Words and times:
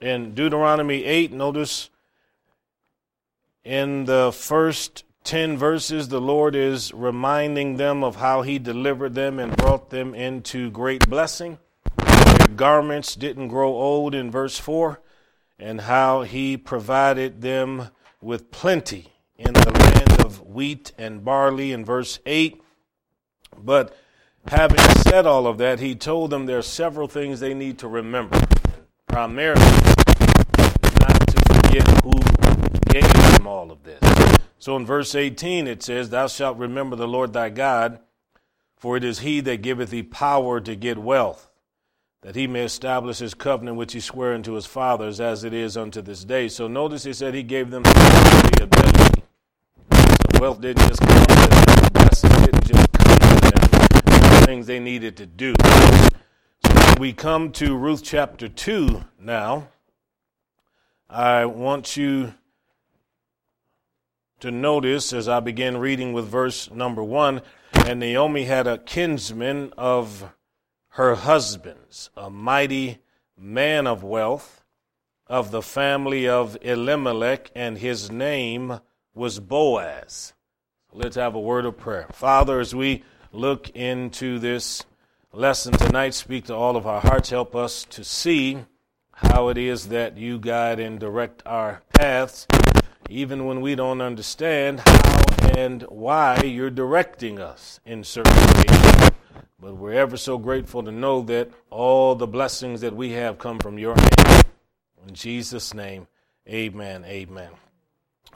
In 0.00 0.34
Deuteronomy 0.34 1.04
8, 1.04 1.30
notice 1.30 1.90
in 3.64 4.06
the 4.06 4.32
first 4.32 5.04
10 5.24 5.58
verses, 5.58 6.08
the 6.08 6.22
Lord 6.22 6.56
is 6.56 6.90
reminding 6.94 7.76
them 7.76 8.02
of 8.02 8.16
how 8.16 8.40
He 8.40 8.58
delivered 8.58 9.14
them 9.14 9.38
and 9.38 9.54
brought 9.54 9.90
them 9.90 10.14
into 10.14 10.70
great 10.70 11.06
blessing. 11.10 11.58
Their 11.98 12.48
garments 12.56 13.14
didn't 13.14 13.48
grow 13.48 13.68
old 13.68 14.14
in 14.14 14.30
verse 14.30 14.58
4, 14.58 15.02
and 15.58 15.82
how 15.82 16.22
He 16.22 16.56
provided 16.56 17.42
them 17.42 17.90
with 18.22 18.50
plenty 18.50 19.12
in 19.36 19.52
the 19.52 19.70
land 19.70 20.22
of 20.22 20.46
wheat 20.46 20.92
and 20.96 21.22
barley 21.22 21.72
in 21.72 21.84
verse 21.84 22.20
8. 22.24 22.62
But 23.58 23.94
having 24.46 24.78
said 25.02 25.26
all 25.26 25.46
of 25.46 25.58
that, 25.58 25.78
He 25.78 25.94
told 25.94 26.30
them 26.30 26.46
there 26.46 26.58
are 26.58 26.62
several 26.62 27.06
things 27.06 27.40
they 27.40 27.52
need 27.52 27.78
to 27.80 27.86
remember. 27.86 28.40
Primarily, 29.10 29.60
not 31.00 31.26
to 31.26 31.42
forget 31.48 31.88
who 32.04 32.12
gave 32.92 33.12
them 33.12 33.46
all 33.46 33.72
of 33.72 33.82
this. 33.82 34.00
So 34.60 34.76
in 34.76 34.86
verse 34.86 35.16
18 35.16 35.66
it 35.66 35.82
says, 35.82 36.10
Thou 36.10 36.28
shalt 36.28 36.58
remember 36.58 36.94
the 36.94 37.08
Lord 37.08 37.32
thy 37.32 37.50
God, 37.50 37.98
for 38.76 38.96
it 38.96 39.02
is 39.02 39.18
he 39.18 39.40
that 39.40 39.62
giveth 39.62 39.90
thee 39.90 40.04
power 40.04 40.60
to 40.60 40.76
get 40.76 40.96
wealth, 40.96 41.50
that 42.22 42.36
he 42.36 42.46
may 42.46 42.62
establish 42.62 43.18
his 43.18 43.34
covenant 43.34 43.76
which 43.76 43.94
he 43.94 44.00
sware 44.00 44.32
unto 44.32 44.52
his 44.52 44.66
fathers, 44.66 45.18
as 45.20 45.42
it 45.42 45.52
is 45.52 45.76
unto 45.76 46.00
this 46.00 46.24
day. 46.24 46.48
So 46.48 46.68
notice 46.68 47.02
he 47.02 47.12
said 47.12 47.34
he 47.34 47.42
gave 47.42 47.70
them 47.70 47.82
the 47.82 48.60
ability. 48.62 49.22
So 50.34 50.40
wealth 50.40 50.60
didn't 50.60 50.86
just 50.86 51.00
come 51.00 51.26
to 51.26 51.34
them, 51.34 52.44
didn't 52.44 52.64
just 52.64 52.92
come 52.92 53.18
to 53.18 53.50
them, 53.50 54.44
things 54.44 54.66
they 54.66 54.78
needed 54.78 55.16
to 55.16 55.26
do. 55.26 55.54
We 57.00 57.14
come 57.14 57.52
to 57.52 57.78
Ruth 57.78 58.02
chapter 58.04 58.46
2 58.46 59.02
now. 59.18 59.68
I 61.08 61.46
want 61.46 61.96
you 61.96 62.34
to 64.40 64.50
notice 64.50 65.14
as 65.14 65.26
I 65.26 65.40
begin 65.40 65.78
reading 65.78 66.12
with 66.12 66.26
verse 66.26 66.70
number 66.70 67.02
one. 67.02 67.40
And 67.72 68.00
Naomi 68.00 68.44
had 68.44 68.66
a 68.66 68.76
kinsman 68.76 69.72
of 69.78 70.30
her 70.88 71.14
husband's, 71.14 72.10
a 72.18 72.28
mighty 72.28 72.98
man 73.34 73.86
of 73.86 74.02
wealth 74.02 74.62
of 75.26 75.52
the 75.52 75.62
family 75.62 76.28
of 76.28 76.58
Elimelech, 76.60 77.50
and 77.54 77.78
his 77.78 78.10
name 78.10 78.78
was 79.14 79.40
Boaz. 79.40 80.34
Let's 80.92 81.16
have 81.16 81.34
a 81.34 81.40
word 81.40 81.64
of 81.64 81.78
prayer. 81.78 82.08
Father, 82.12 82.60
as 82.60 82.74
we 82.74 83.04
look 83.32 83.70
into 83.70 84.38
this 84.38 84.84
lesson 85.32 85.72
tonight, 85.72 86.14
speak 86.14 86.46
to 86.46 86.54
all 86.54 86.76
of 86.76 86.86
our 86.86 87.00
hearts. 87.00 87.30
Help 87.30 87.54
us 87.54 87.84
to 87.84 88.02
see 88.02 88.58
how 89.12 89.48
it 89.48 89.58
is 89.58 89.88
that 89.88 90.16
you 90.16 90.38
guide 90.38 90.80
and 90.80 90.98
direct 90.98 91.42
our 91.46 91.82
paths 91.94 92.46
even 93.08 93.44
when 93.44 93.60
we 93.60 93.74
don't 93.74 94.00
understand 94.00 94.80
how 94.80 95.20
and 95.56 95.82
why 95.82 96.40
you're 96.42 96.70
directing 96.70 97.40
us 97.40 97.80
in 97.84 98.04
certain 98.04 98.34
ways. 98.34 99.10
But 99.58 99.76
we're 99.76 99.92
ever 99.92 100.16
so 100.16 100.38
grateful 100.38 100.82
to 100.84 100.92
know 100.92 101.22
that 101.22 101.50
all 101.70 102.14
the 102.14 102.26
blessings 102.26 102.80
that 102.80 102.94
we 102.94 103.10
have 103.12 103.38
come 103.38 103.58
from 103.58 103.78
your 103.78 103.94
hand. 103.94 104.44
In 105.06 105.14
Jesus' 105.14 105.74
name, 105.74 106.06
amen. 106.48 107.04
Amen. 107.04 107.50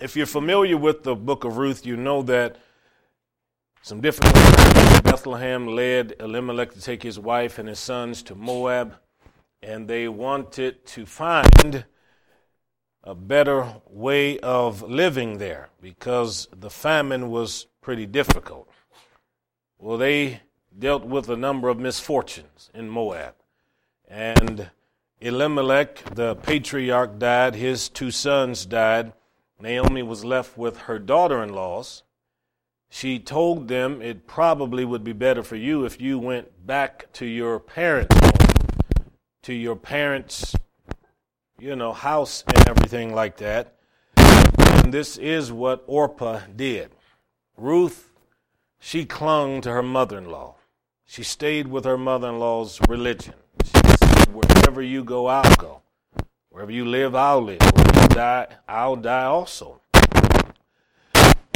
If 0.01 0.17
you're 0.17 0.27
familiar 0.27 0.77
with 0.77 1.05
the 1.05 1.15
book 1.15 1.45
of 1.45 1.57
Ruth, 1.57 1.87
you 1.87 1.97
know 1.97 2.23
that 2.23 2.57
some 3.83 4.01
different 4.01 4.35
Bethlehem 5.25 5.67
led 5.67 6.17
Elimelech 6.21 6.75
to 6.75 6.83
take 6.83 7.03
his 7.03 7.19
wife 7.19 7.59
and 7.59 7.67
his 7.67 7.79
sons 7.79 8.23
to 8.25 8.35
Moab, 8.35 8.97
and 9.63 9.89
they 9.89 10.07
wanted 10.07 10.85
to 10.85 11.07
find 11.07 11.87
a 13.03 13.15
better 13.15 13.77
way 13.89 14.39
of 14.41 14.83
living 14.83 15.39
there 15.39 15.71
because 15.81 16.47
the 16.55 16.69
famine 16.69 17.31
was 17.31 17.69
pretty 17.81 18.05
difficult. 18.05 18.69
Well, 19.79 19.97
they 19.97 20.43
dealt 20.79 21.07
with 21.07 21.31
a 21.31 21.39
number 21.39 21.71
of 21.71 21.79
misfortunes 21.79 22.69
in 22.75 22.91
Moab. 22.91 23.35
And 24.07 24.71
Elimelech, 25.23 26.05
the 26.15 26.37
patriarch, 26.37 27.19
died, 27.19 27.55
his 27.55 27.89
two 27.89 28.11
sons 28.11 28.67
died. 28.67 29.15
Naomi 29.59 30.03
was 30.03 30.23
left 30.23 30.59
with 30.59 30.81
her 30.81 30.99
daughter 30.99 31.43
in 31.43 31.49
laws. 31.49 32.03
She 32.91 33.19
told 33.19 33.69
them 33.69 34.01
it 34.01 34.27
probably 34.27 34.85
would 34.85 35.05
be 35.05 35.13
better 35.13 35.43
for 35.43 35.57
you 35.57 35.85
if 35.85 36.01
you 36.01 36.19
went 36.19 36.67
back 36.67 37.13
to 37.15 37.27
your 37.27 37.59
parents' 37.59 38.15
home, 38.15 39.11
to 39.43 39.53
your 39.53 39.77
parents' 39.77 40.55
you 41.59 41.77
know, 41.77 41.93
house 41.93 42.45
and 42.47 42.69
everything 42.69 43.15
like 43.15 43.39
that. 43.39 43.75
And 44.17 44.93
this 44.93 45.17
is 45.17 45.51
what 45.51 45.83
Orpah 45.87 46.41
did. 46.55 46.91
Ruth, 47.57 48.11
she 48.79 49.05
clung 49.05 49.61
to 49.63 49.71
her 49.71 49.83
mother 49.83 50.19
in 50.19 50.31
law. 50.31 50.57
She 51.07 51.23
stayed 51.23 51.69
with 51.69 51.85
her 51.85 51.97
mother 51.97 52.29
in 52.29 52.39
law's 52.39 52.81
religion. 52.89 53.35
She 53.65 53.71
said, 53.71 54.35
Wherever 54.35 54.83
you 54.83 55.05
go, 55.05 55.27
I'll 55.27 55.57
go. 55.57 55.83
Wherever 56.51 56.73
you 56.73 56.85
live, 56.85 57.15
I'll 57.15 57.43
live. 57.43 57.61
Wherever 57.63 58.03
you 58.03 58.09
die, 58.09 58.47
I'll 58.69 58.97
die 58.97 59.25
also. 59.25 59.81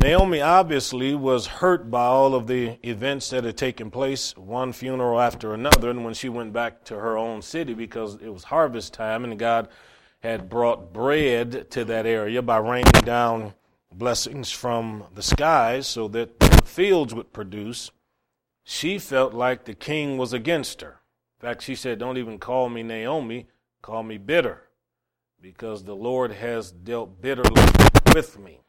Naomi 0.09 0.41
obviously 0.41 1.15
was 1.15 1.47
hurt 1.47 1.91
by 1.91 2.07
all 2.07 2.35
of 2.35 2.47
the 2.47 2.79
events 2.83 3.29
that 3.29 3.45
had 3.45 3.59
taken 3.59 3.91
place, 3.91 4.35
one 4.39 4.73
funeral 4.73 5.21
after 5.21 5.53
another, 5.53 5.91
and 5.91 6.03
when 6.03 6.15
she 6.15 6.31
went 6.31 6.51
back 6.51 6.83
to 6.85 6.95
her 6.95 7.19
own 7.19 7.43
city 7.43 7.75
because 7.75 8.15
it 8.15 8.31
was 8.31 8.45
harvest 8.45 8.95
time 8.95 9.23
and 9.23 9.39
God 9.39 9.69
had 10.21 10.49
brought 10.49 10.95
bread 10.95 11.71
to 11.73 11.85
that 11.85 12.07
area 12.07 12.41
by 12.41 12.57
raining 12.57 13.03
down 13.05 13.53
blessings 13.93 14.51
from 14.51 15.05
the 15.15 15.23
skies 15.23 15.87
so 15.87 16.09
that 16.09 16.41
the 16.41 16.63
fields 16.65 17.13
would 17.13 17.35
produce, 17.35 17.91
she 18.65 18.99
felt 18.99 19.35
like 19.35 19.67
the 19.67 19.75
king 19.75 20.17
was 20.17 20.33
against 20.33 20.81
her. 20.81 21.03
In 21.39 21.49
fact, 21.49 21.61
she 21.61 21.75
said, 21.75 21.99
Don't 21.99 22.17
even 22.17 22.39
call 22.39 22.71
me 22.71 22.83
Naomi, 22.83 23.49
call 23.83 24.03
me 24.05 24.17
bitter, 24.17 24.71
because 25.39 25.85
the 25.85 25.95
Lord 25.95 26.33
has 26.33 26.73
dealt 26.73 27.21
bitterly 27.21 27.63
with 28.15 28.39
me. 28.39 28.63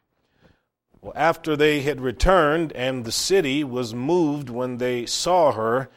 Well, 1.02 1.14
after 1.16 1.56
they 1.56 1.82
had 1.82 2.02
returned 2.02 2.72
and 2.74 3.06
the 3.06 3.12
city 3.12 3.64
was 3.64 3.94
moved 3.94 4.50
when 4.50 4.78
they 4.78 5.06
saw 5.06 5.54
her, 5.54 5.90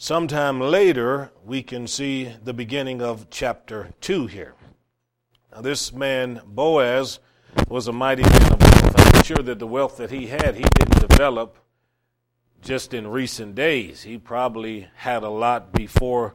Sometime 0.00 0.60
later, 0.60 1.32
we 1.44 1.60
can 1.60 1.88
see 1.88 2.32
the 2.44 2.52
beginning 2.52 3.02
of 3.02 3.26
chapter 3.30 3.90
2 4.00 4.28
here. 4.28 4.54
Now, 5.50 5.60
this 5.60 5.92
man, 5.92 6.40
Boaz, 6.46 7.18
was 7.66 7.88
a 7.88 7.92
mighty 7.92 8.22
man 8.22 8.52
of 8.52 8.60
wealth. 8.60 8.94
I'm 8.96 9.24
sure 9.24 9.42
that 9.42 9.58
the 9.58 9.66
wealth 9.66 9.96
that 9.96 10.12
he 10.12 10.28
had, 10.28 10.54
he 10.54 10.62
didn't 10.62 11.08
develop 11.08 11.58
just 12.62 12.94
in 12.94 13.08
recent 13.08 13.56
days. 13.56 14.04
He 14.04 14.18
probably 14.18 14.86
had 14.94 15.24
a 15.24 15.30
lot 15.30 15.72
before 15.72 16.34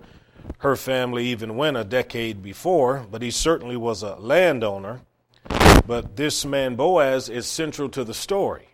her 0.58 0.75
family 0.75 1.28
even 1.28 1.56
went 1.56 1.78
a 1.78 1.86
decade 1.86 2.44
before, 2.44 3.08
but 3.09 3.22
he 3.22 3.31
certainly 3.31 3.78
was 3.78 4.03
a 4.03 4.16
landowner. 4.16 5.03
But 5.86 6.16
this 6.16 6.46
man, 6.46 6.76
Boaz, 6.76 7.30
is 7.30 7.46
central 7.46 7.90
to 7.90 8.04
the 8.04 8.14
story. 8.14 8.70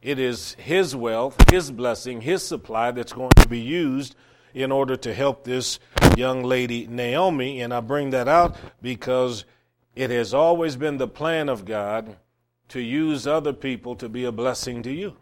It 0.00 0.18
is 0.18 0.54
His 0.54 0.96
wealth, 0.96 1.50
His 1.50 1.70
blessing, 1.70 2.22
His 2.22 2.42
supply 2.42 2.90
that's 2.92 3.12
going 3.12 3.32
to 3.36 3.48
be 3.48 3.60
used 3.60 4.14
in 4.54 4.72
order 4.72 4.96
to 4.96 5.12
help 5.12 5.44
this 5.44 5.78
young 6.16 6.42
lady, 6.42 6.86
Naomi. 6.86 7.60
And 7.60 7.74
I 7.74 7.80
bring 7.80 8.10
that 8.10 8.28
out 8.28 8.56
because 8.80 9.44
it 9.94 10.10
has 10.10 10.32
always 10.32 10.76
been 10.76 10.96
the 10.96 11.08
plan 11.08 11.48
of 11.48 11.64
God 11.64 12.16
to 12.68 12.80
use 12.80 13.26
other 13.26 13.52
people 13.52 13.96
to 13.96 14.08
be 14.08 14.24
a 14.24 14.32
blessing 14.32 14.82
to 14.84 14.92
you. 14.92 15.16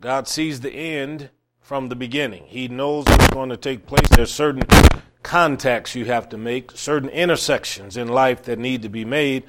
God 0.00 0.28
sees 0.28 0.60
the 0.60 0.72
end 0.72 1.30
from 1.60 1.88
the 1.88 1.96
beginning. 1.96 2.44
He 2.46 2.68
knows 2.68 3.06
what's 3.06 3.28
going 3.28 3.50
to 3.50 3.56
take 3.56 3.86
place. 3.86 4.08
There's 4.10 4.32
certain 4.32 4.62
contacts 5.22 5.94
you 5.94 6.06
have 6.06 6.28
to 6.30 6.38
make, 6.38 6.72
certain 6.72 7.08
intersections 7.08 7.96
in 7.96 8.08
life 8.08 8.44
that 8.44 8.58
need 8.58 8.82
to 8.82 8.88
be 8.88 9.04
made 9.04 9.44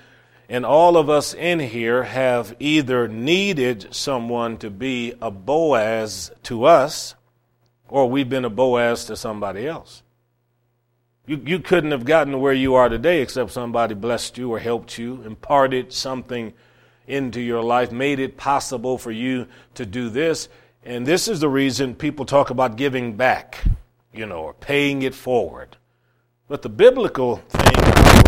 and 0.51 0.65
all 0.65 0.98
of 0.98 1.09
us 1.09 1.33
in 1.33 1.62
here 1.62 2.03
have 2.03 2.53
either 2.59 3.07
needed 3.07 3.88
someone 3.95 4.57
to 4.57 4.69
be 4.69 5.13
a 5.21 5.31
Boaz 5.31 6.30
to 6.44 6.65
us, 6.65 7.15
or 7.88 8.09
we've 8.09 8.27
been 8.27 8.44
a 8.44 8.50
Boaz 8.50 9.06
to 9.06 9.15
somebody 9.15 9.65
else. 9.65 10.03
You, 11.25 11.42
you 11.45 11.59
couldn't 11.59 11.92
have 11.92 12.03
gotten 12.03 12.33
to 12.33 12.38
where 12.38 12.51
you 12.51 12.75
are 12.75 12.89
today 12.89 13.21
except 13.21 13.51
somebody 13.51 13.95
blessed 13.95 14.38
you 14.38 14.51
or 14.51 14.59
helped 14.59 14.98
you, 14.98 15.21
imparted 15.21 15.94
something 15.94 16.51
into 17.07 17.39
your 17.39 17.63
life, 17.63 17.94
made 17.94 18.19
it 18.19 18.36
possible 18.36 18.98
for 18.98 19.12
you 19.12 19.48
to 19.75 19.86
do 19.86 20.09
this. 20.09 20.50
And 20.83 21.06
this 21.06 21.30
is 21.30 21.39
the 21.39 21.48
reason 21.48 21.95
people 21.95 22.25
talk 22.25 22.50
about 22.50 22.75
giving 22.75 23.15
back, 23.15 23.63
you 24.12 24.25
know, 24.25 24.42
or 24.42 24.53
paying 24.53 25.03
it 25.03 25.15
forward. 25.15 25.77
But 26.50 26.62
the 26.62 26.68
biblical 26.68 27.38
thing 27.38 27.83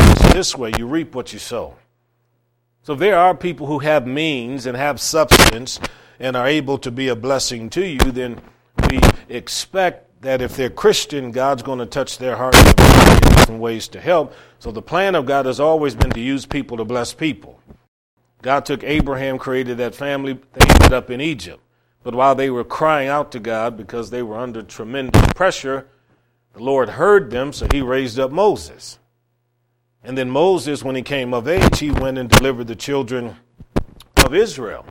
is 0.08 0.32
this 0.32 0.56
way 0.56 0.72
you 0.78 0.86
reap 0.86 1.14
what 1.14 1.34
you 1.34 1.38
sow. 1.38 1.76
So 2.84 2.94
there 2.94 3.18
are 3.18 3.34
people 3.34 3.66
who 3.66 3.78
have 3.78 4.06
means 4.06 4.66
and 4.66 4.76
have 4.76 5.00
substance 5.00 5.80
and 6.20 6.36
are 6.36 6.46
able 6.46 6.76
to 6.78 6.90
be 6.90 7.08
a 7.08 7.16
blessing 7.16 7.70
to 7.70 7.84
you, 7.84 8.12
then 8.12 8.42
we 8.90 9.00
expect 9.30 10.20
that 10.20 10.42
if 10.42 10.54
they're 10.54 10.68
Christian, 10.68 11.30
God's 11.30 11.62
going 11.62 11.78
to 11.78 11.86
touch 11.86 12.18
their 12.18 12.36
heart 12.36 12.54
in 12.54 12.74
different 13.36 13.60
ways 13.60 13.88
to 13.88 14.00
help. 14.02 14.34
So 14.58 14.70
the 14.70 14.82
plan 14.82 15.14
of 15.14 15.24
God 15.24 15.46
has 15.46 15.60
always 15.60 15.94
been 15.94 16.10
to 16.10 16.20
use 16.20 16.44
people 16.44 16.76
to 16.76 16.84
bless 16.84 17.14
people. 17.14 17.58
God 18.42 18.66
took 18.66 18.84
Abraham, 18.84 19.38
created 19.38 19.78
that 19.78 19.94
family, 19.94 20.38
they 20.52 20.66
ended 20.68 20.92
up 20.92 21.10
in 21.10 21.22
Egypt. 21.22 21.62
But 22.02 22.14
while 22.14 22.34
they 22.34 22.50
were 22.50 22.64
crying 22.64 23.08
out 23.08 23.32
to 23.32 23.40
God 23.40 23.78
because 23.78 24.10
they 24.10 24.22
were 24.22 24.36
under 24.36 24.60
tremendous 24.60 25.26
pressure, 25.34 25.86
the 26.52 26.62
Lord 26.62 26.90
heard 26.90 27.30
them, 27.30 27.54
so 27.54 27.66
he 27.72 27.80
raised 27.80 28.18
up 28.18 28.30
Moses. 28.30 28.98
And 30.04 30.18
then 30.18 30.30
Moses, 30.30 30.84
when 30.84 30.96
he 30.96 31.02
came 31.02 31.32
of 31.32 31.48
age, 31.48 31.78
he 31.78 31.90
went 31.90 32.18
and 32.18 32.28
delivered 32.28 32.66
the 32.66 32.76
children 32.76 33.36
of 34.24 34.34
Israel. 34.34 34.84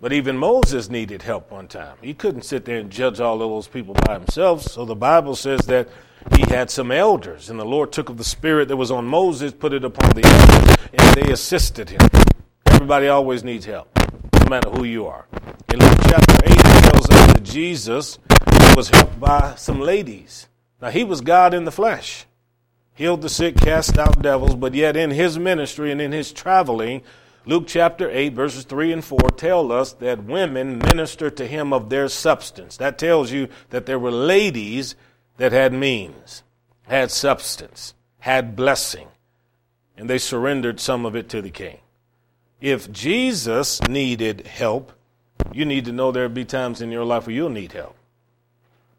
But 0.00 0.12
even 0.12 0.36
Moses 0.36 0.88
needed 0.88 1.22
help 1.22 1.52
one 1.52 1.68
time. 1.68 1.96
He 2.00 2.14
couldn't 2.14 2.42
sit 2.42 2.64
there 2.64 2.78
and 2.78 2.90
judge 2.90 3.20
all 3.20 3.34
of 3.34 3.50
those 3.50 3.68
people 3.68 3.94
by 4.06 4.14
himself. 4.14 4.62
So 4.62 4.84
the 4.84 4.96
Bible 4.96 5.36
says 5.36 5.60
that 5.66 5.88
he 6.36 6.42
had 6.42 6.70
some 6.70 6.90
elders, 6.90 7.50
and 7.50 7.60
the 7.60 7.64
Lord 7.64 7.92
took 7.92 8.08
of 8.08 8.16
the 8.16 8.24
spirit 8.24 8.68
that 8.68 8.76
was 8.76 8.90
on 8.90 9.06
Moses, 9.06 9.52
put 9.52 9.72
it 9.72 9.84
upon 9.84 10.10
the 10.10 10.24
elders, 10.24 10.76
and 10.92 11.16
they 11.16 11.32
assisted 11.32 11.90
him. 11.90 12.00
Everybody 12.66 13.08
always 13.08 13.44
needs 13.44 13.64
help, 13.64 13.96
no 14.40 14.46
matter 14.48 14.70
who 14.70 14.84
you 14.84 15.06
are. 15.06 15.26
In 15.72 15.78
Luke 15.78 15.98
chapter 16.08 16.34
8, 16.44 16.52
it 16.52 16.90
tells 16.90 17.10
us 17.10 17.32
that 17.34 17.42
Jesus 17.42 18.18
was 18.74 18.88
helped 18.88 19.20
by 19.20 19.54
some 19.56 19.80
ladies. 19.80 20.48
Now, 20.80 20.90
he 20.90 21.04
was 21.04 21.20
God 21.20 21.54
in 21.54 21.64
the 21.64 21.70
flesh, 21.70 22.26
healed 22.94 23.22
the 23.22 23.28
sick, 23.28 23.56
cast 23.56 23.98
out 23.98 24.22
devils, 24.22 24.54
but 24.54 24.74
yet 24.74 24.96
in 24.96 25.10
his 25.10 25.38
ministry 25.38 25.90
and 25.90 26.00
in 26.00 26.12
his 26.12 26.32
traveling, 26.32 27.02
Luke 27.44 27.64
chapter 27.66 28.08
8, 28.10 28.34
verses 28.34 28.64
3 28.64 28.92
and 28.92 29.04
4 29.04 29.18
tell 29.36 29.72
us 29.72 29.92
that 29.94 30.24
women 30.24 30.78
ministered 30.78 31.36
to 31.38 31.46
him 31.46 31.72
of 31.72 31.88
their 31.88 32.08
substance. 32.08 32.76
That 32.76 32.98
tells 32.98 33.32
you 33.32 33.48
that 33.70 33.86
there 33.86 33.98
were 33.98 34.12
ladies 34.12 34.94
that 35.38 35.52
had 35.52 35.72
means, 35.72 36.44
had 36.82 37.10
substance, 37.10 37.94
had 38.20 38.54
blessing, 38.54 39.08
and 39.96 40.08
they 40.08 40.18
surrendered 40.18 40.78
some 40.78 41.04
of 41.04 41.16
it 41.16 41.28
to 41.30 41.42
the 41.42 41.50
king. 41.50 41.78
If 42.60 42.92
Jesus 42.92 43.82
needed 43.88 44.46
help, 44.46 44.92
you 45.52 45.64
need 45.64 45.86
to 45.86 45.92
know 45.92 46.12
there'll 46.12 46.28
be 46.28 46.44
times 46.44 46.80
in 46.80 46.92
your 46.92 47.04
life 47.04 47.26
where 47.26 47.34
you'll 47.34 47.48
need 47.50 47.72
help. 47.72 47.96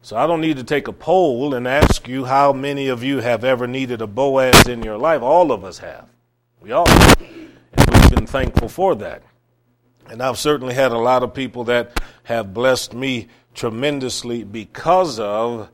So 0.04 0.18
I 0.18 0.26
don't 0.26 0.42
need 0.42 0.58
to 0.58 0.64
take 0.64 0.86
a 0.86 0.92
poll 0.92 1.54
and 1.54 1.66
ask 1.66 2.06
you 2.06 2.26
how 2.26 2.52
many 2.52 2.88
of 2.88 3.02
you 3.02 3.20
have 3.20 3.42
ever 3.42 3.66
needed 3.66 4.02
a 4.02 4.06
Boaz 4.06 4.68
in 4.68 4.82
your 4.82 4.98
life. 4.98 5.22
All 5.22 5.50
of 5.50 5.64
us 5.64 5.78
have. 5.78 6.10
We 6.60 6.72
all 6.72 6.86
have 6.86 7.22
And 7.22 7.90
we've 7.90 8.10
been 8.10 8.26
thankful 8.26 8.68
for 8.68 8.94
that. 8.96 9.22
And 10.10 10.22
I've 10.22 10.36
certainly 10.36 10.74
had 10.74 10.92
a 10.92 10.98
lot 10.98 11.22
of 11.22 11.32
people 11.32 11.64
that 11.64 11.98
have 12.24 12.52
blessed 12.52 12.92
me 12.92 13.28
tremendously 13.54 14.44
because 14.44 15.18
of 15.18 15.70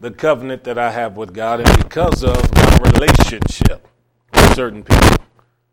the 0.00 0.10
covenant 0.10 0.64
that 0.64 0.76
I 0.76 0.90
have 0.90 1.16
with 1.16 1.32
God 1.32 1.60
and 1.60 1.84
because 1.84 2.24
of 2.24 2.52
my 2.56 2.78
relationship 2.90 3.86
with 4.34 4.56
certain 4.56 4.82
people. 4.82 5.18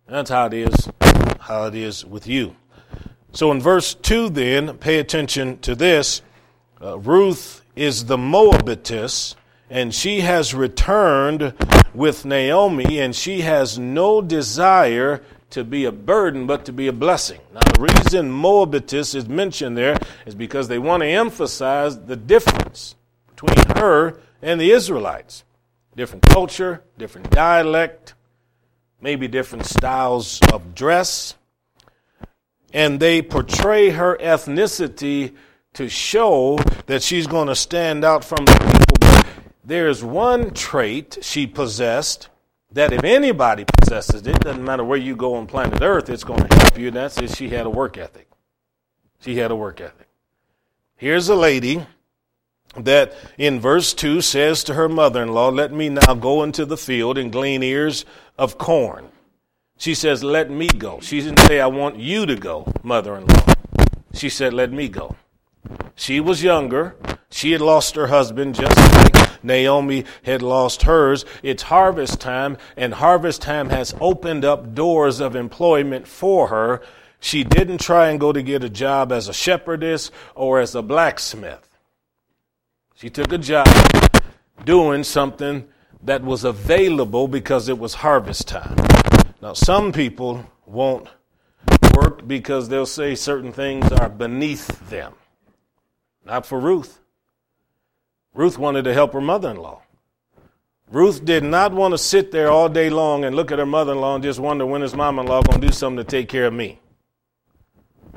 And 0.06 0.16
that's 0.16 0.30
how 0.30 0.46
it 0.46 0.54
is, 0.54 0.90
how 1.40 1.66
it 1.66 1.74
is 1.74 2.06
with 2.06 2.28
you. 2.28 2.56
So 3.32 3.52
in 3.52 3.60
verse 3.60 3.96
2, 3.96 4.30
then, 4.30 4.78
pay 4.78 5.00
attention 5.00 5.58
to 5.62 5.74
this. 5.74 6.22
Uh, 6.80 7.00
Ruth 7.00 7.64
is 7.80 8.06
the 8.06 8.18
Moabitess, 8.18 9.38
and 9.70 9.96
she 9.96 10.20
has 10.20 10.54
returned 10.54 11.54
with 11.94 12.26
Naomi, 12.26 13.00
and 13.00 13.16
she 13.16 13.40
has 13.40 13.80
no 13.80 14.22
desire 14.22 15.24
to 15.52 15.64
be 15.64 15.86
a 15.86 15.92
burden, 15.92 16.46
but 16.46 16.66
to 16.66 16.74
be 16.74 16.88
a 16.88 16.94
blessing. 16.94 17.40
Now, 17.54 17.62
the 17.62 17.82
reason 17.82 18.32
Moabitess 18.32 19.16
is 19.16 19.30
mentioned 19.30 19.78
there 19.78 19.98
is 20.26 20.36
because 20.36 20.68
they 20.68 20.78
want 20.78 21.04
to 21.04 21.08
emphasize 21.08 21.98
the 21.98 22.18
difference 22.18 22.96
between 23.30 23.78
her 23.78 24.20
and 24.42 24.60
the 24.60 24.72
Israelites. 24.72 25.46
Different 25.96 26.24
culture, 26.24 26.84
different 26.98 27.32
dialect, 27.32 28.14
maybe 29.00 29.30
different 29.30 29.66
styles 29.66 30.42
of 30.52 30.76
dress. 30.76 31.36
And 32.74 33.00
they 33.00 33.22
portray 33.22 33.92
her 33.92 34.18
ethnicity 34.18 35.34
to 35.80 35.88
show 35.88 36.60
that 36.88 37.02
she's 37.02 37.26
going 37.26 37.48
to 37.48 37.56
stand 37.56 38.04
out 38.04 38.26
from 38.26 38.44
the 38.44 38.52
people. 38.52 38.98
But 39.00 39.26
there's 39.64 40.04
one 40.04 40.54
trait 40.54 41.20
she 41.22 41.48
possessed 41.48 42.28
that 42.74 42.92
if 42.92 43.06
anybody 43.06 43.64
possesses 43.78 44.28
it, 44.28 44.42
doesn't 44.42 44.66
matter 44.66 44.84
where 44.84 44.98
you 44.98 45.16
go 45.16 45.36
on 45.36 45.48
planet 45.48 45.82
Earth, 45.82 46.10
it's 46.10 46.26
going 46.26 46.46
to 46.46 46.58
help 46.58 46.78
you, 46.78 46.88
and 46.88 46.98
that's 46.98 47.16
that 47.16 47.34
she 47.34 47.48
had 47.48 47.66
a 47.66 47.70
work 47.70 47.98
ethic. 47.98 48.28
She 49.22 49.38
had 49.38 49.52
a 49.52 49.56
work 49.56 49.80
ethic. 49.80 50.10
Here's 50.98 51.30
a 51.30 51.36
lady 51.36 51.86
that 52.76 53.14
in 53.38 53.62
verse 53.62 53.94
2 53.94 54.20
says 54.20 54.66
to 54.66 54.74
her 54.74 54.90
mother 54.90 55.24
in 55.24 55.30
law, 55.30 55.48
Let 55.48 55.72
me 55.72 55.88
now 55.88 56.14
go 56.14 56.44
into 56.44 56.66
the 56.66 56.76
field 56.76 57.18
and 57.18 57.32
glean 57.32 57.64
ears 57.64 58.04
of 58.38 58.58
corn. 58.58 59.08
She 59.78 59.96
says, 59.96 60.26
Let 60.26 60.52
me 60.52 60.68
go. 60.68 61.00
She 61.00 61.22
didn't 61.22 61.40
say, 61.40 61.62
I 61.62 61.68
want 61.68 61.96
you 61.96 62.26
to 62.26 62.36
go, 62.36 62.70
mother 62.84 63.16
in 63.16 63.28
law. 63.28 63.54
She 64.14 64.28
said, 64.28 64.54
Let 64.54 64.74
me 64.74 64.90
go. 64.90 65.16
She 65.96 66.20
was 66.20 66.44
younger. 66.44 66.96
She 67.30 67.52
had 67.52 67.62
lost 67.62 67.96
her 67.96 68.08
husband 68.08 68.56
just 68.56 68.78
like 68.78 69.44
Naomi 69.44 70.06
had 70.24 70.42
lost 70.42 70.84
hers. 70.84 71.26
It's 71.44 71.64
harvest 71.64 72.20
time, 72.20 72.58
and 72.76 72.94
harvest 72.94 73.42
time 73.42 73.70
has 73.70 73.94
opened 74.00 74.46
up 74.46 74.74
doors 74.74 75.20
of 75.20 75.36
employment 75.36 76.08
for 76.08 76.48
her. 76.48 76.82
She 77.20 77.44
didn't 77.44 77.80
try 77.80 78.10
and 78.10 78.20
go 78.20 78.32
to 78.32 78.42
get 78.42 78.64
a 78.64 78.70
job 78.70 79.12
as 79.12 79.28
a 79.28 79.34
shepherdess 79.34 80.10
or 80.36 80.60
as 80.60 80.74
a 80.74 80.82
blacksmith. 80.82 81.78
She 82.96 83.10
took 83.10 83.32
a 83.32 83.38
job 83.38 83.68
doing 84.66 85.04
something 85.04 85.68
that 86.04 86.24
was 86.24 86.44
available 86.44 87.28
because 87.28 87.70
it 87.70 87.78
was 87.78 87.96
harvest 87.96 88.48
time. 88.48 88.76
Now, 89.42 89.54
some 89.54 89.92
people 89.92 90.46
won't 90.66 91.08
work 91.94 92.28
because 92.28 92.70
they'll 92.70 92.86
say 92.86 93.16
certain 93.16 93.52
things 93.52 93.92
are 93.92 94.10
beneath 94.10 94.90
them. 94.90 95.14
Not 96.30 96.46
for 96.46 96.60
Ruth. 96.60 97.00
Ruth 98.36 98.60
wanted 98.60 98.84
to 98.84 98.94
help 98.94 99.14
her 99.14 99.22
mother 99.22 99.50
in 99.50 99.58
law. 99.58 99.82
Ruth 100.92 101.26
did 101.26 101.44
not 101.44 101.74
want 101.74 101.96
to 101.96 101.98
sit 101.98 102.32
there 102.32 102.52
all 102.52 102.70
day 102.70 102.92
long 102.92 103.26
and 103.26 103.36
look 103.36 103.52
at 103.52 103.58
her 103.58 103.66
mother 103.66 103.94
in 103.94 104.02
law 104.02 104.14
and 104.14 104.24
just 104.24 104.40
wonder 104.40 104.64
when 104.64 104.84
is 104.84 104.94
mom 104.94 105.18
in 105.18 105.26
law 105.26 105.42
going 105.42 105.60
to 105.60 105.68
do 105.68 105.74
something 105.74 105.98
to 105.98 106.04
take 106.04 106.30
care 106.30 106.46
of 106.46 106.54
me. 106.54 106.80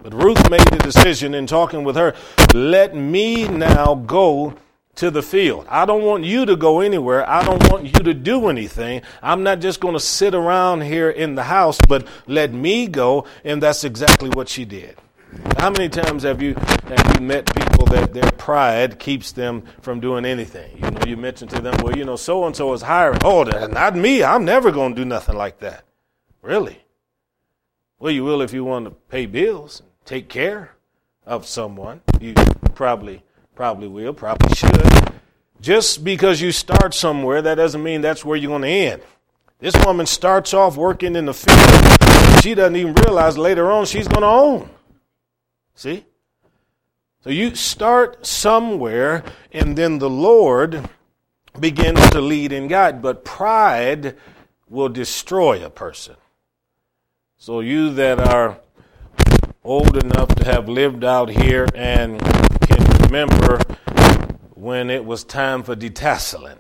But 0.02 0.12
Ruth 0.12 0.50
made 0.50 0.60
the 0.60 0.76
decision 0.76 1.32
in 1.32 1.46
talking 1.46 1.84
with 1.84 1.96
her 1.96 2.14
let 2.52 2.94
me 2.94 3.48
now 3.48 3.94
go 3.94 4.56
to 4.96 5.10
the 5.10 5.22
field. 5.22 5.64
I 5.70 5.86
don't 5.86 6.02
want 6.02 6.24
you 6.24 6.44
to 6.44 6.54
go 6.54 6.80
anywhere. 6.80 7.26
I 7.26 7.42
don't 7.42 7.66
want 7.70 7.84
you 7.84 8.04
to 8.04 8.12
do 8.12 8.48
anything. 8.48 9.00
I'm 9.22 9.42
not 9.42 9.60
just 9.60 9.80
going 9.80 9.94
to 9.94 10.00
sit 10.00 10.34
around 10.34 10.82
here 10.82 11.08
in 11.08 11.34
the 11.34 11.44
house, 11.44 11.78
but 11.88 12.06
let 12.26 12.52
me 12.52 12.88
go. 12.88 13.24
And 13.42 13.62
that's 13.62 13.84
exactly 13.84 14.28
what 14.28 14.50
she 14.50 14.66
did. 14.66 14.98
How 15.58 15.70
many 15.70 15.88
times 15.88 16.24
have 16.24 16.42
you 16.42 16.54
have 16.54 17.14
you 17.14 17.26
met 17.26 17.54
people 17.54 17.86
that 17.86 18.12
their 18.12 18.30
pride 18.32 18.98
keeps 18.98 19.32
them 19.32 19.62
from 19.80 20.00
doing 20.00 20.24
anything? 20.24 20.76
You 20.76 20.90
know, 20.90 21.00
you 21.06 21.16
mentioned 21.16 21.50
to 21.52 21.60
them, 21.60 21.74
well, 21.82 21.96
you 21.96 22.04
know, 22.04 22.16
so 22.16 22.44
and 22.46 22.54
so 22.54 22.72
is 22.72 22.82
hiring. 22.82 23.20
Oh, 23.24 23.44
not 23.44 23.96
me. 23.96 24.22
I'm 24.22 24.44
never 24.44 24.70
going 24.70 24.94
to 24.94 25.00
do 25.00 25.04
nothing 25.04 25.36
like 25.36 25.60
that. 25.60 25.84
Really? 26.42 26.82
Well, 27.98 28.10
you 28.10 28.24
will 28.24 28.42
if 28.42 28.52
you 28.52 28.64
want 28.64 28.86
to 28.86 28.90
pay 28.90 29.26
bills 29.26 29.80
and 29.80 29.88
take 30.04 30.28
care 30.28 30.72
of 31.24 31.46
someone. 31.46 32.00
You 32.20 32.34
probably 32.74 33.22
probably 33.54 33.88
will, 33.88 34.12
probably 34.12 34.54
should. 34.54 35.12
Just 35.60 36.02
because 36.02 36.40
you 36.40 36.50
start 36.50 36.94
somewhere, 36.94 37.40
that 37.42 37.54
doesn't 37.54 37.82
mean 37.82 38.00
that's 38.00 38.24
where 38.24 38.36
you're 38.36 38.50
going 38.50 38.62
to 38.62 38.68
end. 38.68 39.02
This 39.60 39.76
woman 39.86 40.06
starts 40.06 40.52
off 40.52 40.76
working 40.76 41.14
in 41.14 41.26
the 41.26 41.34
field. 41.34 42.42
She 42.42 42.54
doesn't 42.54 42.74
even 42.74 42.94
realize 42.94 43.38
later 43.38 43.70
on 43.70 43.86
she's 43.86 44.08
going 44.08 44.22
to 44.22 44.26
own. 44.26 44.68
See? 45.74 46.04
So 47.22 47.30
you 47.30 47.54
start 47.54 48.26
somewhere, 48.26 49.24
and 49.52 49.76
then 49.76 49.98
the 49.98 50.10
Lord 50.10 50.88
begins 51.58 52.10
to 52.10 52.20
lead 52.20 52.52
and 52.52 52.68
guide. 52.68 53.00
But 53.00 53.24
pride 53.24 54.16
will 54.68 54.88
destroy 54.88 55.64
a 55.64 55.70
person. 55.70 56.16
So 57.36 57.60
you 57.60 57.92
that 57.94 58.18
are 58.18 58.58
old 59.64 59.96
enough 60.02 60.28
to 60.36 60.44
have 60.44 60.68
lived 60.68 61.04
out 61.04 61.28
here 61.28 61.68
and 61.74 62.20
can 62.20 62.84
remember 63.02 63.60
when 64.54 64.90
it 64.90 65.04
was 65.04 65.24
time 65.24 65.62
for 65.62 65.76
detasseling. 65.76 66.58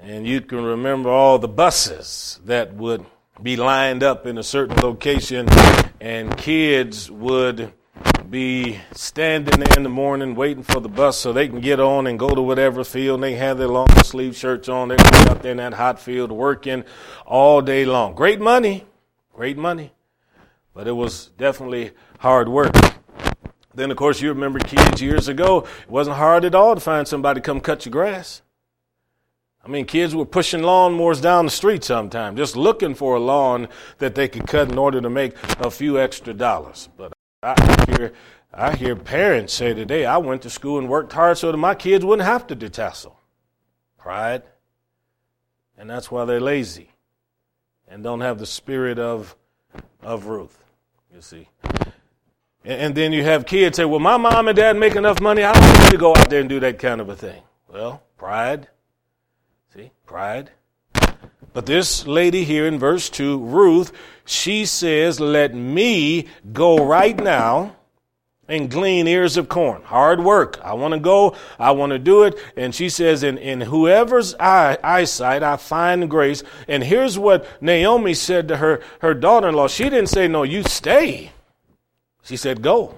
And 0.00 0.26
you 0.26 0.40
can 0.40 0.62
remember 0.62 1.10
all 1.10 1.38
the 1.38 1.48
buses 1.48 2.40
that 2.44 2.74
would 2.74 3.04
be 3.42 3.56
lined 3.56 4.02
up 4.02 4.26
in 4.26 4.38
a 4.38 4.42
certain 4.42 4.76
location, 4.76 5.48
and 6.00 6.36
kids 6.36 7.10
would 7.10 7.72
be 8.28 8.78
standing 8.92 9.58
there 9.58 9.76
in 9.76 9.82
the 9.82 9.88
morning 9.88 10.34
waiting 10.34 10.62
for 10.62 10.78
the 10.80 10.88
bus 10.88 11.16
so 11.18 11.32
they 11.32 11.48
can 11.48 11.60
get 11.60 11.80
on 11.80 12.06
and 12.06 12.18
go 12.18 12.30
to 12.30 12.40
whatever 12.40 12.84
field. 12.84 13.22
They 13.22 13.34
have 13.34 13.58
their 13.58 13.68
long 13.68 13.88
sleeve 14.04 14.36
shirts 14.36 14.68
on. 14.68 14.88
They're 14.88 14.98
out 15.00 15.42
there 15.42 15.50
in 15.52 15.56
that 15.56 15.74
hot 15.74 15.98
field 15.98 16.30
working 16.30 16.84
all 17.26 17.60
day 17.60 17.84
long. 17.84 18.14
Great 18.14 18.40
money, 18.40 18.84
great 19.32 19.58
money, 19.58 19.92
but 20.74 20.86
it 20.86 20.92
was 20.92 21.30
definitely 21.38 21.92
hard 22.18 22.48
work. 22.48 22.74
Then, 23.74 23.90
of 23.90 23.96
course, 23.96 24.20
you 24.20 24.28
remember 24.28 24.58
kids 24.58 25.00
years 25.00 25.28
ago, 25.28 25.60
it 25.82 25.90
wasn't 25.90 26.16
hard 26.16 26.44
at 26.44 26.54
all 26.54 26.74
to 26.74 26.80
find 26.80 27.06
somebody 27.08 27.40
to 27.40 27.44
come 27.44 27.60
cut 27.60 27.84
your 27.86 27.92
grass. 27.92 28.42
I 29.70 29.72
mean, 29.72 29.86
kids 29.86 30.16
were 30.16 30.26
pushing 30.26 30.62
lawnmowers 30.62 31.22
down 31.22 31.44
the 31.44 31.50
street 31.52 31.84
sometime, 31.84 32.36
just 32.36 32.56
looking 32.56 32.92
for 32.92 33.14
a 33.14 33.20
lawn 33.20 33.68
that 33.98 34.16
they 34.16 34.26
could 34.26 34.48
cut 34.48 34.68
in 34.68 34.76
order 34.76 35.00
to 35.00 35.08
make 35.08 35.36
a 35.60 35.70
few 35.70 35.96
extra 35.96 36.34
dollars. 36.34 36.88
But 36.96 37.12
I 37.40 37.86
hear, 37.86 38.12
I 38.52 38.74
hear 38.74 38.96
parents 38.96 39.52
say 39.52 39.72
today, 39.72 40.06
I 40.06 40.16
went 40.16 40.42
to 40.42 40.50
school 40.50 40.80
and 40.80 40.88
worked 40.88 41.12
hard 41.12 41.38
so 41.38 41.52
that 41.52 41.56
my 41.56 41.76
kids 41.76 42.04
wouldn't 42.04 42.26
have 42.26 42.48
to 42.48 42.56
detassel. 42.56 43.12
Pride. 43.96 44.42
And 45.78 45.88
that's 45.88 46.10
why 46.10 46.24
they're 46.24 46.40
lazy 46.40 46.90
and 47.86 48.02
don't 48.02 48.22
have 48.22 48.40
the 48.40 48.46
spirit 48.46 48.98
of, 48.98 49.36
of 50.02 50.26
Ruth, 50.26 50.64
you 51.14 51.20
see. 51.20 51.48
And, 52.64 52.80
and 52.82 52.94
then 52.96 53.12
you 53.12 53.22
have 53.22 53.46
kids 53.46 53.76
say, 53.76 53.84
well, 53.84 54.00
my 54.00 54.16
mom 54.16 54.48
and 54.48 54.56
dad 54.56 54.76
make 54.76 54.96
enough 54.96 55.20
money, 55.20 55.44
I 55.44 55.52
don't 55.52 55.84
need 55.84 55.90
to 55.92 55.96
go 55.96 56.10
out 56.16 56.28
there 56.28 56.40
and 56.40 56.48
do 56.48 56.58
that 56.58 56.80
kind 56.80 57.00
of 57.00 57.08
a 57.08 57.14
thing. 57.14 57.40
Well, 57.68 58.02
pride. 58.18 58.66
Pride. 60.10 60.50
But 61.52 61.66
this 61.66 62.04
lady 62.04 62.42
here 62.42 62.66
in 62.66 62.80
verse 62.80 63.08
2, 63.10 63.38
Ruth, 63.38 63.92
she 64.24 64.66
says, 64.66 65.20
Let 65.20 65.54
me 65.54 66.26
go 66.52 66.84
right 66.84 67.16
now 67.16 67.76
and 68.48 68.68
glean 68.68 69.06
ears 69.06 69.36
of 69.36 69.48
corn. 69.48 69.82
Hard 69.84 70.18
work. 70.18 70.58
I 70.64 70.72
want 70.72 70.94
to 70.94 70.98
go. 70.98 71.36
I 71.60 71.70
want 71.70 71.90
to 71.90 72.00
do 72.00 72.24
it. 72.24 72.36
And 72.56 72.74
she 72.74 72.88
says, 72.88 73.22
in, 73.22 73.38
in 73.38 73.60
whoever's 73.60 74.34
eye, 74.34 74.78
eyesight, 74.82 75.44
I 75.44 75.56
find 75.56 76.10
grace. 76.10 76.42
And 76.66 76.82
here's 76.82 77.16
what 77.16 77.46
Naomi 77.60 78.14
said 78.14 78.48
to 78.48 78.56
her, 78.56 78.82
her 79.02 79.14
daughter-in-law. 79.14 79.68
She 79.68 79.84
didn't 79.84 80.08
say, 80.08 80.26
no, 80.26 80.42
you 80.42 80.64
stay. 80.64 81.30
She 82.24 82.36
said, 82.36 82.62
go. 82.62 82.96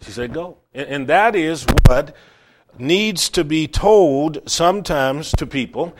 She 0.00 0.12
said, 0.12 0.32
go. 0.32 0.58
And, 0.72 0.88
and 0.88 1.06
that 1.08 1.34
is 1.34 1.66
what 1.86 2.14
needs 2.78 3.28
to 3.30 3.44
be 3.44 3.66
told 3.66 4.38
sometimes 4.48 5.32
to 5.32 5.46
people 5.46 5.94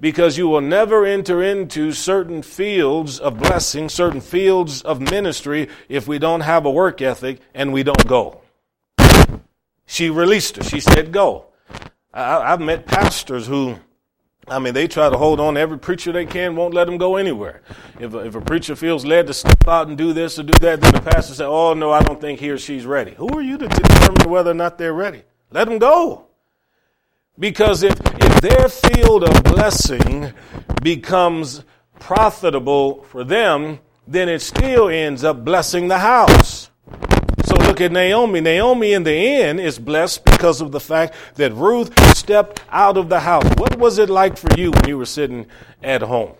because 0.00 0.36
you 0.36 0.46
will 0.46 0.60
never 0.60 1.06
enter 1.06 1.42
into 1.42 1.92
certain 1.92 2.42
fields 2.42 3.18
of 3.18 3.38
blessing, 3.38 3.88
certain 3.88 4.20
fields 4.20 4.82
of 4.82 5.00
ministry 5.00 5.68
if 5.88 6.06
we 6.06 6.18
don't 6.18 6.42
have 6.42 6.66
a 6.66 6.70
work 6.70 7.00
ethic 7.00 7.40
and 7.54 7.72
we 7.72 7.82
don't 7.82 8.06
go. 8.06 8.42
She 9.86 10.10
released 10.10 10.56
her. 10.56 10.64
She 10.64 10.80
said, 10.80 11.12
go. 11.12 11.46
I, 12.12 12.50
have 12.50 12.60
met 12.60 12.86
pastors 12.86 13.46
who, 13.46 13.76
I 14.48 14.58
mean, 14.58 14.74
they 14.74 14.88
try 14.88 15.08
to 15.08 15.16
hold 15.16 15.38
on 15.38 15.54
to 15.54 15.60
every 15.60 15.78
preacher 15.78 16.12
they 16.12 16.26
can, 16.26 16.56
won't 16.56 16.74
let 16.74 16.86
them 16.86 16.98
go 16.98 17.16
anywhere. 17.16 17.62
If 18.00 18.14
a, 18.14 18.18
if 18.18 18.34
a 18.34 18.40
preacher 18.40 18.74
feels 18.74 19.04
led 19.04 19.26
to 19.28 19.34
step 19.34 19.68
out 19.68 19.88
and 19.88 19.96
do 19.96 20.12
this 20.12 20.38
or 20.38 20.42
do 20.42 20.58
that, 20.60 20.80
then 20.80 20.92
the 20.92 21.00
pastor 21.00 21.34
says, 21.34 21.40
oh, 21.42 21.74
no, 21.74 21.92
I 21.92 22.02
don't 22.02 22.20
think 22.20 22.40
he 22.40 22.50
or 22.50 22.58
she's 22.58 22.84
ready. 22.84 23.14
Who 23.14 23.28
are 23.28 23.42
you 23.42 23.58
to 23.58 23.68
determine 23.68 24.30
whether 24.30 24.50
or 24.50 24.54
not 24.54 24.76
they're 24.76 24.94
ready? 24.94 25.22
Let 25.50 25.68
them 25.68 25.78
go. 25.78 26.26
Because 27.38 27.82
if, 27.82 27.94
if 28.00 28.40
their 28.40 28.68
field 28.68 29.24
of 29.24 29.44
blessing 29.44 30.32
becomes 30.82 31.64
profitable 31.98 33.02
for 33.04 33.24
them, 33.24 33.80
then 34.06 34.28
it 34.28 34.40
still 34.40 34.88
ends 34.88 35.24
up 35.24 35.44
blessing 35.44 35.88
the 35.88 35.98
house. 35.98 36.70
So 37.44 37.54
look 37.56 37.80
at 37.80 37.92
Naomi. 37.92 38.40
Naomi 38.40 38.92
in 38.92 39.04
the 39.04 39.12
end 39.12 39.60
is 39.60 39.78
blessed 39.78 40.24
because 40.24 40.60
of 40.60 40.72
the 40.72 40.80
fact 40.80 41.14
that 41.34 41.52
Ruth 41.52 42.16
stepped 42.16 42.62
out 42.70 42.96
of 42.96 43.08
the 43.08 43.20
house. 43.20 43.44
What 43.56 43.78
was 43.78 43.98
it 43.98 44.08
like 44.08 44.36
for 44.36 44.48
you 44.58 44.70
when 44.70 44.88
you 44.88 44.98
were 44.98 45.06
sitting 45.06 45.46
at 45.82 46.02
home? 46.02 46.32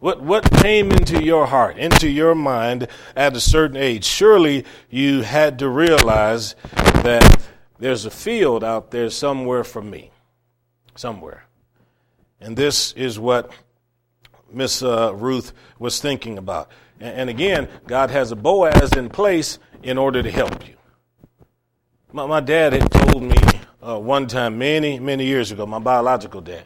What, 0.00 0.20
what 0.20 0.50
came 0.50 0.90
into 0.90 1.22
your 1.22 1.46
heart, 1.46 1.78
into 1.78 2.08
your 2.08 2.34
mind 2.34 2.88
at 3.14 3.36
a 3.36 3.40
certain 3.40 3.76
age? 3.76 4.04
Surely 4.04 4.64
you 4.90 5.22
had 5.22 5.60
to 5.60 5.68
realize 5.68 6.56
that 7.04 7.40
there's 7.82 8.04
a 8.04 8.10
field 8.10 8.62
out 8.62 8.92
there 8.92 9.10
somewhere 9.10 9.64
for 9.64 9.82
me. 9.82 10.12
Somewhere. 10.94 11.46
And 12.40 12.56
this 12.56 12.92
is 12.92 13.18
what 13.18 13.50
Miss 14.52 14.84
uh, 14.84 15.12
Ruth 15.12 15.52
was 15.80 16.00
thinking 16.00 16.38
about. 16.38 16.70
And, 17.00 17.22
and, 17.22 17.30
again, 17.30 17.68
God 17.88 18.12
has 18.12 18.30
a 18.30 18.36
Boaz 18.36 18.92
in 18.92 19.08
place 19.08 19.58
in 19.82 19.98
order 19.98 20.22
to 20.22 20.30
help 20.30 20.68
you. 20.68 20.74
My, 22.12 22.24
my 22.26 22.38
dad 22.38 22.72
had 22.72 22.88
told 22.88 23.24
me 23.24 23.36
uh, 23.82 23.98
one 23.98 24.28
time, 24.28 24.58
many, 24.58 25.00
many 25.00 25.26
years 25.26 25.50
ago, 25.50 25.66
my 25.66 25.80
biological 25.80 26.40
dad, 26.40 26.64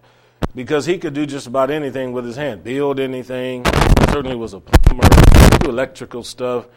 because 0.54 0.84
he 0.84 0.98
could 0.98 1.14
do 1.14 1.24
just 1.24 1.46
about 1.46 1.70
anything 1.70 2.12
with 2.12 2.26
his 2.26 2.36
hand, 2.36 2.62
build 2.62 3.00
anything. 3.00 3.64
Certainly 4.10 4.36
was 4.36 4.52
a 4.52 4.60
plumber, 4.60 5.08
do 5.60 5.70
electrical 5.70 6.22
stuff. 6.22 6.68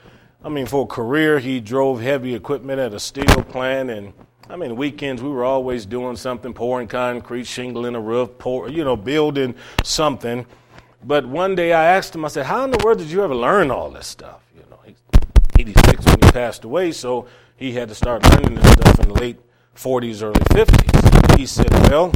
I 0.41 0.48
mean, 0.48 0.65
for 0.65 0.84
a 0.84 0.88
career, 0.88 1.39
he 1.39 1.60
drove 1.60 2.00
heavy 2.00 2.36
equipment 2.36 2.79
at 2.79 2.93
a 2.93 3.00
steel 3.01 3.43
plant 3.43 3.89
and 3.89 4.13
I 4.51 4.56
mean, 4.56 4.75
weekends 4.75 5.22
we 5.22 5.29
were 5.29 5.46
always 5.46 5.86
doing 5.86 6.15
something, 6.15 6.53
pouring 6.53 6.88
concrete, 6.88 7.46
shingling 7.46 7.94
a 7.94 8.00
roof, 8.00 8.32
pour, 8.39 8.68
you 8.68 8.84
know, 8.84 8.96
building 8.96 9.53
something. 9.84 10.44
But 11.03 11.27
one 11.27 11.53
day 11.53 11.72
I 11.72 11.86
asked 11.96 12.15
him, 12.15 12.25
I 12.25 12.29
said, 12.29 12.48
"How 12.48 12.63
in 12.63 12.72
the 12.72 12.84
world 12.84 12.98
did 12.98 13.12
you 13.12 13.24
ever 13.24 13.36
learn 13.36 13.70
all 13.70 13.91
this 13.91 14.08
stuff?" 14.08 14.41
You 14.56 14.63
know, 14.72 14.79
he's 14.84 14.98
86 15.60 16.03
when 16.03 16.15
he 16.15 16.32
passed 16.32 16.63
away, 16.63 16.91
so 16.91 17.27
he 17.58 17.74
had 17.74 17.89
to 17.89 17.96
start 17.96 18.24
learning 18.24 18.56
this 18.56 18.72
stuff 18.72 19.00
in 19.00 19.10
the 19.10 19.13
late 19.13 19.38
40s, 19.75 20.24
early 20.24 20.41
50s. 20.51 21.38
He 21.38 21.46
said, 21.46 21.70
"Well." 21.89 22.12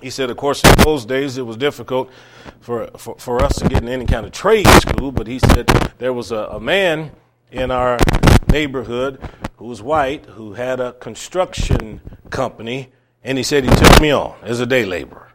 He 0.00 0.10
said, 0.10 0.30
of 0.30 0.36
course, 0.36 0.62
in 0.62 0.76
those 0.84 1.04
days 1.04 1.38
it 1.38 1.42
was 1.42 1.56
difficult 1.56 2.08
for, 2.60 2.86
for, 2.96 3.16
for 3.18 3.42
us 3.42 3.56
to 3.56 3.68
get 3.68 3.82
in 3.82 3.88
any 3.88 4.06
kind 4.06 4.24
of 4.24 4.30
trade 4.30 4.68
school, 4.68 5.10
but 5.10 5.26
he 5.26 5.40
said 5.40 5.66
there 5.98 6.12
was 6.12 6.30
a, 6.30 6.36
a 6.52 6.60
man 6.60 7.10
in 7.50 7.72
our 7.72 7.98
neighborhood 8.48 9.18
who 9.58 9.66
was 9.66 9.82
white 9.82 10.24
who 10.24 10.52
had 10.52 10.78
a 10.78 10.92
construction 10.94 12.00
company, 12.30 12.90
and 13.24 13.36
he 13.36 13.42
said 13.42 13.64
he 13.64 13.70
took 13.70 14.00
me 14.00 14.12
on 14.12 14.38
as 14.42 14.60
a 14.60 14.66
day 14.66 14.84
laborer. 14.84 15.32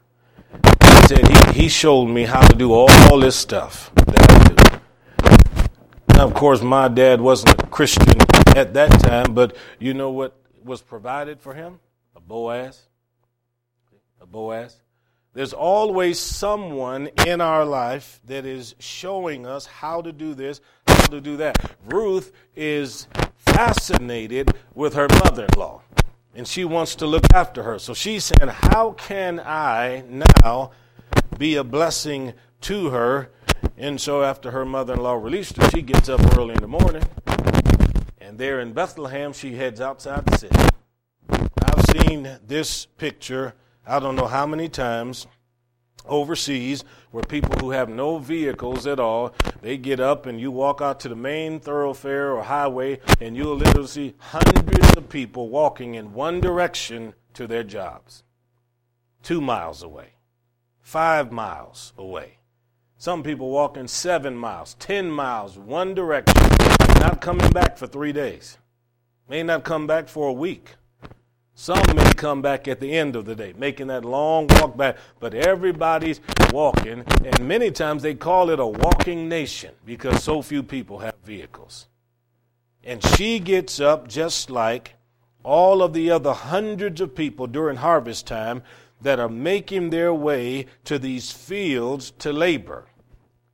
He 0.82 1.08
said 1.08 1.28
he, 1.28 1.64
he 1.64 1.70
showed 1.70 2.06
me 2.06 2.24
how 2.24 2.42
to 2.42 2.56
do 2.56 2.72
all, 2.72 2.90
all 3.12 3.20
this 3.20 3.36
stuff 3.36 3.92
that 3.96 4.32
I 4.32 4.44
do. 4.48 6.16
Now, 6.16 6.26
of 6.26 6.34
course, 6.34 6.62
my 6.62 6.88
dad 6.88 7.20
wasn't 7.20 7.62
a 7.62 7.68
Christian 7.68 8.22
at 8.56 8.74
that 8.76 8.92
time, 9.02 9.34
but 9.34 9.58
you 9.78 9.94
know 9.94 10.12
what 10.12 10.40
was 10.64 10.82
provided 10.82 11.42
for 11.42 11.54
him? 11.54 11.82
A 12.16 12.22
Boaz. 12.22 12.82
A 14.22 14.26
Boaz. 14.26 14.78
There's 15.34 15.52
always 15.52 16.18
someone 16.18 17.10
in 17.26 17.42
our 17.42 17.66
life 17.66 18.22
that 18.28 18.46
is 18.46 18.76
showing 18.80 19.46
us 19.46 19.66
how 19.66 20.02
to 20.02 20.14
do 20.14 20.34
this, 20.34 20.62
how 20.88 21.08
to 21.08 21.20
do 21.20 21.38
that. 21.38 21.58
Ruth 21.86 22.32
is 22.56 23.08
fascinated 23.46 24.54
with 24.74 24.94
her 24.94 25.08
mother 25.24 25.46
in 25.46 25.60
law, 25.60 25.82
and 26.36 26.48
she 26.48 26.66
wants 26.66 26.96
to 26.96 27.06
look 27.06 27.26
after 27.34 27.64
her. 27.64 27.80
So 27.80 27.94
she's 27.94 28.24
saying, 28.24 28.50
How 28.50 28.92
can 28.92 29.40
I 29.40 30.04
now 30.08 30.72
be 31.38 31.56
a 31.56 31.64
blessing 31.64 32.34
to 32.62 32.90
her? 32.90 33.30
And 33.78 34.00
so 34.00 34.24
after 34.24 34.52
her 34.52 34.66
mother 34.66 34.94
in 34.94 35.02
law 35.02 35.14
released 35.14 35.58
her, 35.58 35.70
she 35.70 35.82
gets 35.82 36.10
up 36.10 36.22
early 36.38 36.56
in 36.56 36.62
the 36.62 36.68
morning, 36.68 37.04
and 38.20 38.38
there 38.38 38.60
in 38.60 38.74
Bethlehem, 38.74 39.34
she 39.34 39.56
heads 39.56 39.80
outside 39.80 40.26
the 40.26 40.38
city. 40.38 40.60
I've 41.30 41.86
seen 41.86 42.40
this 42.46 42.86
picture 42.86 43.54
I 43.86 44.00
don't 44.00 44.16
know 44.16 44.28
how 44.28 44.46
many 44.46 44.70
times 44.70 45.28
overseas 46.06 46.84
where 47.12 47.24
people 47.24 47.58
who 47.60 47.72
have 47.72 47.90
no 47.90 48.18
vehicles 48.18 48.86
at 48.86 49.00
all 49.00 49.34
they 49.62 49.78
get 49.78 50.00
up 50.00 50.26
and 50.26 50.40
you 50.40 50.52
walk 50.52 50.82
out 50.82 51.00
to 51.00 51.10
the 51.10 51.16
main 51.16 51.60
thoroughfare 51.60 52.32
or 52.32 52.44
highway 52.44 53.00
and 53.22 53.36
you'll 53.36 53.56
literally 53.56 53.88
see 53.88 54.14
hundreds 54.18 54.98
of 54.98 55.10
people 55.10 55.50
walking 55.50 55.96
in 55.96 56.14
one 56.14 56.42
direction 56.42 57.14
to 57.34 57.48
their 57.48 57.64
jobs. 57.64 58.24
Two 59.22 59.42
miles 59.42 59.84
away. 59.84 60.14
Five 60.82 61.32
miles 61.32 61.94
away. 61.98 62.40
Some 62.98 63.24
people 63.24 63.50
walking 63.50 63.88
seven 63.88 64.36
miles 64.36 64.76
ten 64.76 65.10
miles 65.10 65.58
one 65.58 65.94
direction 65.94 66.36
not 67.00 67.22
coming 67.22 67.50
back 67.52 67.78
for 67.78 67.88
three 67.88 68.14
days. 68.14 68.58
May 69.30 69.44
not 69.44 69.64
come 69.64 69.88
back 69.88 70.08
for 70.08 70.28
a 70.28 70.34
week 70.34 70.76
some 71.56 71.84
may 71.96 72.12
come 72.14 72.42
back 72.42 72.68
at 72.68 72.80
the 72.80 72.94
end 72.98 73.16
of 73.16 73.26
the 73.26 73.36
day, 73.36 73.54
making 73.58 73.88
that 73.88 74.04
long 74.04 74.48
walk 74.48 74.76
back, 74.76 74.98
but 75.20 75.36
everybody's 75.36 76.20
walking, 76.52 77.06
and 77.24 77.48
many 77.48 77.70
times 77.70 78.02
they 78.02 78.16
call 78.16 78.50
it 78.50 78.60
a 78.60 78.66
walking 78.66 79.30
nation 79.30 79.72
because 79.86 80.24
so 80.24 80.42
few 80.42 80.64
people 80.64 81.00
have 81.00 81.16
vehicles. 81.24 81.88
And 82.84 83.04
she 83.04 83.40
gets 83.40 83.80
up 83.80 84.08
just 84.08 84.50
like 84.50 84.96
all 85.44 85.84
of 85.84 85.94
the 85.94 86.10
other 86.10 86.34
hundreds 86.34 87.00
of 87.02 87.16
people 87.16 87.48
during 87.48 87.78
harvest 87.78 88.26
time 88.26 88.64
that 89.02 89.20
are 89.20 89.30
making 89.30 89.90
their 89.90 90.14
way 90.14 90.66
to 90.86 90.98
these 90.98 91.32
fields 91.32 92.12
to 92.20 92.34
labor. 92.34 92.86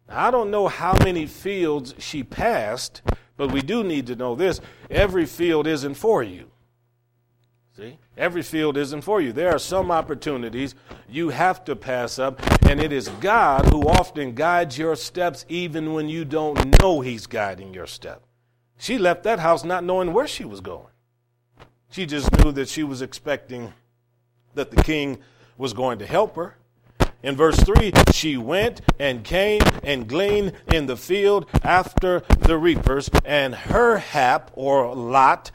Now, 0.07 0.27
I 0.27 0.31
don't 0.31 0.51
know 0.51 0.67
how 0.67 0.93
many 1.03 1.25
fields 1.25 1.95
she 1.97 2.23
passed, 2.23 3.01
but 3.35 3.51
we 3.51 3.61
do 3.61 3.83
need 3.83 4.07
to 4.07 4.15
know 4.15 4.35
this 4.35 4.61
every 4.89 5.25
field 5.25 5.67
isn't 5.67 5.95
for 5.95 6.23
you. 6.23 6.49
See? 7.79 7.97
Every 8.17 8.41
field 8.41 8.75
isn't 8.75 9.03
for 9.03 9.21
you. 9.21 9.31
There 9.31 9.55
are 9.55 9.59
some 9.59 9.89
opportunities 9.89 10.75
you 11.07 11.29
have 11.29 11.63
to 11.63 11.77
pass 11.77 12.19
up, 12.19 12.41
and 12.67 12.81
it 12.81 12.91
is 12.91 13.07
God 13.21 13.67
who 13.67 13.87
often 13.87 14.35
guides 14.35 14.77
your 14.77 14.97
steps 14.97 15.45
even 15.47 15.93
when 15.93 16.09
you 16.09 16.25
don't 16.25 16.81
know 16.81 16.99
He's 16.99 17.25
guiding 17.25 17.73
your 17.73 17.87
step. 17.87 18.23
She 18.77 18.97
left 18.97 19.23
that 19.23 19.39
house 19.39 19.63
not 19.63 19.85
knowing 19.85 20.11
where 20.11 20.27
she 20.27 20.43
was 20.43 20.59
going. 20.59 20.87
She 21.89 22.05
just 22.05 22.29
knew 22.37 22.51
that 22.51 22.67
she 22.67 22.83
was 22.83 23.01
expecting 23.01 23.73
that 24.55 24.71
the 24.71 24.83
king 24.83 25.19
was 25.57 25.71
going 25.71 25.99
to 25.99 26.05
help 26.05 26.35
her. 26.35 26.57
In 27.23 27.37
verse 27.37 27.57
3, 27.61 27.93
she 28.11 28.35
went 28.35 28.81
and 28.99 29.23
came 29.23 29.61
and 29.83 30.05
gleaned 30.07 30.51
in 30.67 30.85
the 30.85 30.97
field 30.97 31.45
after 31.63 32.23
the 32.39 32.57
reapers, 32.57 33.09
and 33.23 33.55
her 33.55 33.99
hap 33.99 34.51
or 34.53 34.93
lot 34.93 35.51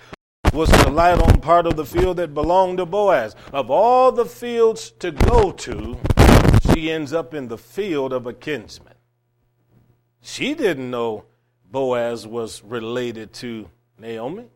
was 0.54 0.70
to 0.70 0.88
light 0.88 1.20
on 1.20 1.40
part 1.40 1.66
of 1.66 1.75
the 1.75 1.84
field 1.84 2.16
that 2.18 2.32
belonged 2.32 2.78
to 2.78 2.87
Boaz. 2.87 3.34
Of 3.52 3.70
all 3.70 4.12
the 4.12 4.25
fields 4.25 4.92
to 5.00 5.11
go 5.11 5.50
to, 5.50 5.99
she 6.73 6.92
ends 6.92 7.12
up 7.12 7.34
in 7.34 7.49
the 7.49 7.58
field 7.58 8.12
of 8.12 8.26
a 8.26 8.32
kinsman. 8.32 8.94
She 10.23 10.54
didn't 10.54 10.90
know 10.90 11.25
Boaz 11.70 12.25
was 12.25 12.62
related 12.62 13.32
to 13.34 13.68
Naomi. 13.99 14.46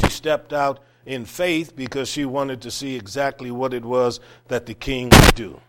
She 0.00 0.10
stepped 0.10 0.54
out 0.54 0.80
in 1.04 1.26
faith 1.26 1.76
because 1.76 2.08
she 2.08 2.24
wanted 2.24 2.62
to 2.62 2.70
see 2.70 2.96
exactly 2.96 3.50
what 3.50 3.74
it 3.74 3.84
was 3.84 4.20
that 4.48 4.64
the 4.64 4.74
king 4.74 5.10
would 5.10 5.34
do. 5.34 5.60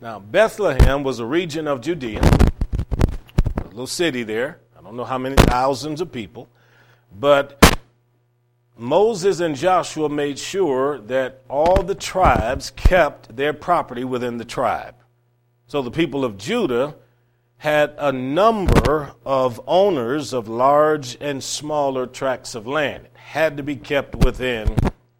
Now, 0.00 0.20
Bethlehem 0.20 1.02
was 1.02 1.18
a 1.18 1.26
region 1.26 1.68
of 1.68 1.82
Judea, 1.82 2.22
a 2.22 3.68
little 3.68 3.86
city 3.86 4.22
there. 4.22 4.60
I 4.78 4.80
don't 4.80 4.96
know 4.96 5.04
how 5.04 5.18
many 5.18 5.36
thousands 5.36 6.00
of 6.00 6.10
people, 6.10 6.48
but 7.12 7.62
Moses 8.78 9.40
and 9.40 9.56
Joshua 9.56 10.08
made 10.08 10.38
sure 10.38 11.00
that 11.00 11.42
all 11.48 11.82
the 11.82 11.96
tribes 11.96 12.70
kept 12.70 13.34
their 13.34 13.52
property 13.52 14.04
within 14.04 14.38
the 14.38 14.44
tribe. 14.44 14.94
So 15.66 15.82
the 15.82 15.90
people 15.90 16.24
of 16.24 16.38
Judah 16.38 16.94
had 17.56 17.96
a 17.98 18.12
number 18.12 19.14
of 19.26 19.60
owners 19.66 20.32
of 20.32 20.46
large 20.46 21.18
and 21.20 21.42
smaller 21.42 22.06
tracts 22.06 22.54
of 22.54 22.68
land. 22.68 23.06
It 23.06 23.16
had 23.16 23.56
to 23.56 23.64
be 23.64 23.74
kept 23.74 24.14
within 24.24 24.76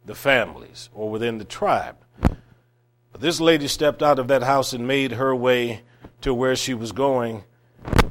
the 0.06 0.14
families 0.14 0.88
or 0.94 1.10
within 1.10 1.38
the 1.38 1.44
tribe. 1.44 1.96
But 2.20 3.20
this 3.20 3.40
lady 3.40 3.66
stepped 3.66 4.04
out 4.04 4.20
of 4.20 4.28
that 4.28 4.44
house 4.44 4.72
and 4.72 4.86
made 4.86 5.12
her 5.12 5.34
way 5.34 5.82
to 6.20 6.32
where 6.32 6.54
she 6.54 6.74
was 6.74 6.92
going 6.92 7.42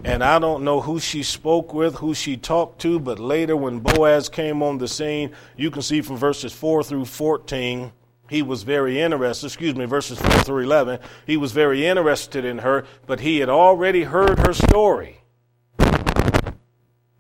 and 0.03 0.24
I 0.24 0.39
don't 0.39 0.63
know 0.63 0.79
who 0.79 1.00
she 1.00 1.22
spoke 1.22 1.74
with, 1.74 1.96
who 1.96 2.13
she 2.13 2.38
talked 2.38 2.79
to, 2.81 3.00
but 3.00 3.19
later 3.19 3.57
when 3.57 3.79
Boaz 3.79 4.29
came 4.29 4.63
on 4.63 4.77
the 4.77 4.88
scene, 4.88 5.31
you 5.55 5.69
can 5.69 5.81
see 5.81 6.01
from 6.01 6.17
verses 6.17 6.53
4 6.53 6.84
through 6.84 7.05
14, 7.05 7.91
he 8.29 8.41
was 8.41 8.63
very 8.63 9.01
interested, 9.01 9.48
excuse 9.48 9.75
me, 9.75 9.86
verses 9.86 10.17
4 10.19 10.31
through 10.43 10.63
11, 10.63 11.00
he 11.25 11.36
was 11.36 11.51
very 11.51 11.86
interested 11.86 12.46
in 12.46 12.60
her, 12.60 12.86
but 13.05 13.19
he 13.19 13.39
had 13.39 13.50
already 13.50 14.03
heard 14.03 14.39
her 14.39 14.53
story 14.53 15.22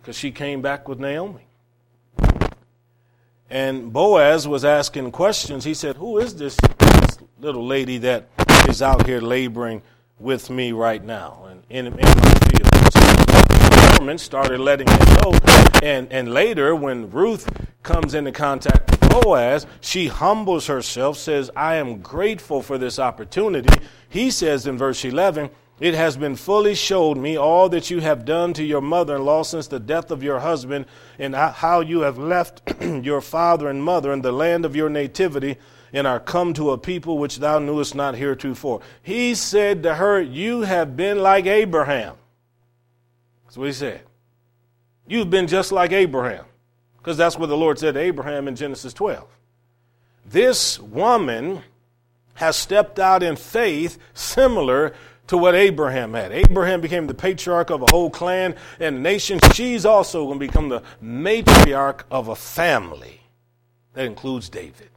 because 0.07 0.17
she 0.17 0.31
came 0.31 0.61
back 0.61 0.87
with 0.87 0.99
Naomi. 0.99 1.45
And 3.49 3.91
Boaz 3.91 4.47
was 4.47 4.63
asking 4.63 5.11
questions. 5.11 5.65
He 5.65 5.73
said, 5.73 5.97
Who 5.97 6.17
is 6.17 6.35
this, 6.35 6.55
this 6.55 7.17
little 7.39 7.65
lady 7.65 7.97
that 7.99 8.29
is 8.69 8.81
out 8.81 9.05
here 9.05 9.19
laboring 9.19 9.81
with 10.19 10.49
me 10.49 10.71
right 10.71 11.03
now 11.03 11.47
and 11.49 11.63
in, 11.69 11.87
in 11.87 11.93
my? 11.93 12.46
Started 14.17 14.59
letting 14.59 14.87
him 14.87 14.99
know. 15.15 15.33
And, 15.81 16.11
and 16.11 16.33
later, 16.33 16.75
when 16.75 17.09
Ruth 17.09 17.49
comes 17.83 18.13
into 18.13 18.31
contact 18.31 18.91
with 18.91 19.09
Boaz, 19.09 19.65
she 19.81 20.07
humbles 20.07 20.67
herself, 20.67 21.17
says, 21.17 21.49
I 21.55 21.75
am 21.75 22.01
grateful 22.01 22.61
for 22.61 22.77
this 22.77 22.99
opportunity. 22.99 23.69
He 24.07 24.29
says 24.29 24.67
in 24.67 24.77
verse 24.77 25.03
11, 25.03 25.49
it 25.79 25.93
has 25.93 26.15
been 26.15 26.35
fully 26.35 26.75
showed 26.75 27.17
me 27.17 27.37
all 27.37 27.69
that 27.69 27.89
you 27.89 27.99
have 27.99 28.23
done 28.23 28.53
to 28.53 28.63
your 28.63 28.81
mother 28.81 29.15
in 29.15 29.25
law 29.25 29.43
since 29.43 29.67
the 29.67 29.79
death 29.79 30.11
of 30.11 30.23
your 30.23 30.39
husband, 30.39 30.85
and 31.19 31.35
how 31.35 31.81
you 31.81 32.01
have 32.01 32.17
left 32.17 32.61
your 32.81 33.21
father 33.21 33.67
and 33.67 33.83
mother 33.83 34.11
in 34.11 34.21
the 34.21 34.31
land 34.31 34.63
of 34.63 34.75
your 34.75 34.89
nativity, 34.89 35.57
and 35.91 36.07
are 36.07 36.19
come 36.19 36.53
to 36.53 36.71
a 36.71 36.77
people 36.77 37.17
which 37.17 37.37
thou 37.39 37.59
knewest 37.59 37.93
not 37.93 38.15
heretofore. 38.15 38.81
He 39.01 39.35
said 39.35 39.83
to 39.83 39.95
her, 39.95 40.21
You 40.21 40.61
have 40.61 40.95
been 40.95 41.19
like 41.19 41.45
Abraham. 41.45 42.15
That's 43.47 43.57
what 43.57 43.67
he 43.67 43.73
said. 43.73 44.01
You've 45.07 45.29
been 45.29 45.47
just 45.47 45.71
like 45.71 45.91
Abraham. 45.91 46.45
Because 46.97 47.17
that's 47.17 47.37
what 47.37 47.47
the 47.47 47.55
Lord 47.55 47.79
said 47.79 47.93
to 47.93 48.01
Abraham 48.01 48.49
in 48.49 48.55
Genesis 48.57 48.93
12. 48.93 49.25
This 50.25 50.77
woman 50.77 51.63
has 52.33 52.57
stepped 52.57 52.99
out 52.99 53.23
in 53.23 53.37
faith 53.37 53.97
similar 54.13 54.93
to 55.27 55.37
what 55.37 55.55
Abraham 55.55 56.13
had. 56.13 56.33
Abraham 56.33 56.81
became 56.81 57.07
the 57.07 57.13
patriarch 57.13 57.69
of 57.69 57.81
a 57.81 57.85
whole 57.89 58.09
clan 58.09 58.55
and 58.79 59.01
nation. 59.01 59.39
She's 59.53 59.85
also 59.85 60.25
going 60.25 60.39
to 60.39 60.45
become 60.47 60.67
the 60.67 60.83
matriarch 61.01 62.01
of 62.11 62.27
a 62.27 62.35
family 62.35 63.21
that 63.93 64.05
includes 64.05 64.49
David. 64.49 64.89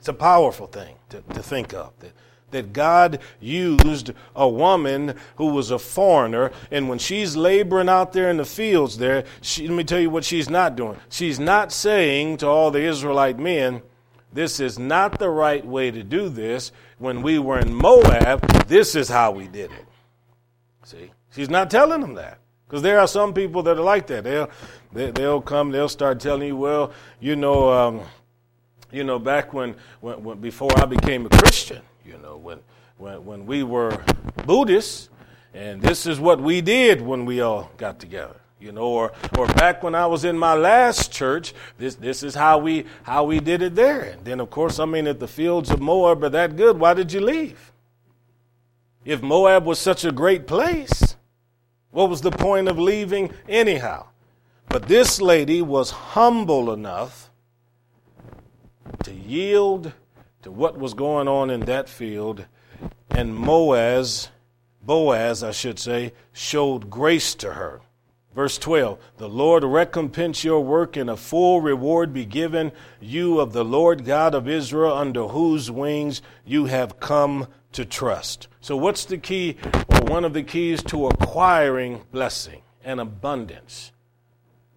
It's 0.00 0.08
a 0.08 0.12
powerful 0.12 0.66
thing 0.66 0.96
to, 1.10 1.22
to 1.32 1.42
think 1.42 1.72
of. 1.72 1.92
That 2.00 2.12
that 2.54 2.72
God 2.72 3.18
used 3.40 4.12
a 4.34 4.48
woman 4.48 5.16
who 5.36 5.46
was 5.46 5.70
a 5.70 5.78
foreigner, 5.78 6.52
and 6.70 6.88
when 6.88 6.98
she's 6.98 7.36
laboring 7.36 7.88
out 7.88 8.12
there 8.12 8.30
in 8.30 8.38
the 8.38 8.44
fields 8.44 8.96
there, 8.96 9.24
she, 9.42 9.66
let 9.68 9.76
me 9.76 9.84
tell 9.84 10.00
you 10.00 10.08
what 10.08 10.24
she's 10.24 10.48
not 10.48 10.76
doing. 10.76 10.96
She's 11.08 11.38
not 11.38 11.72
saying 11.72 12.38
to 12.38 12.46
all 12.46 12.70
the 12.70 12.80
Israelite 12.80 13.38
men, 13.38 13.82
this 14.32 14.60
is 14.60 14.78
not 14.78 15.18
the 15.18 15.30
right 15.30 15.64
way 15.64 15.90
to 15.90 16.02
do 16.02 16.28
this. 16.28 16.72
When 16.98 17.22
we 17.22 17.38
were 17.38 17.58
in 17.58 17.74
Moab, 17.74 18.40
this 18.66 18.94
is 18.94 19.08
how 19.08 19.32
we 19.32 19.46
did 19.46 19.70
it. 19.70 19.84
See? 20.84 21.10
She's 21.34 21.50
not 21.50 21.70
telling 21.70 22.00
them 22.00 22.14
that. 22.14 22.38
Because 22.66 22.82
there 22.82 23.00
are 23.00 23.08
some 23.08 23.34
people 23.34 23.62
that 23.64 23.78
are 23.78 23.82
like 23.82 24.06
that. 24.08 24.24
They'll, 24.24 24.50
they, 24.92 25.10
they 25.10 25.26
will 25.26 25.42
come, 25.42 25.70
they'll 25.70 25.88
start 25.88 26.20
telling 26.20 26.48
you, 26.48 26.56
well, 26.56 26.92
you 27.20 27.36
know, 27.36 27.70
um, 27.70 28.00
you 28.90 29.02
know, 29.02 29.18
back 29.18 29.52
when, 29.52 29.74
when, 30.00 30.22
when, 30.22 30.40
before 30.40 30.70
I 30.76 30.84
became 30.84 31.26
a 31.26 31.28
Christian, 31.28 31.82
you 32.04 32.18
know, 32.18 32.36
when, 32.36 32.60
when, 32.98 33.24
when 33.24 33.46
we 33.46 33.62
were 33.62 34.02
Buddhists, 34.46 35.08
and 35.52 35.80
this 35.80 36.06
is 36.06 36.18
what 36.18 36.40
we 36.40 36.60
did 36.60 37.00
when 37.00 37.24
we 37.24 37.40
all 37.40 37.70
got 37.76 37.98
together. 37.98 38.36
You 38.60 38.72
know, 38.72 38.82
or, 38.82 39.12
or 39.36 39.46
back 39.46 39.82
when 39.82 39.94
I 39.94 40.06
was 40.06 40.24
in 40.24 40.38
my 40.38 40.54
last 40.54 41.12
church, 41.12 41.52
this, 41.76 41.96
this 41.96 42.22
is 42.22 42.34
how 42.34 42.58
we, 42.58 42.86
how 43.02 43.24
we 43.24 43.38
did 43.38 43.60
it 43.60 43.74
there. 43.74 44.02
And 44.02 44.24
then, 44.24 44.40
of 44.40 44.48
course, 44.48 44.78
I 44.78 44.86
mean, 44.86 45.06
if 45.06 45.18
the 45.18 45.28
fields 45.28 45.70
of 45.70 45.80
Moab 45.80 46.24
are 46.24 46.30
that 46.30 46.56
good, 46.56 46.78
why 46.78 46.94
did 46.94 47.12
you 47.12 47.20
leave? 47.20 47.72
If 49.04 49.22
Moab 49.22 49.66
was 49.66 49.78
such 49.78 50.04
a 50.04 50.12
great 50.12 50.46
place, 50.46 51.16
what 51.90 52.08
was 52.08 52.22
the 52.22 52.30
point 52.30 52.68
of 52.68 52.78
leaving 52.78 53.32
anyhow? 53.48 54.06
But 54.68 54.88
this 54.88 55.20
lady 55.20 55.60
was 55.60 55.90
humble 55.90 56.72
enough 56.72 57.30
to 59.02 59.12
yield 59.12 59.92
to 60.44 60.50
what 60.50 60.78
was 60.78 60.92
going 60.92 61.26
on 61.26 61.48
in 61.48 61.60
that 61.60 61.88
field, 61.88 62.44
and 63.10 63.32
Moaz, 63.32 64.28
Boaz, 64.82 65.42
I 65.42 65.52
should 65.52 65.78
say, 65.78 66.12
showed 66.32 66.90
grace 66.90 67.34
to 67.36 67.54
her. 67.54 67.80
Verse 68.34 68.58
12 68.58 68.98
The 69.16 69.28
Lord 69.28 69.64
recompense 69.64 70.44
your 70.44 70.60
work, 70.60 70.98
and 70.98 71.08
a 71.08 71.16
full 71.16 71.62
reward 71.62 72.12
be 72.12 72.26
given 72.26 72.72
you 73.00 73.40
of 73.40 73.54
the 73.54 73.64
Lord 73.64 74.04
God 74.04 74.34
of 74.34 74.46
Israel, 74.46 74.92
under 74.92 75.28
whose 75.28 75.70
wings 75.70 76.20
you 76.44 76.66
have 76.66 77.00
come 77.00 77.48
to 77.72 77.86
trust. 77.86 78.48
So, 78.60 78.76
what's 78.76 79.06
the 79.06 79.18
key, 79.18 79.56
or 79.88 80.04
one 80.04 80.26
of 80.26 80.34
the 80.34 80.42
keys 80.42 80.82
to 80.84 81.06
acquiring 81.06 82.02
blessing 82.12 82.60
and 82.84 83.00
abundance? 83.00 83.92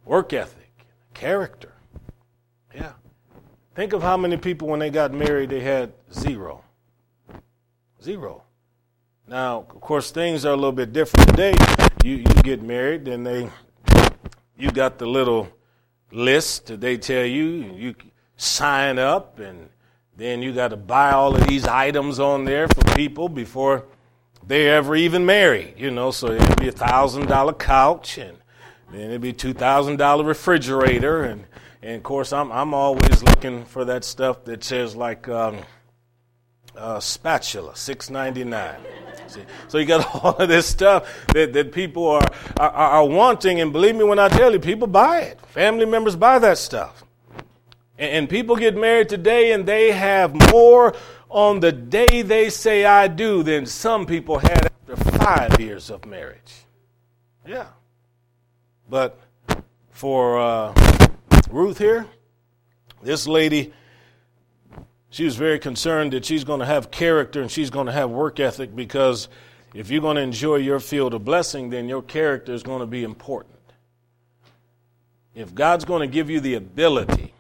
Work 0.06 0.32
ethic, 0.32 0.72
character. 1.14 1.74
Yeah. 2.74 2.94
Think 3.78 3.94
of 3.94 4.02
how 4.02 4.18
many 4.18 4.38
people, 4.38 4.70
when 4.70 4.80
they 4.80 4.90
got 4.90 5.14
married, 5.14 5.52
they 5.52 5.60
had 5.60 5.94
zero. 6.12 6.64
Zero. 8.02 8.42
Now, 9.28 9.68
of 9.70 9.82
course, 9.82 10.10
things 10.10 10.46
are 10.46 10.54
a 10.54 10.56
little 10.56 10.72
bit 10.72 10.94
different 10.94 11.30
today. 11.30 11.54
You, 12.04 12.16
you 12.16 12.42
get 12.42 12.64
married, 12.64 13.08
and 13.08 13.24
they, 13.24 13.52
you 14.58 14.72
got 14.72 14.98
the 14.98 15.06
little 15.06 15.48
list 16.12 16.66
that 16.66 16.82
they 16.82 16.98
tell 16.98 17.24
you. 17.24 17.46
You 17.46 17.94
sign 18.36 18.98
up, 18.98 19.38
and 19.38 19.70
then 20.16 20.42
you 20.42 20.54
got 20.54 20.70
to 20.70 20.76
buy 20.76 21.12
all 21.12 21.36
of 21.36 21.46
these 21.46 21.68
items 21.68 22.20
on 22.20 22.46
there 22.46 22.68
for 22.68 22.96
people 22.96 23.30
before 23.30 23.86
they 24.48 24.70
ever 24.70 24.96
even 24.96 25.24
marry. 25.24 25.76
You 25.78 25.92
know, 25.92 26.10
so 26.10 26.32
it'd 26.32 26.60
be 26.60 26.70
a 26.70 26.72
thousand 26.72 27.28
dollar 27.28 27.54
couch, 27.54 28.18
and 28.18 28.40
then 28.92 29.02
it'd 29.02 29.22
be 29.22 29.34
two 29.34 29.54
thousand 29.54 29.98
dollar 29.98 30.24
refrigerator, 30.24 31.26
and 31.26 31.46
and 31.88 31.96
of 31.96 32.04
course, 32.04 32.34
I'm, 32.34 32.52
I'm 32.52 32.74
always 32.74 33.24
looking 33.24 33.64
for 33.64 33.86
that 33.86 34.04
stuff 34.04 34.44
that 34.44 34.62
says, 34.62 34.94
like, 34.94 35.30
um, 35.30 35.60
uh, 36.76 37.00
spatula, 37.00 37.78
six 37.78 38.10
ninety 38.10 38.44
nine. 38.44 38.76
So 39.70 39.78
you 39.78 39.86
got 39.86 40.14
all 40.24 40.36
of 40.36 40.50
this 40.50 40.66
stuff 40.66 41.10
that, 41.34 41.54
that 41.54 41.72
people 41.72 42.06
are, 42.10 42.30
are, 42.60 42.72
are 42.72 43.06
wanting, 43.06 43.62
and 43.62 43.72
believe 43.72 43.96
me 43.96 44.04
when 44.04 44.20
I 44.20 44.28
tell 44.28 44.52
you, 44.52 44.60
people 44.60 44.88
buy 44.88 45.22
it. 45.22 45.40
Family 45.46 45.86
members 45.86 46.18
buy 46.18 46.40
that 46.40 46.58
stuff. 46.58 47.06
And, 47.98 48.12
and 48.12 48.30
people 48.30 48.58
get 48.58 48.76
married 48.76 49.08
today, 49.08 49.54
and 49.54 49.66
they 49.66 49.94
have 49.94 50.36
more 50.52 50.94
on 51.30 51.62
the 51.62 51.72
day 51.72 52.22
they 52.22 52.50
say 52.50 52.84
I 52.84 53.08
do 53.08 53.44
than 53.44 53.66
some 53.66 54.06
people 54.06 54.40
had 54.40 54.66
after 54.90 54.98
five 55.20 55.58
years 55.58 55.90
of 55.90 56.06
marriage. 56.06 56.66
Yeah. 57.48 57.68
But 58.90 59.22
for 59.92 60.38
uh, 60.38 60.74
Ruth 61.50 61.78
here, 61.78 62.08
this 63.02 63.28
lady 63.28 63.74
She 65.10 65.24
was 65.24 65.36
very 65.36 65.60
concerned 65.60 66.14
that 66.14 66.26
she's 66.26 66.44
going 66.44 66.60
to 66.60 66.66
have 66.66 66.92
character 66.92 67.42
and 67.42 67.50
she's 67.50 67.70
going 67.70 67.86
to 67.86 67.94
have 67.94 68.10
work 68.10 68.40
ethic 68.40 68.76
because 68.76 69.30
if 69.74 69.90
you're 69.90 70.02
going 70.02 70.18
to 70.18 70.22
enjoy 70.22 70.58
your 70.58 70.80
field 70.80 71.14
of 71.14 71.24
blessing, 71.24 71.70
then 71.70 71.88
your 71.88 72.02
character 72.02 72.54
is 72.54 72.64
going 72.64 72.82
to 72.82 72.86
be 72.86 73.04
important. 73.04 73.56
If 75.34 75.56
God's 75.56 75.86
going 75.86 76.02
to 76.02 76.14
give 76.14 76.30
you 76.30 76.40
the 76.40 76.56
ability 76.56 77.34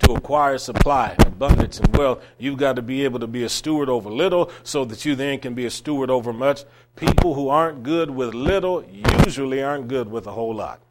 to 0.00 0.12
acquire 0.12 0.58
supply, 0.58 1.14
abundance, 1.20 1.78
and 1.80 1.96
wealth, 1.96 2.22
you've 2.38 2.58
got 2.58 2.76
to 2.76 2.82
be 2.82 3.04
able 3.04 3.20
to 3.20 3.26
be 3.26 3.44
a 3.44 3.48
steward 3.48 3.88
over 3.88 4.10
little 4.10 4.50
so 4.62 4.84
that 4.84 5.04
you 5.04 5.14
then 5.14 5.38
can 5.38 5.54
be 5.54 5.64
a 5.64 5.70
steward 5.70 6.10
over 6.10 6.32
much. 6.32 6.64
People 6.96 7.34
who 7.34 7.48
aren't 7.48 7.82
good 7.82 8.10
with 8.10 8.34
little 8.34 8.84
usually 9.24 9.62
aren't 9.62 9.88
good 9.88 10.10
with 10.10 10.26
a 10.26 10.32
whole 10.32 10.54
lot. 10.54 10.83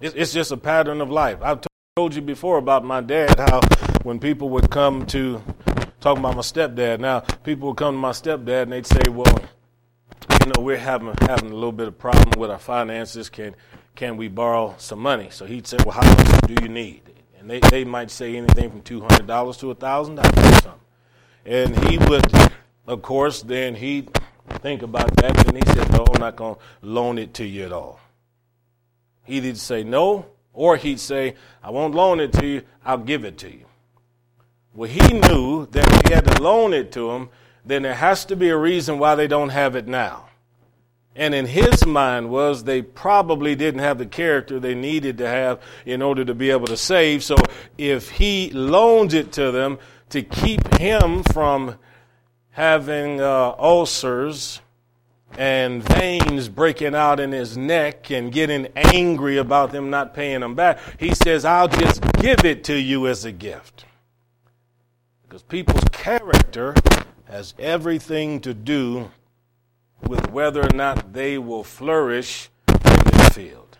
It's 0.00 0.32
just 0.32 0.50
a 0.50 0.56
pattern 0.56 1.00
of 1.00 1.10
life. 1.10 1.38
I've 1.40 1.60
told 1.96 2.14
you 2.14 2.20
before 2.20 2.58
about 2.58 2.84
my 2.84 3.00
dad, 3.00 3.38
how 3.38 3.60
when 4.02 4.18
people 4.18 4.48
would 4.50 4.68
come 4.70 5.06
to 5.06 5.40
talk 6.00 6.18
about 6.18 6.34
my 6.34 6.42
stepdad, 6.42 6.98
now 6.98 7.20
people 7.20 7.68
would 7.68 7.76
come 7.76 7.94
to 7.94 7.98
my 7.98 8.10
stepdad 8.10 8.64
and 8.64 8.72
they'd 8.72 8.86
say, 8.86 9.00
well, 9.08 9.38
you 10.44 10.52
know, 10.52 10.62
we're 10.62 10.76
having 10.76 11.14
having 11.20 11.50
a 11.50 11.54
little 11.54 11.72
bit 11.72 11.86
of 11.86 11.96
problem 11.96 12.38
with 12.38 12.50
our 12.50 12.58
finances. 12.58 13.28
Can 13.30 13.54
can 13.94 14.16
we 14.16 14.26
borrow 14.26 14.74
some 14.78 14.98
money? 14.98 15.28
So 15.30 15.46
he'd 15.46 15.66
say, 15.66 15.76
well, 15.86 15.92
how 15.92 16.02
much 16.02 16.40
do 16.48 16.56
you 16.60 16.68
need? 16.68 17.02
And 17.38 17.48
they, 17.48 17.60
they 17.60 17.84
might 17.84 18.10
say 18.10 18.36
anything 18.36 18.70
from 18.70 18.82
two 18.82 19.00
hundred 19.00 19.28
dollars 19.28 19.56
to 19.58 19.70
a 19.70 19.74
thousand 19.74 20.16
dollars 20.16 20.36
or 20.36 20.60
something. 20.60 20.80
And 21.46 21.84
he 21.88 21.98
would, 21.98 22.26
of 22.88 23.00
course, 23.00 23.42
then 23.42 23.76
he'd 23.76 24.10
think 24.60 24.82
about 24.82 25.14
that, 25.16 25.46
and 25.46 25.56
he 25.56 25.72
said, 25.72 25.92
no, 25.92 26.04
I'm 26.12 26.20
not 26.20 26.36
going 26.36 26.56
to 26.56 26.60
loan 26.82 27.18
it 27.18 27.34
to 27.34 27.46
you 27.46 27.64
at 27.64 27.72
all. 27.72 28.00
He'd 29.24 29.44
either 29.44 29.58
say 29.58 29.84
no, 29.84 30.26
or 30.52 30.76
he'd 30.76 31.00
say, 31.00 31.34
I 31.62 31.70
won't 31.70 31.94
loan 31.94 32.20
it 32.20 32.32
to 32.34 32.46
you, 32.46 32.62
I'll 32.84 32.98
give 32.98 33.24
it 33.24 33.38
to 33.38 33.50
you. 33.50 33.64
Well, 34.74 34.90
he 34.90 35.12
knew 35.12 35.66
that 35.66 35.86
if 35.86 36.08
he 36.08 36.14
had 36.14 36.26
to 36.26 36.42
loan 36.42 36.72
it 36.72 36.92
to 36.92 37.10
him, 37.12 37.30
then 37.64 37.82
there 37.82 37.94
has 37.94 38.24
to 38.26 38.36
be 38.36 38.50
a 38.50 38.56
reason 38.56 38.98
why 38.98 39.14
they 39.14 39.26
don't 39.26 39.50
have 39.50 39.76
it 39.76 39.86
now. 39.86 40.28
And 41.16 41.32
in 41.34 41.46
his 41.46 41.86
mind 41.86 42.28
was 42.28 42.64
they 42.64 42.82
probably 42.82 43.54
didn't 43.54 43.80
have 43.80 43.98
the 43.98 44.06
character 44.06 44.58
they 44.58 44.74
needed 44.74 45.18
to 45.18 45.28
have 45.28 45.62
in 45.86 46.02
order 46.02 46.24
to 46.24 46.34
be 46.34 46.50
able 46.50 46.66
to 46.66 46.76
save. 46.76 47.22
So 47.22 47.36
if 47.78 48.10
he 48.10 48.50
loans 48.50 49.14
it 49.14 49.30
to 49.32 49.52
them 49.52 49.78
to 50.10 50.22
keep 50.22 50.74
him 50.74 51.22
from 51.22 51.76
having 52.50 53.20
uh, 53.20 53.54
ulcers 53.58 54.60
and 55.36 55.82
veins 55.82 56.48
breaking 56.48 56.94
out 56.94 57.20
in 57.20 57.32
his 57.32 57.56
neck 57.56 58.10
and 58.10 58.32
getting 58.32 58.68
angry 58.76 59.36
about 59.36 59.72
them 59.72 59.90
not 59.90 60.14
paying 60.14 60.42
him 60.42 60.54
back, 60.54 60.78
he 60.98 61.14
says, 61.14 61.44
I'll 61.44 61.68
just 61.68 62.02
give 62.14 62.44
it 62.44 62.64
to 62.64 62.78
you 62.78 63.06
as 63.06 63.24
a 63.24 63.32
gift. 63.32 63.84
Because 65.22 65.42
people's 65.42 65.84
character 65.92 66.74
has 67.24 67.54
everything 67.58 68.40
to 68.40 68.54
do 68.54 69.10
with 70.06 70.30
whether 70.30 70.62
or 70.62 70.74
not 70.74 71.12
they 71.12 71.38
will 71.38 71.64
flourish 71.64 72.50
in 72.68 73.00
this 73.12 73.28
field. 73.30 73.78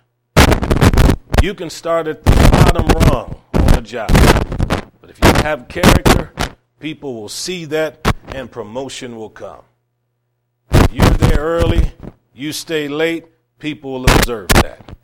You 1.42 1.54
can 1.54 1.70
start 1.70 2.08
at 2.08 2.24
the 2.24 2.30
bottom 2.30 2.86
rung 3.08 3.40
on 3.54 3.78
a 3.78 3.82
job, 3.82 4.10
but 5.00 5.10
if 5.10 5.18
you 5.22 5.30
have 5.42 5.68
character, 5.68 6.32
people 6.80 7.14
will 7.14 7.28
see 7.28 7.66
that 7.66 8.12
and 8.28 8.50
promotion 8.50 9.16
will 9.16 9.30
come. 9.30 9.62
You're 10.94 11.10
there 11.10 11.40
early, 11.40 11.90
you 12.34 12.52
stay 12.52 12.86
late, 12.86 13.24
people 13.58 13.94
will 13.94 14.04
observe 14.04 14.46
that. 14.62 14.96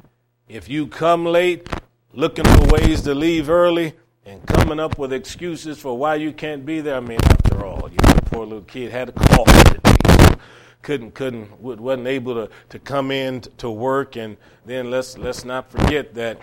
If 0.48 0.68
you 0.68 0.86
come 0.86 1.24
late, 1.24 1.68
looking 2.12 2.44
for 2.44 2.66
ways 2.68 3.00
to 3.02 3.12
leave 3.12 3.50
early, 3.50 3.94
and 4.24 4.46
coming 4.46 4.78
up 4.78 4.98
with 4.98 5.12
excuses 5.12 5.80
for 5.80 5.98
why 5.98 6.14
you 6.14 6.32
can't 6.32 6.64
be 6.64 6.80
there, 6.80 6.94
I 6.94 7.00
mean, 7.00 7.18
after 7.24 7.66
all, 7.66 7.90
you 7.90 7.98
know, 8.04 8.14
poor 8.26 8.46
little 8.46 8.62
kid 8.62 8.92
had 8.92 9.08
a 9.08 9.12
cough 9.12 10.38
couldn't 10.82 11.12
couldn't 11.12 11.60
wasn't 11.60 12.06
able 12.06 12.34
to, 12.34 12.48
to 12.68 12.78
come 12.78 13.10
in 13.10 13.40
to 13.58 13.68
work 13.68 14.16
and 14.16 14.36
then 14.64 14.90
let's 14.90 15.18
let's 15.18 15.44
not 15.44 15.70
forget 15.70 16.14
that 16.14 16.38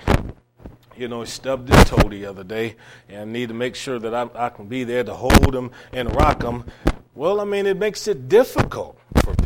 you 0.97 1.07
know, 1.07 1.21
he 1.21 1.27
stubbed 1.27 1.69
his 1.69 1.83
toe 1.85 2.09
the 2.09 2.25
other 2.25 2.43
day, 2.43 2.75
and 3.07 3.21
I 3.21 3.25
need 3.25 3.49
to 3.49 3.53
make 3.53 3.75
sure 3.75 3.99
that 3.99 4.13
I, 4.13 4.29
I 4.33 4.49
can 4.49 4.65
be 4.65 4.83
there 4.83 5.03
to 5.03 5.13
hold 5.13 5.55
him 5.55 5.71
and 5.93 6.13
rock 6.15 6.43
him. 6.43 6.65
Well, 7.13 7.39
I 7.39 7.45
mean, 7.45 7.65
it 7.65 7.77
makes 7.77 8.07
it 8.07 8.27
difficult 8.27 8.99
for. 9.23 9.36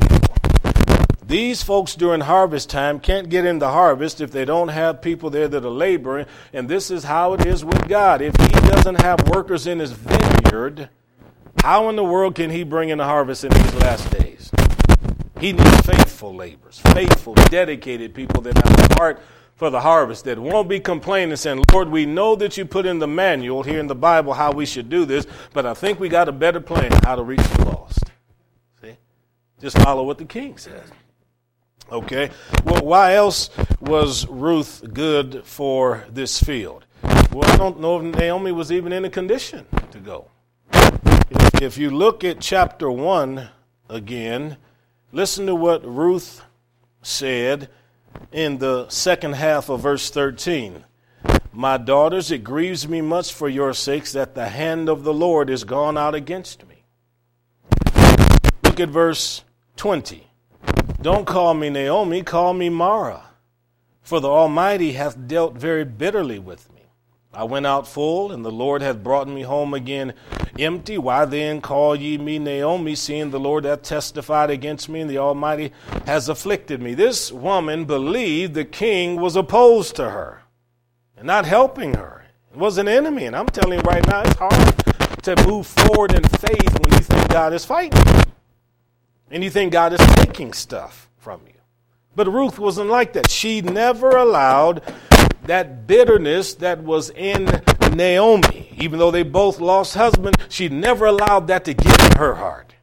These 1.32 1.63
folks 1.63 1.96
during 1.96 2.20
harvest 2.20 2.70
time 2.70 3.00
can't 3.00 3.30
get 3.30 3.46
in 3.46 3.60
the 3.60 3.70
harvest 3.70 4.20
if 4.20 4.32
they 4.32 4.44
don't 4.44 4.67
have 4.67 5.02
people 5.02 5.30
there 5.30 5.48
that 5.48 5.63
are 5.63 5.70
laboring, 5.70 6.26
and 6.52 6.67
this 6.67 6.91
is 6.91 7.06
how 7.06 7.32
it 7.36 7.46
is 7.46 7.63
with 7.63 7.88
God. 7.88 8.22
If 8.22 8.36
He 8.36 8.50
doesn't 8.67 9.00
have 9.02 9.30
workers 9.30 9.65
in 9.65 9.80
His 9.80 9.94
vineyard, 9.94 10.89
how 11.63 11.88
in 11.88 11.96
the 11.96 12.04
world 12.04 12.36
can 12.36 12.50
He 12.50 12.65
bring 12.65 12.89
in 12.89 12.98
the 12.98 13.06
harvest 13.06 13.46
in 13.46 13.54
these 13.54 13.74
last 13.76 14.12
days? 14.12 14.52
He 15.39 15.54
needs 15.54 15.80
faithful 15.86 16.36
laborers, 16.36 16.82
faithful, 16.88 17.36
dedicated 17.36 18.13
people 18.13 18.41
that 18.41 18.58
have 18.58 18.91
a 18.91 18.96
heart 18.96 19.22
for 19.56 19.70
the 19.70 19.80
harvest, 19.80 20.26
that 20.26 20.38
won't 20.38 20.67
be 20.67 20.82
complaining 20.82 21.38
saying, 21.38 21.63
Lord, 21.72 21.88
we 21.88 22.06
know 22.06 22.36
that 22.36 22.58
you 22.58 22.65
put 22.65 22.86
in 22.86 23.00
the 23.00 23.08
manual 23.08 23.63
here 23.63 23.80
in 23.80 23.88
the 23.88 23.96
Bible 23.96 24.34
how 24.34 24.52
we 24.52 24.65
should 24.65 24.89
do 24.89 25.06
this, 25.06 25.26
but 25.54 25.65
I 25.65 25.76
think 25.76 25.98
we 25.98 26.10
got 26.10 26.28
a 26.28 26.34
better 26.34 26.60
plan 26.60 26.91
how 27.06 27.15
to 27.15 27.24
reach 27.24 27.39
the 27.39 27.63
lost. 27.63 28.04
See? 28.82 28.98
Just 29.62 29.78
follow 29.78 30.04
what 30.04 30.17
the 30.17 30.26
king 30.26 30.58
says. 30.58 30.91
Okay? 31.91 32.30
Well, 32.63 32.86
why 32.86 33.15
else 33.15 33.49
was 33.80 34.27
Ruth 34.27 34.93
good 34.93 35.43
for 35.45 36.06
this 36.10 36.41
field? 36.41 36.86
Well, 37.32 37.49
I 37.49 37.58
don't 37.58 37.80
know 37.80 37.99
if 37.99 38.15
Naomi 38.15 38.51
was 38.51 38.71
even 38.71 38.93
in 38.93 39.06
a 39.06 39.10
condition 39.10 39.65
to 39.91 39.99
go. 39.99 40.27
If, 41.62 41.77
you 41.77 41.91
look 41.91 42.23
at 42.23 42.39
chapter 42.39 42.89
1 42.89 43.49
again, 43.89 44.58
Listen 45.13 45.45
to 45.45 45.56
what 45.56 45.86
Ruth 45.86 46.41
said 47.01 47.67
in 48.32 48.60
the 48.60 48.88
second 48.88 49.34
half 49.34 49.67
of 49.67 49.82
verse 49.82 50.10
13. 50.10 50.86
My 51.51 51.75
daughters, 51.75 52.32
it 52.32 52.45
grieves 52.45 52.88
me 52.88 53.01
much 53.01 53.34
for 53.34 53.49
your 53.49 53.73
sakes 53.73 54.13
that 54.13 54.36
the 54.36 54.47
hand 54.47 54.88
of 54.88 55.04
the 55.04 55.13
Lord 55.13 55.49
is 55.49 55.65
gone 55.65 55.97
out 55.97 56.15
against 56.15 56.65
me. 56.65 56.86
Look 58.63 58.80
at 58.80 58.88
verse 58.88 59.43
20. 59.75 60.31
Don't 61.01 61.25
call 61.25 61.55
me 61.55 61.71
Naomi, 61.71 62.21
call 62.21 62.53
me 62.53 62.69
Mara, 62.69 63.23
for 64.03 64.19
the 64.19 64.29
Almighty 64.29 64.91
hath 64.91 65.27
dealt 65.27 65.55
very 65.55 65.83
bitterly 65.83 66.37
with 66.37 66.71
me. 66.71 66.81
I 67.33 67.43
went 67.43 67.65
out 67.65 67.87
full, 67.87 68.31
and 68.31 68.45
the 68.45 68.51
Lord 68.51 68.83
hath 68.83 69.01
brought 69.01 69.27
me 69.27 69.41
home 69.41 69.73
again 69.73 70.13
empty. 70.59 70.99
Why 70.99 71.25
then 71.25 71.59
call 71.59 71.95
ye 71.95 72.19
me 72.19 72.37
Naomi, 72.37 72.93
seeing 72.93 73.31
the 73.31 73.39
Lord 73.39 73.65
hath 73.65 73.81
testified 73.81 74.51
against 74.51 74.89
me, 74.89 75.01
and 75.01 75.09
the 75.09 75.17
Almighty 75.17 75.71
has 76.05 76.29
afflicted 76.29 76.83
me? 76.83 76.93
This 76.93 77.31
woman 77.31 77.85
believed 77.85 78.53
the 78.53 78.63
king 78.63 79.19
was 79.19 79.35
opposed 79.35 79.95
to 79.95 80.11
her 80.11 80.43
and 81.17 81.25
not 81.25 81.45
helping 81.45 81.95
her. 81.95 82.25
It 82.51 82.57
was 82.57 82.77
an 82.77 82.87
enemy. 82.87 83.25
And 83.25 83.35
I'm 83.35 83.47
telling 83.47 83.79
you 83.79 83.83
right 83.85 84.05
now, 84.05 84.21
it's 84.21 84.37
hard 84.37 85.23
to 85.23 85.47
move 85.47 85.65
forward 85.65 86.13
in 86.13 86.21
faith 86.21 86.79
when 86.79 86.93
you 86.93 86.99
think 86.99 87.27
God 87.29 87.53
is 87.53 87.65
fighting. 87.65 88.31
And 89.32 89.44
you 89.44 89.50
think 89.50 89.72
God 89.72 89.94
is 89.94 90.00
taking 90.15 90.52
stuff 90.52 91.10
from 91.17 91.41
you. 91.48 91.54
But 92.15 92.28
Ruth 92.28 92.60
wasn't 92.60 92.89
like 92.89 93.13
that. 93.13 93.32
She 93.32 93.62
never 93.62 94.10
allowed 94.10 94.84
that 95.44 95.88
bitterness 95.88 96.56
that 96.56 96.84
was 96.84 97.10
in 97.12 97.50
Naomi. 97.94 98.76
Even 98.78 99.00
though 99.00 99.12
they 99.12 99.24
both 99.24 99.62
lost 99.62 99.96
husband, 99.96 100.36
she 100.50 100.67
never 100.67 101.06
allowed 101.06 101.48
that 101.48 101.63
to 101.65 101.74
get 101.74 102.12
in 102.12 102.17
her 102.17 102.36
heart. 102.36 102.76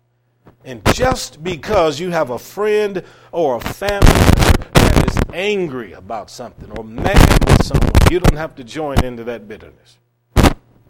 And 0.65 0.83
just 0.95 1.45
because 1.45 2.01
you 2.01 2.11
have 2.11 2.31
a 2.31 2.39
friend 2.39 3.03
or 3.31 3.57
a 3.57 3.61
family 3.61 4.09
member 4.09 4.71
that 4.75 5.11
is 5.11 5.17
angry 5.33 5.93
about 5.93 6.31
something 6.31 6.71
or 6.73 6.85
mad 6.85 7.45
with 7.47 7.65
someone, 7.65 7.93
you 8.11 8.21
don't 8.21 8.37
have 8.37 8.55
to 8.57 8.65
join 8.65 9.03
into 9.05 9.25
that 9.25 9.47
bitterness. 9.47 9.99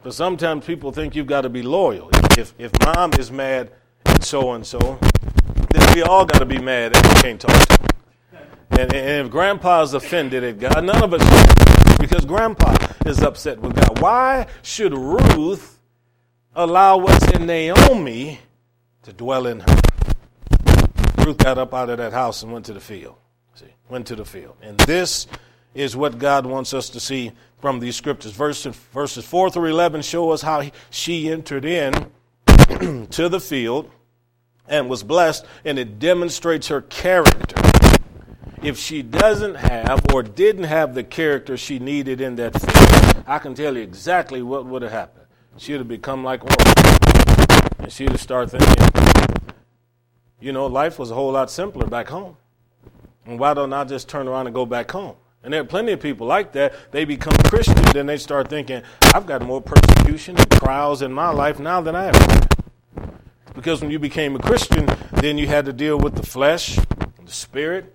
But 0.03 0.15
sometimes 0.15 0.65
people 0.65 0.93
think 0.93 1.17
you've 1.17 1.27
got 1.27 1.43
to 1.43 1.49
be 1.49 1.63
loyal. 1.63 2.09
If, 2.37 2.55
if 2.59 2.71
mom 2.85 3.13
is 3.19 3.31
mad 3.33 3.73
at 4.07 4.25
so 4.25 4.53
and 4.53 4.65
so, 4.65 4.99
we 5.99 6.03
all 6.05 6.25
got 6.25 6.39
to 6.39 6.47
be 6.47 6.59
mad 6.59 6.97
and 6.97 7.07
we 7.09 7.15
can't 7.15 7.41
talk 7.41 7.59
to 7.67 7.79
them. 7.79 7.89
And, 8.71 8.95
and 8.95 9.27
if 9.27 9.33
grandpa 9.33 9.83
is 9.83 9.95
offended 9.95 10.45
at 10.45 10.61
God, 10.61 10.85
none 10.85 11.03
of 11.03 11.13
us 11.13 11.99
because 11.99 12.25
grandpa 12.25 12.77
is 13.05 13.21
upset 13.21 13.59
with 13.59 13.75
God. 13.75 14.01
Why 14.01 14.47
should 14.63 14.95
Ruth 14.95 15.81
allow 16.55 16.99
what's 16.99 17.27
in 17.33 17.47
Naomi 17.47 18.39
to 19.03 19.13
dwell 19.13 19.49
in 19.49 19.59
her? 19.59 19.81
Ruth 21.25 21.39
got 21.39 21.59
up 21.59 21.75
out 21.75 21.91
of 21.91 21.99
that 21.99 22.13
house 22.13 22.45
and 22.45 22.53
went 22.53 22.67
to 22.67 22.73
the 22.73 22.81
field. 22.81 23.17
See, 23.55 23.67
went 23.89 24.07
to 24.07 24.15
the 24.15 24.25
field. 24.25 24.57
And 24.63 24.79
this 24.79 25.27
is 25.75 25.97
what 25.97 26.17
God 26.19 26.47
wants 26.47 26.75
us 26.75 26.91
to 26.91 27.01
see 27.01 27.33
from 27.61 27.81
these 27.81 27.97
scriptures. 27.97 28.31
Verses, 28.31 28.77
verses 28.95 29.25
4 29.25 29.51
through 29.51 29.71
11 29.71 30.03
show 30.03 30.31
us 30.31 30.43
how 30.43 30.71
she 30.91 31.29
entered 31.29 31.65
in 31.65 31.93
to 33.11 33.29
the 33.29 33.41
field 33.41 33.91
and 34.69 34.89
was 34.89 35.03
blessed, 35.03 35.45
and 35.65 35.79
it 35.79 35.99
demonstrates 35.99 36.69
her 36.69 36.83
character 36.83 37.69
if 38.63 38.79
she 38.79 39.03
doesn't 39.03 39.55
have 39.55 40.05
or 40.13 40.23
didn't 40.23 40.65
have 40.65 40.95
the 40.95 41.05
character 41.05 41.57
she 41.57 41.79
needed 41.79 42.21
in 42.21 42.37
that 42.37 42.61
field, 42.61 43.25
I 43.27 43.39
can 43.39 43.55
tell 43.55 43.77
you 43.77 43.83
exactly 43.83 44.43
what 44.43 44.67
would 44.67 44.83
have 44.83 44.91
happened. 44.91 45.27
she'd 45.57 45.75
have 45.75 45.89
become 45.89 46.25
like 46.25 46.43
Orpah. 46.43 47.69
And 47.79 47.93
she'd 47.93 48.11
have 48.11 48.21
started 48.21 48.59
thinking, 48.59 49.55
you 50.41 50.53
know, 50.53 50.67
life 50.67 50.99
was 50.99 51.11
a 51.11 51.15
whole 51.15 51.33
lot 51.33 51.51
simpler 51.51 51.87
back 51.87 52.09
home. 52.09 52.37
And 53.27 53.39
why 53.39 53.55
don't 53.55 53.73
I 53.73 53.85
just 53.85 54.09
turn 54.09 54.27
around 54.27 54.47
and 54.47 54.55
go 54.55 54.67
back 54.67 54.91
home? 54.91 55.17
And 55.43 55.53
there 55.53 55.61
are 55.61 55.65
plenty 55.65 55.93
of 55.93 56.01
people 56.01 56.27
like 56.27 56.53
that. 56.53 56.75
They 56.91 57.05
become 57.05 57.35
Christians, 57.45 57.93
then 57.93 58.07
they 58.07 58.17
start 58.17 58.49
thinking, 58.49 58.83
I've 59.15 59.27
got 59.27 59.43
more 59.43 59.63
persecution 59.63 60.37
and 60.37 60.51
trials 60.51 61.03
in 61.03 61.13
my 61.13 61.31
life 61.31 61.59
now 61.59 61.81
than 61.81 61.95
I 61.95 62.09
ever 62.09 62.19
had. 62.19 62.49
Because 63.59 63.81
when 63.81 63.91
you 63.91 63.99
became 63.99 64.37
a 64.37 64.39
Christian, 64.39 64.87
then 65.15 65.37
you 65.37 65.49
had 65.49 65.65
to 65.65 65.73
deal 65.73 65.99
with 65.99 66.15
the 66.15 66.23
flesh, 66.23 66.77
the 66.77 67.33
spirit, 67.33 67.93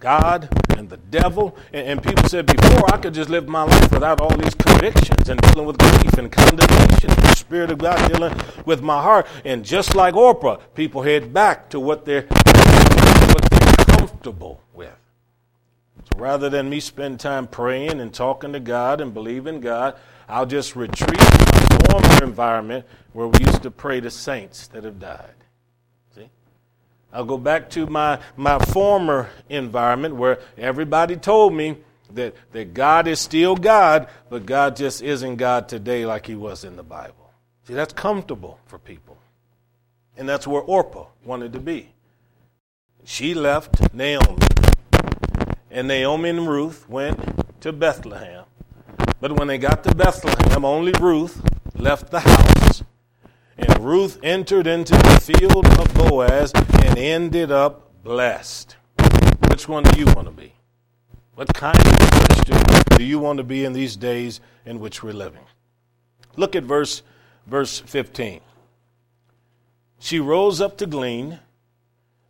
God, 0.00 0.48
and 0.76 0.90
the 0.90 0.96
devil. 0.96 1.56
And, 1.72 1.86
and, 1.86 2.02
people 2.02 2.28
said 2.28 2.46
before, 2.46 2.92
I 2.92 2.96
could 2.98 3.14
just 3.14 3.30
live 3.30 3.46
my 3.46 3.62
life 3.62 3.92
without 3.92 4.20
all 4.20 4.36
these 4.36 4.56
convictions 4.56 5.28
and 5.28 5.40
dealing 5.42 5.64
with 5.64 5.78
grief 5.78 6.14
and 6.14 6.32
condemnation. 6.32 7.10
The 7.10 7.36
Spirit 7.36 7.70
of 7.70 7.78
God 7.78 8.12
dealing 8.12 8.34
with 8.64 8.82
my 8.82 9.00
heart. 9.00 9.28
And 9.44 9.64
just 9.64 9.94
like 9.94 10.16
Orpah, 10.16 10.56
people 10.74 11.02
head 11.02 11.32
back 11.32 11.68
to 11.68 11.78
what 11.78 12.04
they're, 12.04 12.22
what 12.22 13.48
they're 13.48 13.84
comfortable 13.86 14.60
with. 14.74 14.96
So 16.02 16.18
rather 16.18 16.50
than 16.50 16.68
me 16.68 16.80
spend 16.80 17.20
time 17.20 17.46
praying 17.46 18.00
and 18.00 18.12
talking 18.12 18.52
to 18.54 18.60
God 18.60 19.00
and 19.00 19.14
believing 19.14 19.60
God, 19.60 19.96
I'll 20.28 20.46
just 20.46 20.74
retreat 20.74 21.20
former 22.00 22.24
environment 22.24 22.84
where 23.12 23.28
we 23.28 23.38
used 23.40 23.62
to 23.62 23.70
pray 23.70 24.00
to 24.00 24.10
saints 24.10 24.66
that 24.68 24.84
have 24.84 24.98
died. 24.98 25.34
See? 26.14 26.28
I'll 27.12 27.24
go 27.24 27.38
back 27.38 27.70
to 27.70 27.86
my, 27.86 28.20
my 28.36 28.58
former 28.58 29.30
environment 29.48 30.16
where 30.16 30.38
everybody 30.58 31.16
told 31.16 31.54
me 31.54 31.76
that, 32.12 32.34
that 32.52 32.74
God 32.74 33.08
is 33.08 33.20
still 33.20 33.56
God, 33.56 34.08
but 34.28 34.46
God 34.46 34.76
just 34.76 35.02
isn't 35.02 35.36
God 35.36 35.68
today 35.68 36.06
like 36.06 36.26
he 36.26 36.34
was 36.34 36.64
in 36.64 36.76
the 36.76 36.82
Bible. 36.82 37.32
See, 37.66 37.74
that's 37.74 37.92
comfortable 37.92 38.60
for 38.66 38.78
people. 38.78 39.18
And 40.16 40.28
that's 40.28 40.46
where 40.46 40.62
Orpah 40.62 41.06
wanted 41.24 41.52
to 41.54 41.60
be. 41.60 41.92
She 43.04 43.34
left 43.34 43.92
Naomi. 43.92 44.38
And 45.70 45.88
Naomi 45.88 46.30
and 46.30 46.48
Ruth 46.48 46.88
went 46.88 47.60
to 47.60 47.72
Bethlehem. 47.72 48.44
But 49.20 49.32
when 49.32 49.48
they 49.48 49.58
got 49.58 49.82
to 49.84 49.94
Bethlehem, 49.94 50.64
only 50.64 50.92
Ruth 51.00 51.42
left 51.78 52.10
the 52.10 52.20
house 52.20 52.82
and 53.58 53.84
Ruth 53.84 54.18
entered 54.22 54.66
into 54.66 54.94
the 54.94 55.20
field 55.20 55.66
of 55.78 55.94
Boaz 55.94 56.52
and 56.54 56.98
ended 56.98 57.50
up 57.50 57.90
blessed. 58.02 58.76
Which 59.48 59.68
one 59.68 59.82
do 59.84 59.98
you 59.98 60.06
want 60.06 60.26
to 60.26 60.32
be? 60.32 60.52
What 61.34 61.52
kind 61.54 61.78
of 61.78 62.10
Christian 62.10 62.58
do 62.96 63.04
you 63.04 63.18
want 63.18 63.38
to 63.38 63.44
be 63.44 63.64
in 63.64 63.72
these 63.72 63.96
days 63.96 64.40
in 64.64 64.80
which 64.80 65.02
we're 65.02 65.12
living? 65.12 65.44
Look 66.36 66.54
at 66.54 66.64
verse 66.64 67.02
verse 67.46 67.80
15. 67.80 68.40
She 69.98 70.20
rose 70.20 70.60
up 70.60 70.76
to 70.78 70.86
glean. 70.86 71.40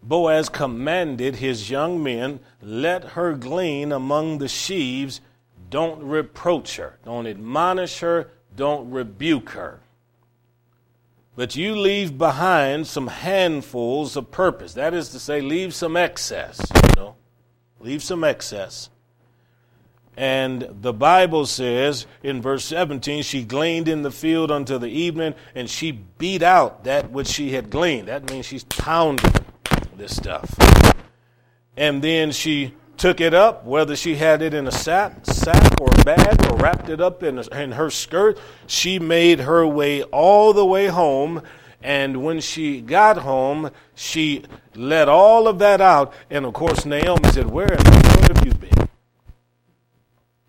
Boaz 0.03 0.49
commanded 0.49 1.37
his 1.37 1.69
young 1.69 2.01
men, 2.01 2.39
let 2.63 3.03
her 3.11 3.35
glean 3.35 3.91
among 3.91 4.39
the 4.39 4.47
sheaves. 4.47 5.21
Don't 5.69 6.01
reproach 6.01 6.77
her. 6.77 6.99
Don't 7.05 7.27
admonish 7.27 7.99
her. 7.99 8.31
Don't 8.57 8.91
rebuke 8.91 9.51
her 9.51 9.81
but 11.37 11.55
you 11.55 11.77
leave 11.77 12.17
behind 12.17 12.87
some 12.87 13.09
handfuls 13.09 14.17
of 14.17 14.31
purpose. 14.31 14.73
That 14.73 14.95
is 14.95 15.11
to 15.11 15.21
say, 15.21 15.43
leave 15.43 15.75
some 15.75 15.97
excess, 15.97 16.59
you 16.75 16.91
know. 16.97 17.15
Leave 17.79 18.03
some 18.03 18.25
excess. 18.25 18.89
And 20.17 20.67
the 20.81 20.95
Bible 20.95 21.45
says 21.45 22.07
in 22.23 22.41
verse 22.41 22.65
17, 22.65 23.23
she 23.23 23.45
gleaned 23.45 23.87
in 23.87 24.01
the 24.01 24.11
field 24.11 24.51
until 24.51 24.79
the 24.79 24.89
evening, 24.89 25.35
and 25.55 25.69
she 25.69 25.93
beat 25.93 26.43
out 26.43 26.85
that 26.85 27.11
which 27.11 27.29
she 27.29 27.51
had 27.51 27.69
gleaned. 27.69 28.09
That 28.09 28.31
means 28.31 28.47
she's 28.47 28.65
pounding 28.65 29.35
this 29.95 30.17
stuff. 30.17 30.51
And 31.77 32.01
then 32.01 32.33
she 32.33 32.73
took 32.97 33.21
it 33.21 33.35
up, 33.35 33.65
whether 33.65 33.95
she 33.97 34.17
had 34.17 34.43
it 34.43 34.55
in 34.55 34.67
a 34.67 34.73
sack, 34.73 35.25
sack 35.25 35.81
or 35.81 35.91
bag 36.05 36.45
or 36.51 36.57
wrapped 36.57 36.89
it 36.89 37.01
up 37.01 37.23
in, 37.23 37.39
in 37.53 37.73
her 37.73 37.91
skirt. 37.91 38.39
She 38.67 38.99
made 38.99 39.41
her 39.41 39.67
way 39.67 40.03
all 40.05 40.53
the 40.53 40.65
way 40.65 40.87
home. 40.87 41.43
And 41.83 42.25
when 42.25 42.41
she 42.41 42.81
got 42.81 43.19
home, 43.19 43.71
she 43.95 44.45
let 44.75 45.09
all 45.09 45.47
of 45.47 45.59
that 45.61 45.81
out. 45.81 46.13
And 46.31 46.45
of 46.45 46.55
course, 46.55 46.85
Naomi 46.85 47.29
said, 47.31 47.51
Where 47.51 47.73
in 47.73 47.79
the 47.79 47.91
world 47.91 48.37
have 48.37 48.47
you 48.47 48.55
been? 48.55 48.89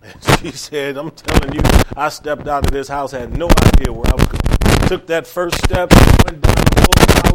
And 0.01 0.39
she 0.41 0.51
said, 0.51 0.97
I'm 0.97 1.11
telling 1.11 1.53
you, 1.53 1.61
I 1.95 2.09
stepped 2.09 2.47
out 2.47 2.65
of 2.65 2.71
this 2.71 2.87
house, 2.87 3.11
had 3.11 3.37
no 3.37 3.49
idea 3.49 3.91
where 3.91 4.09
I 4.09 4.15
was 4.15 4.25
going. 4.25 4.87
Took 4.87 5.07
that 5.07 5.27
first 5.27 5.57
step, 5.63 5.91
went 6.25 6.41
down 6.41 6.56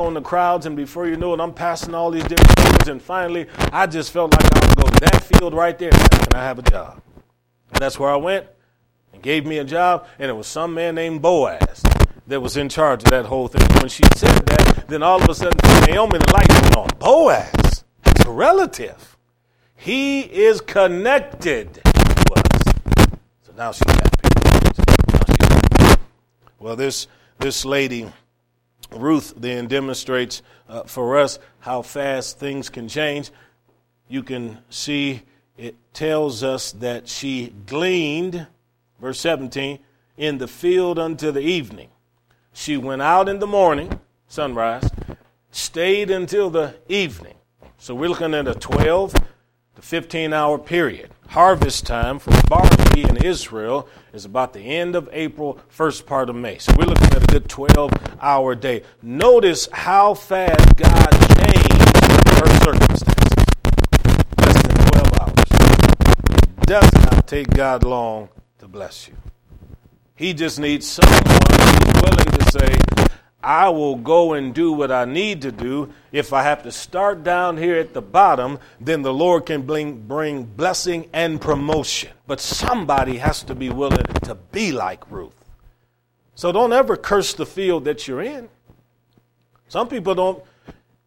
on 0.00 0.14
the 0.14 0.20
crowds, 0.20 0.66
and 0.66 0.76
before 0.76 1.06
you 1.06 1.16
know 1.16 1.34
it, 1.34 1.40
I'm 1.40 1.52
passing 1.54 1.94
all 1.94 2.10
these 2.10 2.24
different 2.24 2.58
fields, 2.60 2.88
and 2.88 3.00
finally, 3.02 3.46
I 3.72 3.86
just 3.86 4.12
felt 4.12 4.32
like 4.32 4.44
I 4.44 4.66
would 4.66 4.76
go 4.76 4.82
to 4.88 5.00
that 5.00 5.22
field 5.22 5.54
right 5.54 5.78
there. 5.78 5.90
and 5.92 6.34
I 6.34 6.44
have 6.44 6.58
a 6.58 6.62
job? 6.62 7.00
And 7.72 7.80
that's 7.80 7.98
where 7.98 8.10
I 8.10 8.16
went 8.16 8.46
and 9.12 9.22
gave 9.22 9.46
me 9.46 9.58
a 9.58 9.64
job, 9.64 10.06
and 10.18 10.30
it 10.30 10.34
was 10.34 10.46
some 10.46 10.74
man 10.74 10.94
named 10.94 11.22
Boaz 11.22 11.82
that 12.26 12.40
was 12.40 12.56
in 12.56 12.68
charge 12.68 13.02
of 13.02 13.10
that 13.10 13.26
whole 13.26 13.48
thing. 13.48 13.62
When 13.80 13.88
she 13.88 14.04
said 14.16 14.46
that, 14.46 14.84
then 14.88 15.02
all 15.02 15.22
of 15.22 15.28
a 15.28 15.34
sudden, 15.34 15.58
Naomi, 15.86 16.18
the 16.18 16.32
light 16.32 16.48
went 16.48 16.76
on. 16.76 16.88
Boaz, 16.98 17.84
a 18.26 18.30
relative. 18.30 19.16
He 19.76 20.20
is 20.20 20.60
connected 20.60 21.74
to 21.74 22.32
us. 22.34 22.62
So 23.42 23.52
now 23.56 23.72
she's 23.72 23.90
happy. 23.90 24.22
Well, 26.58 26.76
this 26.76 27.08
this 27.40 27.64
lady 27.64 28.06
Ruth 28.94 29.34
then 29.36 29.66
demonstrates 29.66 30.42
uh, 30.68 30.84
for 30.84 31.18
us 31.18 31.38
how 31.60 31.82
fast 31.82 32.38
things 32.38 32.68
can 32.68 32.88
change. 32.88 33.30
You 34.08 34.22
can 34.22 34.58
see 34.70 35.22
it 35.56 35.76
tells 35.92 36.42
us 36.42 36.72
that 36.72 37.08
she 37.08 37.54
gleaned, 37.66 38.46
verse 39.00 39.20
17, 39.20 39.78
in 40.16 40.38
the 40.38 40.48
field 40.48 40.98
unto 40.98 41.30
the 41.30 41.40
evening. 41.40 41.88
She 42.52 42.76
went 42.76 43.02
out 43.02 43.28
in 43.28 43.38
the 43.38 43.46
morning, 43.46 44.00
sunrise, 44.26 44.90
stayed 45.50 46.10
until 46.10 46.50
the 46.50 46.74
evening. 46.88 47.34
So 47.78 47.94
we're 47.94 48.08
looking 48.08 48.34
at 48.34 48.46
a 48.46 48.54
12 48.54 49.14
to 49.14 49.82
15 49.82 50.32
hour 50.32 50.58
period 50.58 51.10
harvest 51.32 51.86
time 51.86 52.18
for 52.18 52.30
barley 52.46 53.04
in 53.04 53.16
Israel 53.24 53.88
is 54.12 54.24
about 54.24 54.52
the 54.52 54.60
end 54.60 54.94
of 54.94 55.08
April, 55.12 55.58
first 55.68 56.06
part 56.06 56.28
of 56.28 56.36
May. 56.36 56.58
So 56.58 56.74
we're 56.76 56.84
looking 56.84 57.06
at 57.06 57.22
a 57.22 57.26
good 57.26 57.48
12 57.48 57.92
hour 58.20 58.54
day. 58.54 58.82
Notice 59.00 59.68
how 59.72 60.14
fast 60.14 60.76
God 60.76 61.10
changed 61.38 62.06
her 62.38 62.46
circumstances. 62.60 63.46
Less 64.38 64.62
than 64.62 64.76
12 64.76 65.20
hours. 65.20 65.34
It 66.58 66.66
does 66.66 66.92
not 66.92 67.26
take 67.26 67.48
God 67.50 67.84
long 67.84 68.28
to 68.58 68.68
bless 68.68 69.08
you. 69.08 69.14
He 70.14 70.34
just 70.34 70.60
needs 70.60 70.86
someone 70.86 71.22
who's 71.24 72.02
willing 72.02 72.30
to 72.38 72.50
say, 72.52 72.78
I 73.42 73.68
will 73.70 73.96
go 73.96 74.34
and 74.34 74.54
do 74.54 74.72
what 74.72 74.92
I 74.92 75.04
need 75.04 75.42
to 75.42 75.52
do. 75.52 75.92
If 76.12 76.32
I 76.32 76.42
have 76.44 76.62
to 76.62 76.72
start 76.72 77.24
down 77.24 77.56
here 77.56 77.76
at 77.76 77.92
the 77.92 78.02
bottom, 78.02 78.58
then 78.80 79.02
the 79.02 79.12
Lord 79.12 79.46
can 79.46 79.62
bring, 79.62 79.98
bring 80.06 80.44
blessing 80.44 81.08
and 81.12 81.40
promotion. 81.40 82.12
But 82.26 82.40
somebody 82.40 83.18
has 83.18 83.42
to 83.44 83.54
be 83.54 83.70
willing 83.70 84.04
to 84.24 84.34
be 84.34 84.70
like 84.70 85.10
Ruth. 85.10 85.34
So 86.34 86.52
don't 86.52 86.72
ever 86.72 86.96
curse 86.96 87.34
the 87.34 87.46
field 87.46 87.84
that 87.84 88.06
you're 88.06 88.22
in. 88.22 88.48
Some 89.68 89.88
people 89.88 90.14
don't 90.14 90.42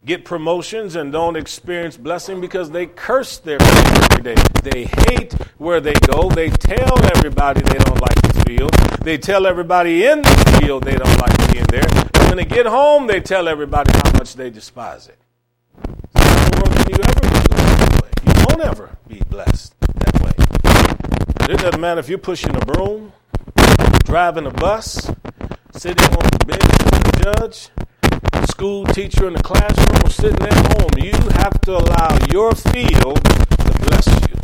get 0.06 0.24
promotions 0.24 0.96
and 0.96 1.12
don't 1.12 1.36
experience 1.36 1.98
blessing 1.98 2.40
because 2.40 2.70
they 2.70 2.86
curse 2.86 3.38
their 3.40 3.60
field 3.60 4.12
every 4.12 4.24
day. 4.24 4.42
They 4.62 4.86
hate 4.86 5.34
where 5.58 5.82
they 5.82 5.94
go. 5.94 6.30
They 6.30 6.50
tell 6.50 7.04
everybody 7.16 7.62
they 7.62 7.78
don't 7.78 8.00
like 8.00 8.22
the 8.22 8.44
field. 8.46 8.72
They 9.02 9.18
tell 9.18 9.48
everybody 9.48 10.06
in 10.06 10.22
the 10.22 10.60
field 10.62 10.84
they 10.84 10.96
don't 10.96 11.18
like 11.20 11.52
being 11.52 11.66
there. 11.66 12.25
When 12.36 12.50
they 12.50 12.54
get 12.54 12.66
home, 12.66 13.08
they 13.08 13.22
tell 13.22 13.48
everybody 13.48 13.94
how 13.94 14.12
much 14.12 14.36
they 14.36 14.50
despise 14.50 15.08
it. 15.08 15.18
The 16.16 16.86
you 16.90 16.98
ever 17.02 17.24
be 17.24 17.48
blessed 17.48 17.80
that 17.80 18.02
way? 18.04 18.10
You 18.28 18.46
won't 18.46 18.62
ever 18.62 18.98
be 19.08 19.22
blessed 19.30 19.74
that 19.80 20.22
way. 20.22 21.54
It 21.54 21.60
doesn't 21.60 21.80
matter 21.80 22.02
if 22.02 22.10
you're 22.10 22.18
pushing 22.18 22.54
a 22.54 22.60
broom, 22.60 23.14
driving 24.04 24.48
a 24.48 24.52
bus, 24.52 25.10
sitting 25.78 26.10
on 26.10 26.28
the 26.28 26.46
bench 26.46 26.62
as 26.84 27.00
a 27.00 27.24
judge, 27.24 27.70
school 28.50 28.86
teacher 28.88 29.28
in 29.28 29.34
the 29.34 29.42
classroom 29.42 30.06
or 30.06 30.10
sitting 30.10 30.46
at 30.46 30.78
home, 30.78 30.92
you 30.98 31.14
have 31.40 31.62
to 31.62 31.78
allow 31.78 32.18
your 32.34 32.54
field 32.54 33.24
to 33.24 33.80
bless 33.88 34.08
you. 34.08 34.36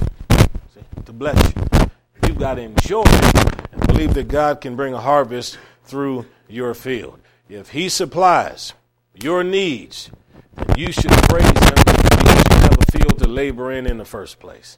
See, 0.74 1.04
to 1.04 1.12
bless 1.12 1.56
you. 1.58 1.90
You've 2.26 2.40
got 2.40 2.54
to 2.54 2.62
enjoy 2.62 3.04
it 3.06 3.66
and 3.74 3.86
believe 3.86 4.14
that 4.14 4.30
God 4.30 4.62
can 4.62 4.78
bring 4.78 4.94
a 4.94 5.02
harvest 5.02 5.58
through 5.84 6.26
your 6.48 6.74
field. 6.74 7.20
If 7.52 7.72
He 7.72 7.90
supplies 7.90 8.72
your 9.14 9.44
needs, 9.44 10.10
then 10.56 10.78
you 10.78 10.94
should 10.94 11.12
praise 11.28 11.44
Him. 11.44 11.76
You 11.86 12.38
should 12.38 12.54
have 12.54 12.78
a 12.80 12.92
field 12.94 13.20
to 13.20 13.28
labor 13.28 13.74
in 13.74 13.86
in 13.86 13.98
the 13.98 14.06
first 14.06 14.40
place. 14.40 14.78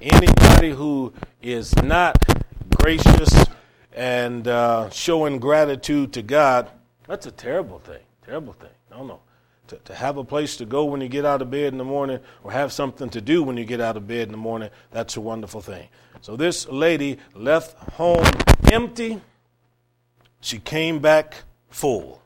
Anybody 0.00 0.70
who 0.70 1.12
is 1.42 1.74
not 1.82 2.16
gracious 2.76 3.44
and 3.92 4.46
uh, 4.46 4.88
showing 4.90 5.40
gratitude 5.40 6.12
to 6.12 6.22
God, 6.22 6.70
that's 7.08 7.26
a 7.26 7.32
terrible 7.32 7.80
thing. 7.80 8.02
Terrible 8.24 8.52
thing. 8.52 8.70
No, 8.92 9.02
no. 9.02 9.20
To, 9.66 9.76
to 9.86 9.94
have 9.96 10.16
a 10.16 10.22
place 10.22 10.56
to 10.58 10.66
go 10.66 10.84
when 10.84 11.00
you 11.00 11.08
get 11.08 11.24
out 11.24 11.42
of 11.42 11.50
bed 11.50 11.72
in 11.72 11.78
the 11.78 11.84
morning 11.84 12.20
or 12.44 12.52
have 12.52 12.72
something 12.72 13.10
to 13.10 13.20
do 13.20 13.42
when 13.42 13.56
you 13.56 13.64
get 13.64 13.80
out 13.80 13.96
of 13.96 14.06
bed 14.06 14.28
in 14.28 14.30
the 14.30 14.38
morning, 14.38 14.70
that's 14.92 15.16
a 15.16 15.20
wonderful 15.20 15.60
thing. 15.60 15.88
So 16.20 16.36
this 16.36 16.68
lady 16.68 17.18
left 17.34 17.76
home 17.94 18.26
empty. 18.70 19.20
She 20.40 20.60
came 20.60 21.00
back 21.00 21.42
full. 21.70 22.20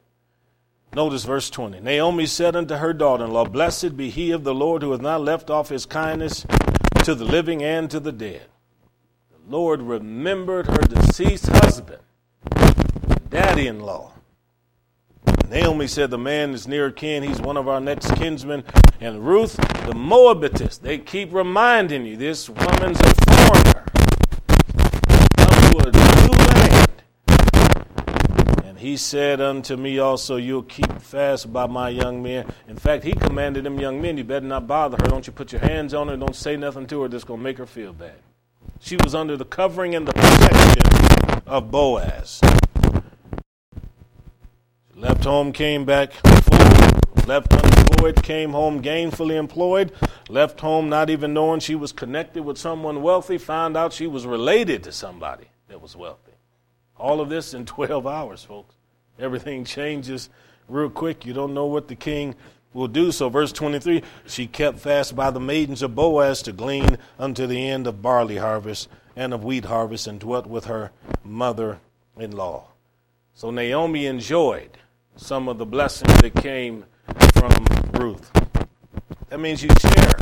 Notice 0.94 1.24
verse 1.24 1.50
20. 1.50 1.80
Naomi 1.80 2.26
said 2.26 2.56
unto 2.56 2.76
her 2.76 2.92
daughter 2.92 3.24
in 3.24 3.32
law, 3.32 3.44
Blessed 3.44 3.96
be 3.96 4.10
he 4.10 4.30
of 4.30 4.44
the 4.44 4.54
Lord 4.54 4.82
who 4.82 4.92
hath 4.92 5.00
not 5.00 5.20
left 5.20 5.50
off 5.50 5.68
his 5.68 5.86
kindness 5.86 6.46
to 7.02 7.14
the 7.14 7.24
living 7.24 7.62
and 7.62 7.90
to 7.90 8.00
the 8.00 8.12
dead. 8.12 8.46
The 9.30 9.56
Lord 9.56 9.82
remembered 9.82 10.66
her 10.66 10.78
deceased 10.78 11.48
husband, 11.48 12.00
daddy 13.28 13.66
in 13.66 13.80
law. 13.80 14.14
Naomi 15.50 15.86
said, 15.86 16.10
The 16.10 16.18
man 16.18 16.54
is 16.54 16.66
near 16.66 16.90
kin. 16.90 17.22
He's 17.22 17.40
one 17.40 17.56
of 17.56 17.68
our 17.68 17.80
next 17.80 18.14
kinsmen. 18.16 18.64
And 19.00 19.26
Ruth, 19.26 19.56
the 19.86 19.94
Moabitess, 19.94 20.78
they 20.78 20.98
keep 20.98 21.32
reminding 21.32 22.06
you 22.06 22.16
this 22.16 22.48
woman's 22.48 22.98
a 23.00 23.14
foreigner. 23.30 23.84
Come 25.36 25.70
to 25.70 25.78
a 25.78 25.92
new 25.92 26.34
land. 26.48 27.02
And 28.64 28.73
he 28.84 28.98
said 28.98 29.40
unto 29.40 29.76
me 29.78 29.98
also, 29.98 30.36
You'll 30.36 30.62
keep 30.62 31.00
fast 31.00 31.50
by 31.50 31.66
my 31.66 31.88
young 31.88 32.22
men. 32.22 32.52
In 32.68 32.76
fact, 32.76 33.02
he 33.02 33.14
commanded 33.14 33.64
them 33.64 33.80
young 33.80 34.02
men, 34.02 34.18
You 34.18 34.24
better 34.24 34.44
not 34.44 34.66
bother 34.66 34.98
her. 35.00 35.08
Don't 35.08 35.26
you 35.26 35.32
put 35.32 35.52
your 35.52 35.62
hands 35.62 35.94
on 35.94 36.08
her. 36.08 36.18
Don't 36.18 36.36
say 36.36 36.54
nothing 36.58 36.86
to 36.88 37.00
her 37.00 37.08
that's 37.08 37.24
going 37.24 37.40
to 37.40 37.44
make 37.44 37.56
her 37.56 37.64
feel 37.64 37.94
bad. 37.94 38.16
She 38.80 38.96
was 39.02 39.14
under 39.14 39.38
the 39.38 39.46
covering 39.46 39.94
and 39.94 40.06
the 40.06 40.12
protection 40.12 41.42
of 41.46 41.70
Boaz. 41.70 42.42
Left 44.94 45.24
home, 45.24 45.52
came 45.54 45.86
back. 45.86 46.12
Left 47.26 47.50
unemployed, 47.54 48.22
came 48.22 48.50
home 48.50 48.82
gainfully 48.82 49.36
employed. 49.36 49.92
Left 50.28 50.60
home 50.60 50.90
not 50.90 51.08
even 51.08 51.32
knowing 51.32 51.60
she 51.60 51.74
was 51.74 51.90
connected 51.90 52.42
with 52.44 52.58
someone 52.58 53.00
wealthy. 53.00 53.38
Found 53.38 53.78
out 53.78 53.94
she 53.94 54.06
was 54.06 54.26
related 54.26 54.84
to 54.84 54.92
somebody 54.92 55.46
that 55.68 55.80
was 55.80 55.96
wealthy. 55.96 56.33
All 56.98 57.20
of 57.20 57.28
this 57.28 57.54
in 57.54 57.66
12 57.66 58.06
hours, 58.06 58.42
folks. 58.44 58.74
Everything 59.18 59.64
changes 59.64 60.28
real 60.68 60.90
quick. 60.90 61.24
You 61.24 61.32
don't 61.32 61.54
know 61.54 61.66
what 61.66 61.88
the 61.88 61.94
king 61.94 62.34
will 62.72 62.88
do. 62.88 63.12
So, 63.12 63.28
verse 63.28 63.52
23 63.52 64.02
she 64.26 64.46
kept 64.46 64.78
fast 64.80 65.14
by 65.14 65.30
the 65.30 65.40
maidens 65.40 65.82
of 65.82 65.94
Boaz 65.94 66.42
to 66.42 66.52
glean 66.52 66.98
unto 67.18 67.46
the 67.46 67.68
end 67.68 67.86
of 67.86 68.02
barley 68.02 68.38
harvest 68.38 68.88
and 69.16 69.32
of 69.32 69.44
wheat 69.44 69.66
harvest, 69.66 70.08
and 70.08 70.18
dwelt 70.18 70.44
with 70.46 70.64
her 70.64 70.90
mother 71.22 71.78
in 72.18 72.32
law. 72.32 72.66
So, 73.32 73.50
Naomi 73.52 74.06
enjoyed 74.06 74.70
some 75.16 75.48
of 75.48 75.58
the 75.58 75.66
blessings 75.66 76.12
that 76.20 76.34
came 76.34 76.84
from 77.34 77.64
Ruth. 77.92 78.32
That 79.28 79.38
means 79.38 79.62
you 79.62 79.70
share 79.78 80.14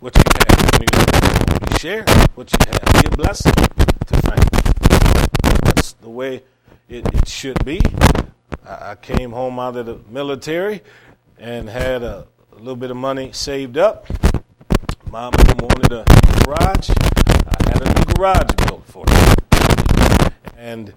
what 0.00 0.16
you 0.16 0.22
have. 0.38 1.70
You 1.70 1.78
share 1.78 2.04
what 2.34 2.50
you 2.52 2.58
have. 2.72 3.02
Be 3.02 3.08
a 3.08 3.16
blessing 3.16 3.52
to 3.52 4.22
family. 4.22 4.77
The 6.00 6.08
way 6.08 6.42
it, 6.88 7.06
it 7.14 7.28
should 7.28 7.64
be. 7.64 7.80
I, 8.64 8.90
I 8.90 8.94
came 8.94 9.32
home 9.32 9.58
out 9.58 9.76
of 9.76 9.86
the 9.86 9.98
military 10.08 10.82
and 11.38 11.68
had 11.68 12.02
a, 12.02 12.26
a 12.52 12.56
little 12.56 12.76
bit 12.76 12.90
of 12.90 12.96
money 12.96 13.32
saved 13.32 13.78
up. 13.78 14.06
Mom 15.10 15.32
wanted 15.60 15.92
a 15.92 16.04
garage. 16.44 16.90
I 16.90 17.56
had 17.68 17.82
a 17.82 17.94
new 17.94 18.04
garage 18.14 18.50
built 18.66 18.84
for 18.86 19.04
her. 19.08 20.32
And 20.56 20.92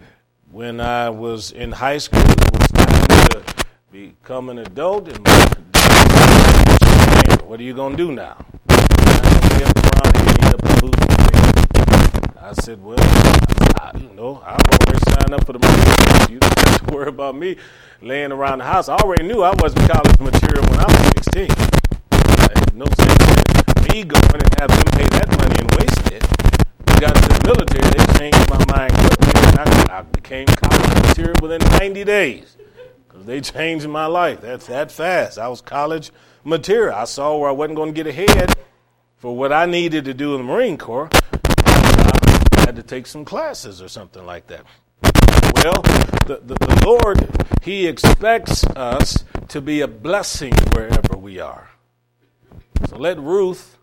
when 0.51 0.79
I 0.81 1.09
was 1.09 1.51
in 1.51 1.71
high 1.71 1.97
school, 1.97 2.21
it 2.21 2.51
was 2.51 2.67
time 2.71 3.07
to 3.29 3.43
become 3.91 4.49
an 4.49 4.59
adult. 4.59 5.07
And 5.07 5.27
what 7.47 7.59
are 7.59 7.63
you 7.63 7.73
going 7.73 7.95
to 7.95 7.97
do 7.97 8.11
now? 8.11 8.45
I 12.43 12.53
said, 12.53 12.83
well, 12.83 12.97
I, 13.81 13.97
you 13.97 14.13
know, 14.13 14.43
I've 14.45 14.61
already 14.61 14.99
signed 15.09 15.33
up 15.33 15.43
for 15.43 15.53
the 15.53 15.59
Marine 15.59 16.33
You 16.33 16.39
don't 16.39 16.59
have 16.59 16.85
to 16.85 16.93
worry 16.93 17.07
about 17.07 17.35
me 17.35 17.57
laying 17.99 18.31
around 18.31 18.59
the 18.59 18.65
house. 18.65 18.87
I 18.87 18.95
already 18.95 19.23
knew 19.23 19.41
I 19.41 19.55
wasn't 19.57 19.89
college 19.89 20.19
material 20.19 20.63
when 20.69 20.79
I 20.79 20.85
was 20.85 20.97
16. 21.25 21.47
no 22.77 22.85
sense 22.85 23.91
me 23.91 24.03
going 24.03 24.35
and 24.35 24.59
having 24.59 24.77
them 24.77 24.91
pay 24.93 25.07
that 25.17 25.27
money 25.33 25.55
and 25.57 25.71
waste 25.81 26.11
it. 26.13 26.23
We 26.87 26.93
got 27.01 27.15
to 27.15 27.27
the 27.27 27.41
military, 27.43 27.89
they 27.97 28.19
changed 28.19 28.49
my 28.51 28.61
mind 28.69 28.93
quickly, 28.93 29.41
and 29.49 29.59
I, 29.89 29.97
I 29.97 30.01
became 30.03 30.45
college 30.45 31.07
material 31.07 31.35
within 31.41 31.61
90 31.79 32.03
days. 32.03 32.57
Because 33.07 33.25
they 33.25 33.41
changed 33.41 33.87
my 33.87 34.05
life. 34.05 34.41
That's 34.41 34.67
that 34.67 34.91
fast. 34.91 35.39
I 35.39 35.47
was 35.47 35.59
college 35.59 36.11
material. 36.43 36.93
I 36.93 37.05
saw 37.05 37.35
where 37.35 37.49
I 37.49 37.53
wasn't 37.53 37.77
going 37.77 37.95
to 37.95 38.03
get 38.03 38.05
ahead 38.05 38.53
for 39.17 39.35
what 39.35 39.51
I 39.51 39.65
needed 39.65 40.05
to 40.05 40.13
do 40.13 40.35
in 40.35 40.41
the 40.41 40.47
Marine 40.53 40.77
Corps 40.77 41.09
had 42.65 42.76
to 42.76 42.84
take 42.84 43.08
some 43.08 43.26
classes 43.26 43.82
or 43.82 43.88
something 43.88 44.26
like 44.26 44.47
that. 44.47 44.65
Well, 45.63 45.82
the, 46.26 46.41
the, 46.43 46.56
the 46.56 46.84
Lord, 46.86 47.30
He 47.62 47.88
expects 47.88 48.65
us 48.65 49.24
to 49.50 49.62
be 49.62 49.82
a 49.82 49.88
blessing 49.88 50.54
wherever 50.74 51.17
we 51.17 51.39
are. 51.39 51.71
So 52.88 52.97
let 52.97 53.19
Ruth 53.19 53.78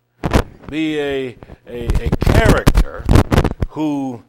be 0.69 0.99
a, 0.99 1.37
a, 1.67 1.87
a 1.87 2.11
character 2.21 3.05
who 3.69 4.23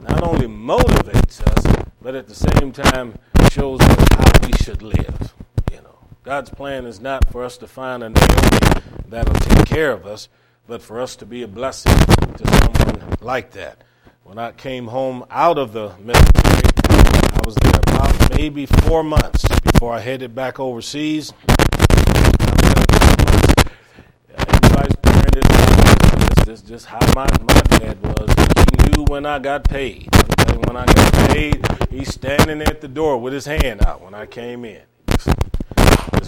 not 0.00 0.22
only 0.22 0.46
motivates 0.46 1.40
us, 1.42 1.86
but 2.00 2.14
at 2.14 2.28
the 2.28 2.34
same 2.34 2.72
time 2.72 3.18
shows 3.50 3.80
us 3.80 4.06
how 4.12 4.46
we 4.46 4.52
should 4.62 4.82
live. 4.82 5.34
You 5.70 5.78
know, 5.82 5.98
God's 6.22 6.50
plan 6.50 6.84
is 6.84 7.00
not 7.00 7.30
for 7.30 7.44
us 7.44 7.56
to 7.58 7.66
find 7.66 8.02
a 8.02 8.10
Naomi 8.10 8.82
that'll 9.08 9.34
take 9.34 9.66
care 9.66 9.92
of 9.92 10.06
us, 10.06 10.28
but 10.66 10.82
for 10.82 11.00
us 11.00 11.16
to 11.16 11.26
be 11.26 11.42
a 11.42 11.48
blessing 11.48 11.96
to 11.96 12.46
someone 12.46 13.16
like 13.20 13.52
that. 13.52 13.82
When 14.24 14.38
I 14.38 14.52
came 14.52 14.86
home 14.86 15.26
out 15.30 15.58
of 15.58 15.74
the 15.74 15.92
military, 15.98 16.62
I 16.88 17.40
was 17.44 17.54
there 17.56 17.78
about 17.82 18.30
maybe 18.34 18.64
four 18.64 19.04
months 19.04 19.44
before 19.60 19.92
I 19.92 20.00
headed 20.00 20.34
back 20.34 20.58
overseas. 20.58 21.34
Everybody's 24.34 24.96
parent 25.02 25.36
is 25.36 26.44
this 26.46 26.62
just 26.62 26.86
how 26.86 27.00
my, 27.14 27.26
my 27.40 27.60
dad 27.78 28.00
was. 28.02 28.34
He 28.70 28.90
knew 28.92 29.04
when 29.04 29.26
I 29.26 29.38
got 29.38 29.64
paid. 29.64 30.08
when 30.66 30.74
I 30.74 30.86
got 30.86 31.12
paid, 31.28 31.66
he's 31.90 32.08
standing 32.08 32.62
at 32.62 32.80
the 32.80 32.88
door 32.88 33.18
with 33.18 33.34
his 33.34 33.44
hand 33.44 33.84
out 33.84 34.00
when 34.00 34.14
I 34.14 34.24
came 34.24 34.64
in. 34.64 34.84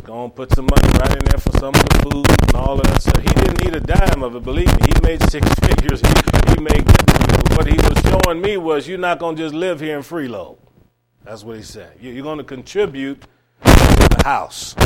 To 0.07 0.29
put 0.29 0.55
some 0.55 0.67
money 0.67 0.89
right 1.01 1.17
in 1.17 1.25
there 1.25 1.41
for 1.41 1.51
some 1.59 1.75
of 1.75 1.83
the 1.89 1.99
food 2.05 2.31
and 2.31 2.55
all 2.55 2.79
of 2.79 2.87
that 2.87 3.03
stuff. 3.03 3.21
He 3.21 3.29
didn't 3.29 3.65
need 3.65 3.75
a 3.75 3.81
dime 3.81 4.23
of 4.23 4.37
it, 4.37 4.45
believe 4.45 4.69
me. 4.81 4.87
He 4.95 5.01
made 5.03 5.21
six 5.29 5.49
figures. 5.55 6.01
He, 6.01 6.61
made. 6.61 6.89
What 7.57 7.67
he 7.67 7.75
was 7.75 7.99
showing 8.05 8.41
me 8.41 8.57
was 8.57 8.87
you're 8.87 8.99
not 8.99 9.19
to 9.19 9.35
just 9.35 9.53
live 9.53 9.81
here 9.81 9.97
in 9.97 10.05
freeload. 10.05 10.59
That's 11.25 11.43
what 11.43 11.57
he 11.57 11.65
said. 11.65 11.91
You're 12.01 12.23
to 12.37 12.45
contribute 12.45 13.21
to 13.23 13.29
the 13.65 14.23
house. 14.25 14.77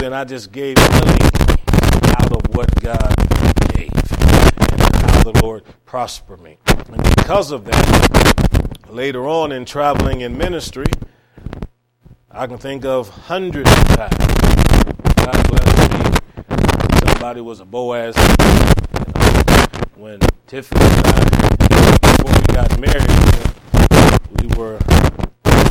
Then 0.00 0.12
I 0.12 0.24
just 0.24 0.50
gave 0.50 0.76
willingly 0.76 1.28
out 2.18 2.32
of 2.32 2.56
what 2.56 2.74
God 2.80 3.14
gave 3.74 3.92
and 3.92 4.82
how 4.82 5.22
the 5.22 5.40
Lord 5.40 5.62
prospered 5.86 6.40
me. 6.40 6.58
And 6.66 7.02
because 7.14 7.52
of 7.52 7.64
that, 7.66 8.86
later 8.90 9.28
on 9.28 9.52
in 9.52 9.64
traveling 9.64 10.22
in 10.22 10.36
ministry, 10.36 10.86
I 12.28 12.48
can 12.48 12.58
think 12.58 12.84
of 12.84 13.08
hundreds 13.08 13.70
of 13.70 13.86
times. 13.96 14.47
God 15.30 15.48
bless 15.48 15.90
me. 15.90 15.98
Somebody 17.06 17.42
was 17.42 17.60
a 17.60 17.66
Boaz. 17.66 18.16
When 19.94 20.20
Tiffany 20.46 20.82
and 20.82 21.06
I, 21.06 21.98
before 22.00 22.32
we 22.32 22.46
got 22.54 22.80
married, 22.80 24.40
we 24.40 24.46
were 24.56 24.78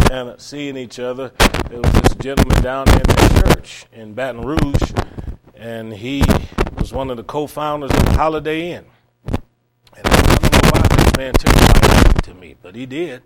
kind 0.09 0.29
of 0.29 0.39
seeing 0.39 0.77
each 0.77 0.99
other. 0.99 1.31
There 1.69 1.81
was 1.81 1.91
this 1.91 2.13
gentleman 2.19 2.61
down 2.61 2.87
in 2.89 2.99
the 2.99 3.41
church 3.43 3.87
in 3.91 4.13
Baton 4.13 4.41
Rouge, 4.41 4.91
and 5.55 5.91
he 5.91 6.23
was 6.77 6.93
one 6.93 7.09
of 7.09 7.17
the 7.17 7.23
co-founders 7.23 7.89
of 7.89 8.07
Holiday 8.09 8.73
Inn. 8.73 8.85
And 9.25 10.07
I 10.07 10.21
don't 10.21 10.51
know 10.51 10.69
why 10.69 10.81
this 10.97 11.17
man 11.17 11.33
took 11.33 12.21
to 12.21 12.33
me, 12.35 12.55
but 12.61 12.75
he 12.75 12.85
did. 12.85 13.23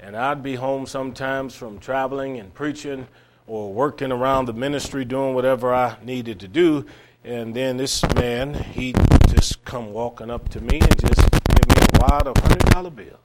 And 0.00 0.16
I'd 0.16 0.44
be 0.44 0.54
home 0.54 0.86
sometimes 0.86 1.56
from 1.56 1.80
traveling 1.80 2.38
and 2.38 2.54
preaching 2.54 3.08
or 3.46 3.72
working 3.72 4.12
around 4.12 4.46
the 4.46 4.52
ministry 4.52 5.04
doing 5.04 5.34
whatever 5.34 5.72
I 5.72 5.96
needed 6.02 6.40
to 6.40 6.48
do. 6.48 6.86
And 7.24 7.54
then 7.54 7.76
this 7.76 8.04
man, 8.14 8.54
he 8.54 8.94
just 9.28 9.64
come 9.64 9.92
walking 9.92 10.30
up 10.30 10.48
to 10.50 10.60
me 10.60 10.78
and 10.80 10.98
just 11.00 11.20
give 11.20 11.68
me 11.68 11.82
a 11.94 11.98
wad 12.00 12.26
of 12.26 12.36
hundred 12.36 12.70
dollar 12.70 12.90
bills. 12.90 13.18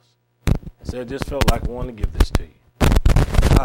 I 0.48 0.84
said, 0.84 1.08
just 1.08 1.26
felt 1.26 1.48
like 1.50 1.68
I 1.68 1.70
wanted 1.70 1.96
to 1.96 2.02
give 2.02 2.12
this 2.12 2.30
to 2.30 2.42
you. 2.42 2.50
Oh, 2.80 2.86
wow. 3.56 3.64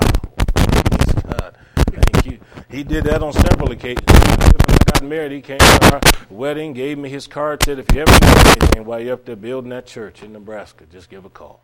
God. 1.32 1.58
Thank 1.92 2.26
you. 2.28 2.40
He 2.70 2.84
did 2.84 3.06
that 3.06 3.24
on 3.24 3.34
several 3.34 3.72
occasions. 3.72 4.06
When 4.06 4.42
I 4.42 4.78
got 4.86 5.02
married, 5.04 5.32
he 5.32 5.42
came 5.42 5.58
to 5.58 5.94
our 5.94 6.02
wedding, 6.30 6.74
gave 6.74 6.98
me 7.00 7.10
his 7.10 7.26
card, 7.26 7.64
said, 7.64 7.80
if 7.80 7.92
you 7.94 8.02
ever 8.02 8.12
need 8.12 8.48
anything 8.48 8.86
while 8.86 9.00
you're 9.00 9.16
up 9.16 9.26
there 9.26 9.36
building 9.36 9.72
that 9.72 9.88
church 9.88 10.22
in 10.22 10.34
Nebraska, 10.34 10.86
just 10.92 11.10
give 11.10 11.26
a 11.26 11.30
call. 11.30 11.64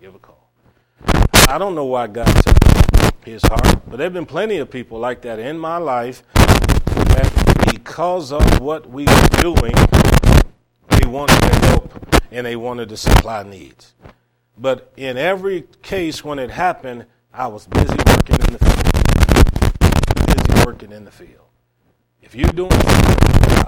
give 0.00 0.14
a 0.14 0.18
call. 0.18 0.48
I 1.48 1.58
don't 1.58 1.74
know 1.74 1.86
why 1.86 2.06
God 2.06 2.26
took 2.26 2.56
his 3.24 3.42
heart, 3.44 3.82
but 3.86 3.96
there 3.96 4.04
have 4.04 4.12
been 4.12 4.26
plenty 4.26 4.58
of 4.58 4.70
people 4.70 4.98
like 4.98 5.22
that 5.22 5.38
in 5.38 5.58
my 5.58 5.76
life 5.76 6.22
that 6.34 7.72
because 7.72 8.32
of 8.32 8.60
what 8.60 8.88
we 8.88 9.04
were 9.04 9.28
doing, 9.40 9.74
they 10.88 11.06
wanted 11.06 11.40
to 11.40 11.66
help 11.66 12.16
and 12.30 12.46
they 12.46 12.56
wanted 12.56 12.88
to 12.88 12.96
supply 12.96 13.42
needs. 13.42 13.94
But 14.56 14.92
in 14.96 15.16
every 15.16 15.64
case 15.82 16.24
when 16.24 16.38
it 16.38 16.50
happened, 16.50 17.06
I 17.32 17.46
was 17.46 17.66
busy 17.66 17.96
working 18.06 18.36
in 18.36 18.52
the 18.52 18.58
field. 18.58 20.26
Busy 20.26 20.66
working 20.66 20.92
in 20.92 21.04
the 21.04 21.10
field. 21.10 21.46
If 22.22 22.34
you're 22.34 22.52
doing 22.52 22.70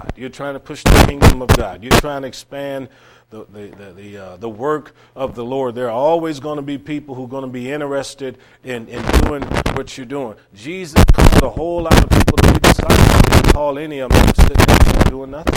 God, 0.02 0.12
you're 0.16 0.30
trying 0.30 0.54
to 0.54 0.60
push 0.60 0.82
the 0.82 1.04
kingdom 1.06 1.42
of 1.42 1.48
God, 1.56 1.84
you're 1.84 1.92
trying 2.00 2.22
to 2.22 2.28
expand 2.28 2.88
the, 3.30 3.44
the, 3.44 3.68
the, 3.68 3.92
the, 3.92 4.16
uh, 4.16 4.36
the 4.36 4.48
work 4.48 4.96
of 5.14 5.36
the 5.36 5.44
Lord. 5.44 5.76
There 5.76 5.86
are 5.86 5.92
always 5.92 6.40
going 6.40 6.56
to 6.56 6.62
be 6.62 6.76
people 6.76 7.14
who 7.14 7.24
are 7.24 7.28
going 7.28 7.44
to 7.44 7.50
be 7.50 7.70
interested 7.70 8.36
in, 8.64 8.88
in 8.88 9.02
doing 9.22 9.42
what 9.74 9.96
you're 9.96 10.06
doing. 10.06 10.34
Jesus 10.54 11.02
called 11.12 11.42
a 11.42 11.50
whole 11.50 11.82
lot 11.82 12.02
of 12.02 12.10
people 12.10 12.36
to 12.36 12.52
be 12.52 12.58
disciples. 12.58 12.98
He 12.98 13.30
didn't 13.30 13.52
call 13.52 13.78
any 13.78 14.00
of 14.00 14.10
them 14.10 14.26
sitting 14.34 14.56
there 14.56 15.04
doing 15.04 15.30
nothing. 15.30 15.54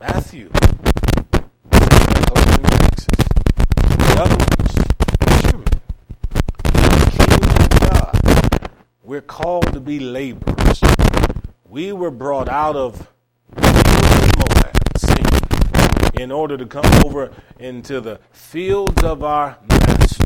Matthew, 0.00 0.50
other. 4.16 4.36
God. 7.90 8.70
We're 9.02 9.20
called 9.20 9.72
to 9.74 9.80
be 9.80 10.00
laborers. 10.00 10.59
We 11.70 11.92
were 11.92 12.10
brought 12.10 12.48
out 12.48 12.74
of 12.74 13.06
in 16.20 16.32
order 16.32 16.58
to 16.58 16.66
come 16.66 16.84
over 17.06 17.32
into 17.60 18.00
the 18.00 18.18
fields 18.32 19.04
of 19.04 19.22
our 19.22 19.56
master. 19.68 20.24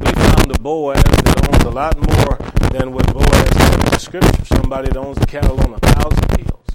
We 0.00 0.10
found 0.10 0.50
a 0.50 0.58
Boaz 0.58 1.04
that 1.04 1.54
owns 1.54 1.62
a 1.62 1.70
lot 1.70 1.96
more 1.96 2.36
than 2.72 2.92
what 2.92 3.06
Boaz 3.14 3.74
in 3.74 3.80
the 3.80 3.98
scripture. 3.98 4.44
Somebody 4.44 4.88
that 4.88 4.96
owns 4.96 5.18
the 5.18 5.26
cattle 5.26 5.60
on 5.60 5.74
a 5.74 5.78
thousand 5.78 6.36
hills. 6.36 6.66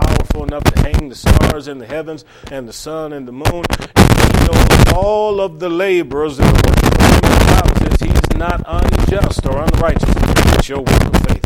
Powerful 0.00 0.44
enough 0.44 0.64
to 0.64 0.80
hang 0.80 1.10
the 1.10 1.14
stars 1.14 1.68
in 1.68 1.76
the 1.76 1.86
heavens 1.86 2.24
and 2.50 2.66
the 2.66 2.72
sun 2.72 3.12
and 3.12 3.28
the 3.28 3.32
moon. 3.32 3.62
He 3.68 4.46
knows 4.46 4.92
all 4.94 5.38
of 5.42 5.60
the 5.60 5.68
laborers 5.68 6.38
working. 6.40 6.62
The 6.62 7.74
says 7.78 8.10
he's 8.10 8.38
not 8.38 8.62
unjust 8.66 9.44
or 9.44 9.62
unrighteous. 9.62 10.14
It's 10.56 10.68
your 10.70 10.78
work 10.78 11.04
of 11.04 11.16
faith. 11.26 11.41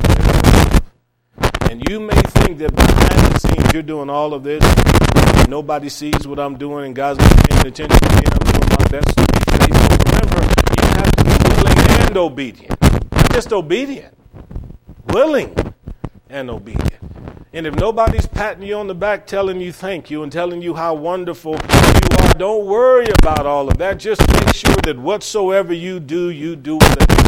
And 1.71 1.89
you 1.89 2.01
may 2.01 2.14
think 2.14 2.59
that 2.59 2.75
behind 2.75 3.35
the 3.35 3.39
scenes 3.39 3.73
you're 3.73 3.83
doing 3.83 4.09
all 4.09 4.35
of 4.35 4.43
this, 4.43 4.62
nobody 5.49 5.89
sees 5.89 6.27
what 6.27 6.39
I'm 6.39 6.57
doing, 6.57 6.87
and 6.87 6.95
God's 6.97 7.19
not 7.19 7.49
paying 7.49 7.67
attention 7.67 7.99
to 8.01 8.17
me, 8.17 8.23
I'm 8.31 8.53
doing 8.53 8.69
my 8.71 8.87
best. 8.89 9.14
Remember, 10.07 10.43
you 10.81 10.89
have 10.89 11.12
to 11.17 11.25
be 11.25 11.37
willing 11.55 11.79
and 12.07 12.17
obedient. 12.17 12.81
Not 13.12 13.31
just 13.33 13.53
obedient, 13.53 14.17
willing 15.09 15.55
and 16.29 16.51
obedient. 16.51 16.93
And 17.53 17.67
if 17.67 17.75
nobody's 17.75 18.27
patting 18.27 18.62
you 18.64 18.75
on 18.75 18.87
the 18.87 18.95
back, 18.95 19.27
telling 19.27 19.61
you 19.61 19.73
thank 19.73 20.11
you, 20.11 20.23
and 20.23 20.31
telling 20.31 20.61
you 20.61 20.75
how 20.75 20.95
wonderful 20.95 21.53
you 21.53 22.17
are, 22.21 22.35
don't 22.35 22.67
worry 22.67 23.07
about 23.23 23.47
all 23.47 23.69
of 23.69 23.79
that. 23.79 23.99
Just 23.99 24.21
make 24.33 24.55
sure 24.55 24.77
that 24.85 24.99
whatsoever 24.99 25.73
you 25.73 25.99
do, 26.01 26.29
you 26.29 26.55
do 26.55 26.77
with 26.77 27.26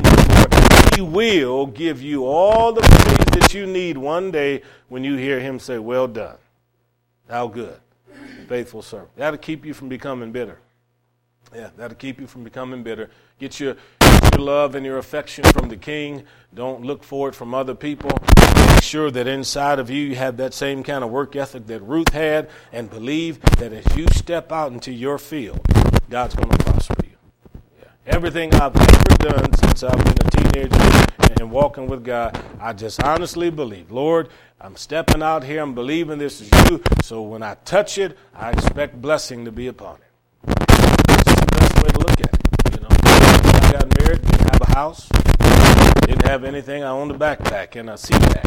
He 0.99 1.03
will 1.03 1.67
give 1.67 2.03
you 2.03 2.27
all 2.27 2.73
the 2.73 2.81
praise 2.81 3.41
that 3.41 3.55
you 3.55 3.67
need 3.67 3.97
one 3.97 4.33
day 4.33 4.63
when 4.89 5.05
you 5.05 5.15
hear 5.15 5.39
him 5.39 5.61
say, 5.61 5.79
Well 5.79 6.09
done. 6.09 6.39
How 7.31 7.47
good. 7.47 7.79
Faithful 8.49 8.83
servant. 8.83 9.15
That'll 9.15 9.39
keep 9.39 9.65
you 9.65 9.75
from 9.75 9.89
becoming 9.89 10.33
bitter. 10.33 10.59
Yeah, 11.55 11.71
that'll 11.77 11.97
keep 11.97 12.21
you 12.21 12.27
from 12.27 12.43
becoming 12.43 12.83
bitter. 12.83 13.11
Get 13.39 13.61
your, 13.61 13.77
your 14.03 14.41
love 14.41 14.75
and 14.75 14.85
your 14.85 14.99
affection 14.99 15.45
from 15.45 15.69
the 15.69 15.77
king. 15.77 16.25
Don't 16.53 16.83
look 16.83 17.05
for 17.05 17.29
it 17.29 17.37
from 17.37 17.55
other 17.55 17.77
people. 17.77 18.11
Make 18.57 18.83
sure 18.83 19.13
that 19.13 19.29
inside 19.29 19.79
of 19.79 19.91
you 19.91 20.05
you 20.05 20.17
have 20.17 20.37
that 20.39 20.53
same 20.53 20.83
kind 20.83 21.05
of 21.05 21.11
work 21.11 21.37
ethic 21.37 21.69
that 21.69 21.81
Ruth 21.83 22.13
had 22.13 22.51
and 22.73 22.91
believe 22.91 23.41
that 23.59 23.73
as 23.73 23.97
you 23.97 24.09
step 24.15 24.51
out 24.51 24.73
into 24.73 24.91
your 24.91 25.17
field, 25.17 25.61
God's 26.11 26.35
going 26.35 26.51
to 26.51 26.65
prosper 26.65 27.05
you. 27.05 27.17
Yeah. 27.81 27.89
Everything 28.05 28.53
I've 28.53 28.73
done 29.29 29.53
since 29.55 29.83
I've 29.83 30.05
been 30.05 30.27
a 30.27 30.31
teenager 30.31 31.07
and 31.41 31.51
walking 31.51 31.87
with 31.87 32.05
God, 32.05 32.41
I 32.61 32.73
just 32.73 33.03
honestly 33.03 33.51
believe, 33.51 33.91
Lord, 33.91 34.29
I'm 34.61 34.77
stepping 34.77 35.23
out 35.23 35.45
here, 35.45 35.63
I'm 35.63 35.75
believing 35.75 36.19
this 36.19 36.41
is 36.41 36.51
you, 36.71 36.83
so 37.03 37.23
when 37.23 37.43
I 37.43 37.55
touch 37.65 37.99
it, 37.99 38.17
I 38.35 38.51
expect 38.51 39.01
blessing 39.01 39.45
to 39.45 39.53
be 39.53 39.67
upon 39.67 39.97
it. 39.97 40.57
This 41.09 41.27
is 41.27 41.35
the 41.35 41.47
best 41.59 41.77
way 41.77 41.91
to 41.91 41.99
look 41.99 42.21
at 42.21 42.35
it. 42.35 42.75
You 42.75 42.81
know, 42.81 42.89
I 42.91 43.73
got 43.73 44.01
married, 44.01 44.23
didn't 44.23 44.51
have 44.51 44.61
a 44.63 44.71
house, 44.75 45.09
didn't 46.07 46.25
have 46.25 46.45
anything. 46.45 46.83
I 46.83 46.89
owned 46.89 47.11
a 47.11 47.19
backpack 47.19 47.79
and 47.79 47.91
a 47.91 47.99
seat 47.99 48.21
bag. 48.21 48.47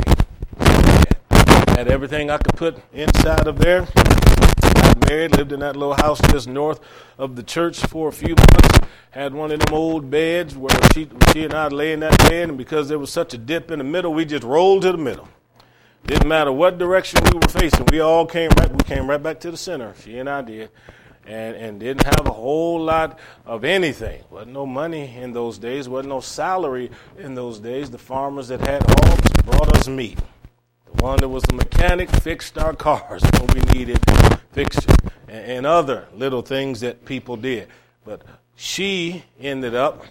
Had 1.78 1.88
everything 1.88 2.30
I 2.30 2.38
could 2.38 2.56
put 2.56 2.78
inside 2.94 3.48
of 3.48 3.58
there. 3.58 3.88
Got 4.92 5.10
married, 5.10 5.38
lived 5.38 5.52
in 5.52 5.62
that 5.62 5.76
little 5.76 5.96
house 5.96 6.20
just 6.32 6.48
north 6.48 6.80
of 7.18 7.36
the 7.36 7.44
church 7.44 7.80
for 7.86 8.10
a 8.10 8.12
few 8.12 8.36
months. 8.36 8.80
Had 9.12 9.34
one 9.34 9.52
of 9.52 9.60
them 9.60 9.74
old 9.74 10.10
beds 10.10 10.56
where 10.56 10.76
she, 10.94 11.08
she 11.32 11.46
and 11.46 11.54
I 11.54 11.68
lay 11.68 11.94
in 11.94 12.02
that 12.02 12.18
bed, 12.20 12.50
and 12.50 12.58
because 12.58 12.90
there 12.90 13.00
was 13.00 13.12
such 13.12 13.34
a 13.34 13.38
dip 13.38 13.72
in 13.72 13.80
the 13.80 13.86
middle, 13.86 14.14
we 14.14 14.26
just 14.26 14.44
rolled 14.44 14.82
to 14.84 14.92
the 14.92 14.98
middle. 14.98 15.28
Didn't 16.06 16.28
matter 16.28 16.52
what 16.52 16.78
direction 16.78 17.20
we 17.32 17.40
were 17.40 17.48
facing, 17.48 17.86
we 17.92 18.00
all 18.00 18.26
came 18.26 18.50
right. 18.58 18.72
We 18.72 18.84
came 18.84 19.10
right 19.10 19.22
back 19.22 19.40
to 19.42 19.52
the 19.52 19.58
center. 19.58 19.94
She 20.02 20.18
and 20.18 20.28
I 20.30 20.42
did, 20.42 20.70
and 21.26 21.56
and 21.56 21.80
didn't 21.80 22.04
have 22.04 22.26
a 22.26 22.32
whole 22.32 22.82
lot 22.82 23.20
of 23.46 23.64
anything. 23.64 24.24
wasn't 24.32 24.54
no 24.54 24.66
money 24.66 25.16
in 25.16 25.32
those 25.32 25.58
days. 25.60 25.88
wasn't 25.88 26.10
no 26.10 26.20
salary 26.20 26.90
in 27.18 27.36
those 27.36 27.60
days. 27.60 27.92
The 27.92 28.00
farmers 28.00 28.48
that 28.48 28.62
had 28.62 28.84
hogs 28.84 29.30
brought 29.46 29.76
us 29.76 29.88
meat. 29.88 30.18
The 30.86 31.04
one 31.04 31.20
that 31.20 31.30
was 31.30 31.44
the 31.44 31.56
mechanic 31.56 32.10
fixed 32.10 32.58
our 32.58 32.74
cars 32.74 33.22
when 33.40 33.48
we 33.54 33.62
needed 33.74 34.00
fixture, 34.52 34.94
and, 35.28 35.52
and 35.52 35.66
other 35.66 36.08
little 36.16 36.42
things 36.42 36.80
that 36.82 37.06
people 37.06 37.38
did. 37.38 37.68
But 38.06 38.22
she 38.56 39.24
ended 39.40 39.76
up 39.76 40.06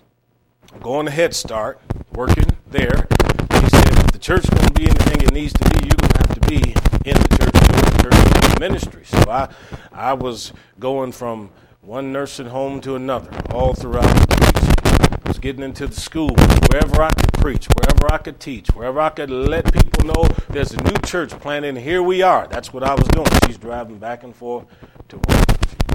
going 0.80 1.07
to 1.07 1.12
Head 1.12 1.34
Start, 1.34 1.80
working 2.12 2.47
there. 2.70 3.09
He 3.53 3.68
said, 3.68 3.99
if 3.99 4.12
the 4.12 4.18
church 4.18 4.45
to 4.45 4.72
be 4.72 4.84
anything 4.84 5.22
it 5.22 5.32
needs 5.32 5.53
to 5.55 5.70
be, 5.70 5.86
you're 5.86 5.97
going 5.97 6.12
to 6.12 6.18
have 6.18 6.34
to 6.34 6.49
be 6.49 6.74
in 7.09 7.16
the 7.16 7.28
church, 7.38 8.12
church 8.12 8.61
ministry. 8.61 9.05
So 9.05 9.18
I, 9.30 9.49
I 9.93 10.12
was 10.12 10.53
going 10.78 11.12
from 11.12 11.51
one 11.80 12.12
nursing 12.12 12.47
home 12.47 12.80
to 12.82 12.95
another 12.95 13.30
all 13.53 13.74
throughout 13.74 14.05
the. 14.28 15.20
I 15.24 15.28
was 15.28 15.38
getting 15.38 15.62
into 15.62 15.86
the 15.86 16.01
school, 16.01 16.34
wherever 16.70 17.03
I 17.03 17.11
could 17.11 17.32
preach, 17.34 17.66
wherever 17.74 17.89
I 18.11 18.18
could 18.18 18.40
teach, 18.40 18.66
wherever 18.74 19.00
I 19.00 19.11
could 19.11 19.30
let 19.30 19.72
people 19.72 20.04
know 20.04 20.26
there's 20.48 20.72
a 20.72 20.82
new 20.82 20.96
church 21.04 21.30
planted, 21.30 21.68
and 21.68 21.78
here 21.78 22.02
we 22.02 22.22
are. 22.22 22.48
That's 22.48 22.72
what 22.72 22.82
I 22.82 22.94
was 22.94 23.06
doing. 23.08 23.28
She's 23.46 23.56
driving 23.56 23.98
back 23.98 24.24
and 24.24 24.34
forth 24.34 24.66
to 25.11 25.16
work, 25.16 25.46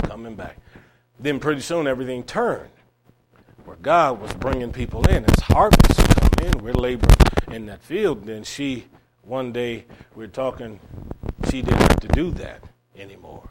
coming 0.04 0.34
back. 0.36 0.58
Then 1.20 1.42
pretty 1.42 1.60
soon 1.60 1.88
everything 1.88 2.24
turned. 2.24 2.70
Where 3.66 3.76
God 3.76 4.22
was 4.22 4.32
bringing 4.34 4.72
people 4.72 5.06
in, 5.10 5.26
as 5.26 5.40
harvest 5.42 5.98
come 5.98 6.48
in, 6.48 6.64
we're 6.64 6.74
laboring 6.74 7.18
in 7.52 7.66
that 7.66 7.84
field. 7.84 8.26
Then 8.26 8.46
she, 8.46 8.86
one 9.24 9.52
day, 9.52 9.84
we're 10.16 10.28
talking, 10.28 10.80
she 11.50 11.62
didn't 11.62 11.82
have 11.82 12.00
to 12.00 12.08
do 12.08 12.32
that 12.32 12.64
anymore. 12.96 13.50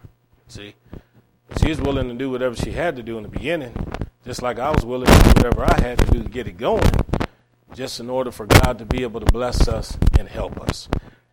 See? 0.49 0.75
She 1.61 1.69
was 1.69 1.83
willing 1.83 2.09
to 2.09 2.15
do 2.15 2.31
whatever 2.31 2.57
she 2.57 2.73
had 2.73 2.97
to 2.97 3.03
do 3.03 3.19
in 3.19 3.25
the 3.25 3.29
beginning, 3.29 3.75
just 4.25 4.41
like 4.41 4.59
I 4.59 4.71
was 4.71 4.87
willing 4.87 5.07
to 5.07 5.23
do 5.23 5.29
whatever 5.37 5.65
I 5.65 5.81
had 5.81 5.99
to 5.99 6.07
do 6.07 6.23
to 6.23 6.29
get 6.31 6.47
it 6.47 6.57
going, 6.57 6.91
just 7.75 8.01
in 8.01 8.09
order 8.09 8.31
for 8.31 8.47
God 8.47 8.79
to 8.79 8.87
be 8.87 9.03
able 9.03 9.21
to 9.21 9.31
bless 9.31 9.69
us 9.69 9.99
and 10.19 10.29
help 10.29 10.59
us. 10.61 10.89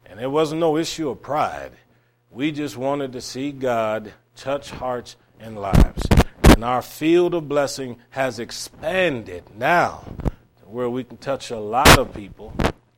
And 0.05 0.19
it 0.19 0.29
wasn't 0.29 0.59
no 0.59 0.75
issue 0.75 1.09
of 1.09 1.21
pride. 1.21 1.71
We 2.29 2.51
just 2.51 2.75
wanted 2.75 3.13
to 3.13 3.21
see 3.21 3.51
God 3.51 4.13
touch 4.35 4.71
hearts 4.71 5.15
and 5.39 5.57
lives. 5.59 6.03
And 6.43 6.63
our 6.63 6.81
field 6.81 7.33
of 7.33 7.47
blessing 7.47 7.97
has 8.11 8.39
expanded 8.39 9.43
now 9.57 10.03
to 10.59 10.65
where 10.65 10.89
we 10.89 11.03
can 11.03 11.17
touch 11.17 11.51
a 11.51 11.59
lot 11.59 11.97
of 11.97 12.13
people, 12.13 12.53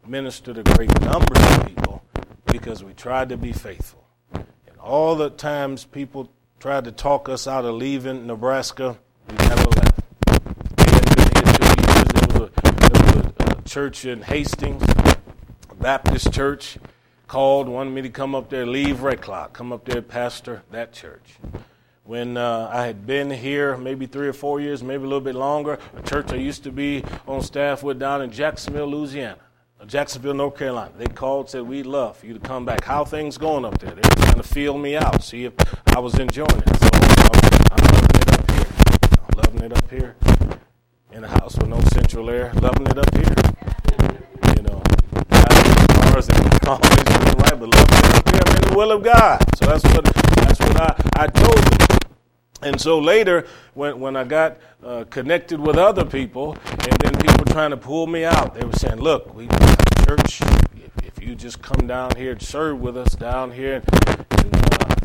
minister 0.05 0.53
to 0.53 0.63
great 0.63 0.99
numbers 1.01 1.37
of 1.37 1.67
people, 1.67 2.03
because 2.45 2.83
we 2.83 2.93
tried 2.93 3.29
to 3.29 3.37
be 3.37 3.51
faithful. 3.51 4.05
And 4.33 4.77
all 4.81 5.15
the 5.15 5.29
times 5.29 5.85
people 5.85 6.31
tried 6.59 6.85
to 6.85 6.91
talk 6.91 7.29
us 7.29 7.47
out 7.47 7.65
of 7.65 7.75
leaving 7.75 8.25
Nebraska, 8.27 8.97
we 9.29 9.35
never 9.35 9.63
left. 9.63 10.01
We 10.27 10.91
had 10.91 11.15
been 11.15 11.27
here 11.33 11.53
two 11.53 11.81
years. 11.81 12.07
There 12.13 12.27
was 12.27 12.35
a, 12.35 12.61
there 12.63 13.01
was 13.01 13.15
a, 13.15 13.59
a 13.59 13.62
church 13.73 14.05
in 14.05 14.21
Hastings, 14.21 14.85
Baptist 15.79 16.31
church, 16.31 16.77
called, 17.27 17.67
wanted 17.67 17.89
me 17.89 18.03
to 18.03 18.09
come 18.09 18.35
up 18.35 18.51
there, 18.51 18.67
leave 18.67 19.01
Red 19.01 19.19
Cloud, 19.19 19.53
come 19.53 19.73
up 19.73 19.83
there, 19.85 19.99
pastor 19.99 20.61
that 20.69 20.93
church 20.93 21.39
when 22.03 22.37
uh, 22.37 22.69
I 22.71 22.85
had 22.85 23.07
been 23.07 23.31
here 23.31 23.75
maybe 23.77 24.05
three 24.05 24.27
or 24.27 24.33
four 24.33 24.59
years, 24.59 24.83
maybe 24.83 25.03
a 25.03 25.07
little 25.07 25.21
bit 25.21 25.33
longer, 25.33 25.79
a 25.97 26.01
church 26.03 26.31
I 26.31 26.35
used 26.35 26.63
to 26.65 26.71
be 26.71 27.03
on 27.27 27.41
staff 27.41 27.81
with 27.81 27.97
down 27.97 28.21
in 28.21 28.29
Jacksonville, 28.29 28.87
Louisiana, 28.87 29.39
uh, 29.79 29.85
Jacksonville, 29.85 30.35
North 30.35 30.55
Carolina. 30.55 30.91
They 30.95 31.07
called, 31.07 31.49
said, 31.49 31.63
We'd 31.63 31.87
love 31.87 32.17
for 32.17 32.27
you 32.27 32.33
to 32.33 32.39
come 32.39 32.65
back. 32.65 32.83
How 32.83 33.03
things 33.03 33.39
going 33.39 33.65
up 33.65 33.79
there? 33.79 33.91
They 33.91 34.01
were 34.01 34.25
trying 34.25 34.35
to 34.35 34.43
feel 34.43 34.77
me 34.77 34.97
out, 34.97 35.23
see 35.23 35.45
if 35.45 35.53
I 35.95 35.99
was 35.99 36.19
enjoying 36.19 36.49
it. 36.51 36.77
So 36.77 36.89
I'm 37.71 37.83
loving 37.87 38.21
it 38.21 38.33
up 38.33 38.51
here. 38.51 38.67
I'm, 39.23 39.37
loving 39.37 39.63
it 39.63 39.77
up 39.77 39.89
here 39.89 40.15
in 41.13 41.23
a 41.23 41.27
house 41.27 41.57
with 41.57 41.69
no 41.69 41.79
central 41.93 42.29
air, 42.29 42.51
loving 42.55 42.87
it 42.87 42.97
up 42.97 43.15
here. 43.15 43.52
Right, 46.13 47.59
but 47.59 47.69
loving 47.69 47.97
it 47.97 48.15
up 48.15 48.29
here. 48.29 48.41
I'm 48.45 48.55
in 48.55 48.69
the 48.69 48.73
will 48.77 48.91
of 48.91 49.03
God. 49.03 49.43
So 49.57 49.65
that's 49.65 49.83
what 49.83 50.05
that's 50.05 50.59
what 50.59 50.79
I, 50.79 51.23
I 51.23 51.27
told 51.27 51.57
them. 51.57 51.99
And 52.61 52.79
so 52.79 52.99
later, 52.99 53.47
when, 53.73 53.99
when 53.99 54.15
I 54.15 54.23
got 54.23 54.57
uh, 54.85 55.05
connected 55.09 55.59
with 55.59 55.75
other 55.75 56.05
people, 56.05 56.55
and 56.69 56.99
then 56.99 57.15
people 57.15 57.45
trying 57.45 57.71
to 57.71 57.77
pull 57.77 58.05
me 58.05 58.25
out, 58.25 58.53
they 58.53 58.63
were 58.63 58.73
saying, 58.73 58.97
Look, 58.97 59.33
we 59.33 59.47
church, 60.05 60.41
if, 60.41 60.91
if 61.03 61.23
you 61.23 61.33
just 61.33 61.61
come 61.63 61.87
down 61.87 62.15
here 62.15 62.33
and 62.33 62.41
serve 62.41 62.79
with 62.79 62.95
us 62.95 63.15
down 63.15 63.51
here, 63.51 63.81
and, 64.07 64.55
uh, 64.55 64.95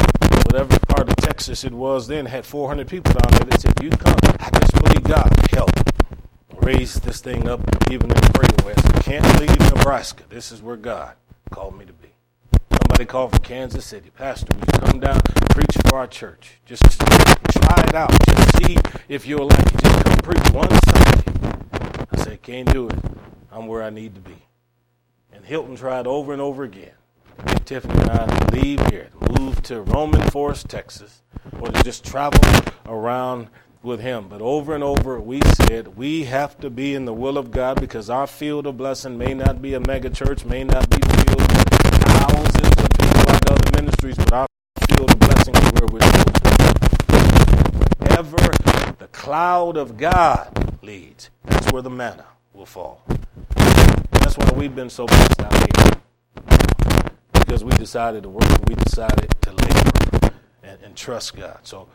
whatever 0.45 0.79
part 0.89 1.09
of 1.09 1.17
Texas 1.17 1.65
it 1.65 1.73
was 1.73 2.07
then, 2.07 2.27
had 2.27 2.45
400 2.45 2.87
people 2.87 3.13
down 3.15 3.33
there 3.33 3.47
that 3.47 3.61
said, 3.63 3.83
You 3.83 3.91
come, 3.91 4.17
I 4.41 4.51
just 4.59 4.73
believe 4.75 5.05
God 5.05 5.33
help 5.53 5.78
raise 6.69 7.01
this 7.01 7.23
thing 7.23 7.49
up 7.49 7.61
even 7.91 8.11
in 8.11 8.21
the 8.21 8.63
West. 8.63 8.87
I 8.95 9.01
can't 9.01 9.41
leave 9.41 9.59
Nebraska. 9.75 10.25
This 10.29 10.53
is 10.53 10.61
where 10.61 10.77
God 10.77 11.15
called 11.51 11.79
me 11.79 11.87
to 11.87 11.95
be. 11.95 12.11
Somebody 12.71 13.07
called 13.07 13.31
from 13.31 13.41
Kansas 13.41 13.87
City. 13.87 14.11
Pastor, 14.11 14.49
will 14.53 14.67
you 14.67 14.79
come 14.87 15.01
down 15.01 15.19
preach 15.49 15.75
for 15.87 15.97
our 15.97 16.07
church? 16.07 16.59
Just 16.67 16.83
try 17.01 17.85
it 17.89 17.95
out. 17.95 18.15
Just 18.27 18.59
see 18.59 18.77
if 19.09 19.27
you'll 19.27 19.47
like 19.47 19.67
it. 19.67 19.83
Just 19.83 20.05
come 20.05 20.19
preach 20.19 20.51
one 20.51 20.69
Sunday. 20.85 21.59
I 22.13 22.17
said, 22.23 22.43
can't 22.43 22.71
do 22.71 22.91
it. 22.91 22.99
I'm 23.51 23.67
where 23.67 23.83
I 23.83 23.89
need 23.89 24.15
to 24.17 24.21
be. 24.21 24.37
And 25.33 25.47
Hilton 25.47 25.75
tried 25.75 26.07
over 26.07 26.35
and 26.35 26.43
over 26.43 26.65
again. 26.65 26.93
Tiffany 27.65 27.99
and 27.99 28.11
I 28.11 28.49
leave 28.53 28.87
here, 28.89 29.09
move 29.39 29.63
to 29.63 29.81
Roman 29.81 30.29
Forest, 30.31 30.69
Texas, 30.69 31.23
or 31.61 31.69
to 31.69 31.83
just 31.83 32.05
travel 32.05 32.41
around 32.85 33.49
with 33.83 34.01
him. 34.01 34.29
But 34.29 34.43
over 34.43 34.75
and 34.75 34.83
over, 34.83 35.21
we 35.21 35.41
said 35.43 35.97
we 35.97 36.25
have 36.25 36.59
to 36.61 36.71
be 36.71 36.95
in 36.95 37.05
the 37.05 37.13
will 37.13 37.39
of 37.39 37.51
God 37.51 37.81
because 37.81 38.11
our 38.11 38.27
field 38.27 38.67
of 38.67 38.77
blessing 38.77 39.17
may 39.17 39.35
not 39.35 39.63
be 39.63 39.75
a 39.75 39.81
mega 39.81 40.11
church, 40.11 40.45
may 40.45 40.65
not 40.65 40.89
be 40.91 40.99
filled 40.99 41.41
with 41.41 41.69
thousands 42.05 42.83
of 42.83 42.91
people 42.91 43.25
like 43.27 43.51
other 43.51 43.83
ministries, 43.83 44.17
but 44.17 44.33
our 44.33 44.47
field 44.89 45.11
of 45.11 45.19
blessing 45.21 45.55
is 45.57 45.73
where 45.73 45.87
we're 45.93 46.01
supposed 46.01 46.35
to 46.35 46.51
be. 46.51 48.17
Ever 48.17 48.95
the 48.99 49.09
cloud 49.13 49.77
of 49.77 49.97
God 49.97 50.79
leads, 50.83 51.31
that's 51.45 51.71
where 51.73 51.83
the 51.83 51.91
manna 51.91 52.27
will 52.53 52.67
fall. 52.67 53.05
That's 54.11 54.37
why 54.37 54.51
we've 54.57 54.75
been 54.75 54.91
so 54.91 55.07
blessed 55.07 55.41
out 55.43 55.55
here. 55.55 55.93
Because 57.33 57.65
we 57.65 57.71
decided 57.73 58.25
to 58.25 58.29
work, 58.29 58.45
we 58.67 58.75
decided 58.75 59.35
to 59.43 59.53
labor 59.53 60.35
and, 60.63 60.79
and 60.83 60.97
trust 60.97 61.37
God. 61.37 61.61
So 61.63 61.89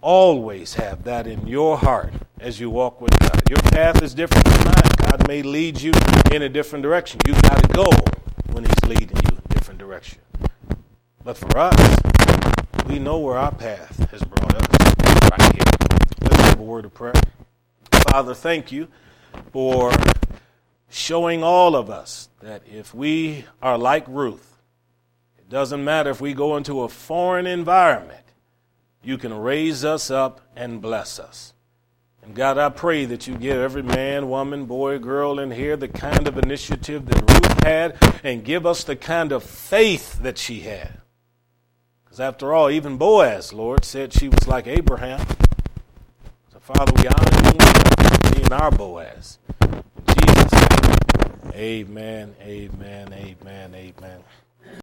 always 0.00 0.74
have 0.74 1.04
that 1.04 1.26
in 1.26 1.46
your 1.46 1.78
heart 1.78 2.12
as 2.40 2.60
you 2.60 2.70
walk 2.70 3.00
with 3.00 3.18
God. 3.18 3.42
Your 3.48 3.58
path 3.58 4.02
is 4.02 4.14
different 4.14 4.44
than 4.44 4.64
mine. 4.64 5.10
God 5.10 5.28
may 5.28 5.42
lead 5.42 5.80
you 5.80 5.92
in 6.32 6.42
a 6.42 6.48
different 6.48 6.82
direction. 6.82 7.20
You've 7.26 7.42
got 7.42 7.62
to 7.62 7.68
go 7.68 7.90
when 8.52 8.64
He's 8.64 8.84
leading 8.84 9.16
you 9.16 9.36
in 9.36 9.42
a 9.44 9.54
different 9.54 9.78
direction. 9.78 10.20
But 11.24 11.36
for 11.36 11.58
us, 11.58 11.98
we 12.86 12.98
know 12.98 13.18
where 13.18 13.36
our 13.36 13.54
path 13.54 14.10
has 14.10 14.22
brought 14.22 14.54
us 14.54 15.30
right 15.30 15.54
here. 15.54 15.90
Let's 16.22 16.36
have 16.42 16.60
a 16.60 16.62
word 16.62 16.84
of 16.84 16.94
prayer. 16.94 17.14
Father, 17.92 18.34
thank 18.34 18.72
you 18.72 18.88
for 19.52 19.92
showing 20.88 21.42
all 21.42 21.76
of 21.76 21.90
us 21.90 22.28
that 22.40 22.62
if 22.72 22.94
we 22.94 23.44
are 23.60 23.76
like 23.76 24.06
Ruth, 24.08 24.56
it 25.38 25.48
doesn't 25.48 25.84
matter 25.84 26.10
if 26.10 26.20
we 26.20 26.32
go 26.32 26.56
into 26.56 26.82
a 26.82 26.88
foreign 26.88 27.46
environment, 27.46 28.24
you 29.02 29.18
can 29.18 29.32
raise 29.32 29.84
us 29.84 30.10
up 30.10 30.40
and 30.56 30.80
bless 30.82 31.18
us. 31.18 31.54
And 32.22 32.34
God, 32.34 32.58
I 32.58 32.68
pray 32.68 33.06
that 33.06 33.26
you 33.26 33.36
give 33.36 33.56
every 33.56 33.82
man, 33.82 34.28
woman, 34.28 34.66
boy, 34.66 34.98
girl 34.98 35.38
in 35.38 35.50
here 35.50 35.76
the 35.76 35.88
kind 35.88 36.28
of 36.28 36.36
initiative 36.36 37.06
that 37.06 37.20
Ruth 37.22 37.64
had 37.64 38.20
and 38.22 38.44
give 38.44 38.66
us 38.66 38.84
the 38.84 38.96
kind 38.96 39.32
of 39.32 39.42
faith 39.42 40.20
that 40.22 40.36
she 40.36 40.60
had. 40.60 41.00
Because 42.04 42.20
after 42.20 42.52
all, 42.52 42.68
even 42.70 42.98
Boaz, 42.98 43.52
Lord, 43.52 43.84
said 43.84 44.12
she 44.12 44.28
was 44.28 44.46
like 44.46 44.66
Abraham. 44.66 45.26
So, 46.52 46.58
Father, 46.60 46.92
we 46.96 47.08
honor 47.08 47.52
you 47.52 48.32
being 48.32 48.52
our 48.52 48.70
Boaz. 48.70 49.38
In 49.62 49.82
Jesus' 50.06 50.52
name, 50.52 51.52
amen, 51.54 52.34
amen, 52.42 53.12
amen, 53.14 53.74
amen. 53.74 54.20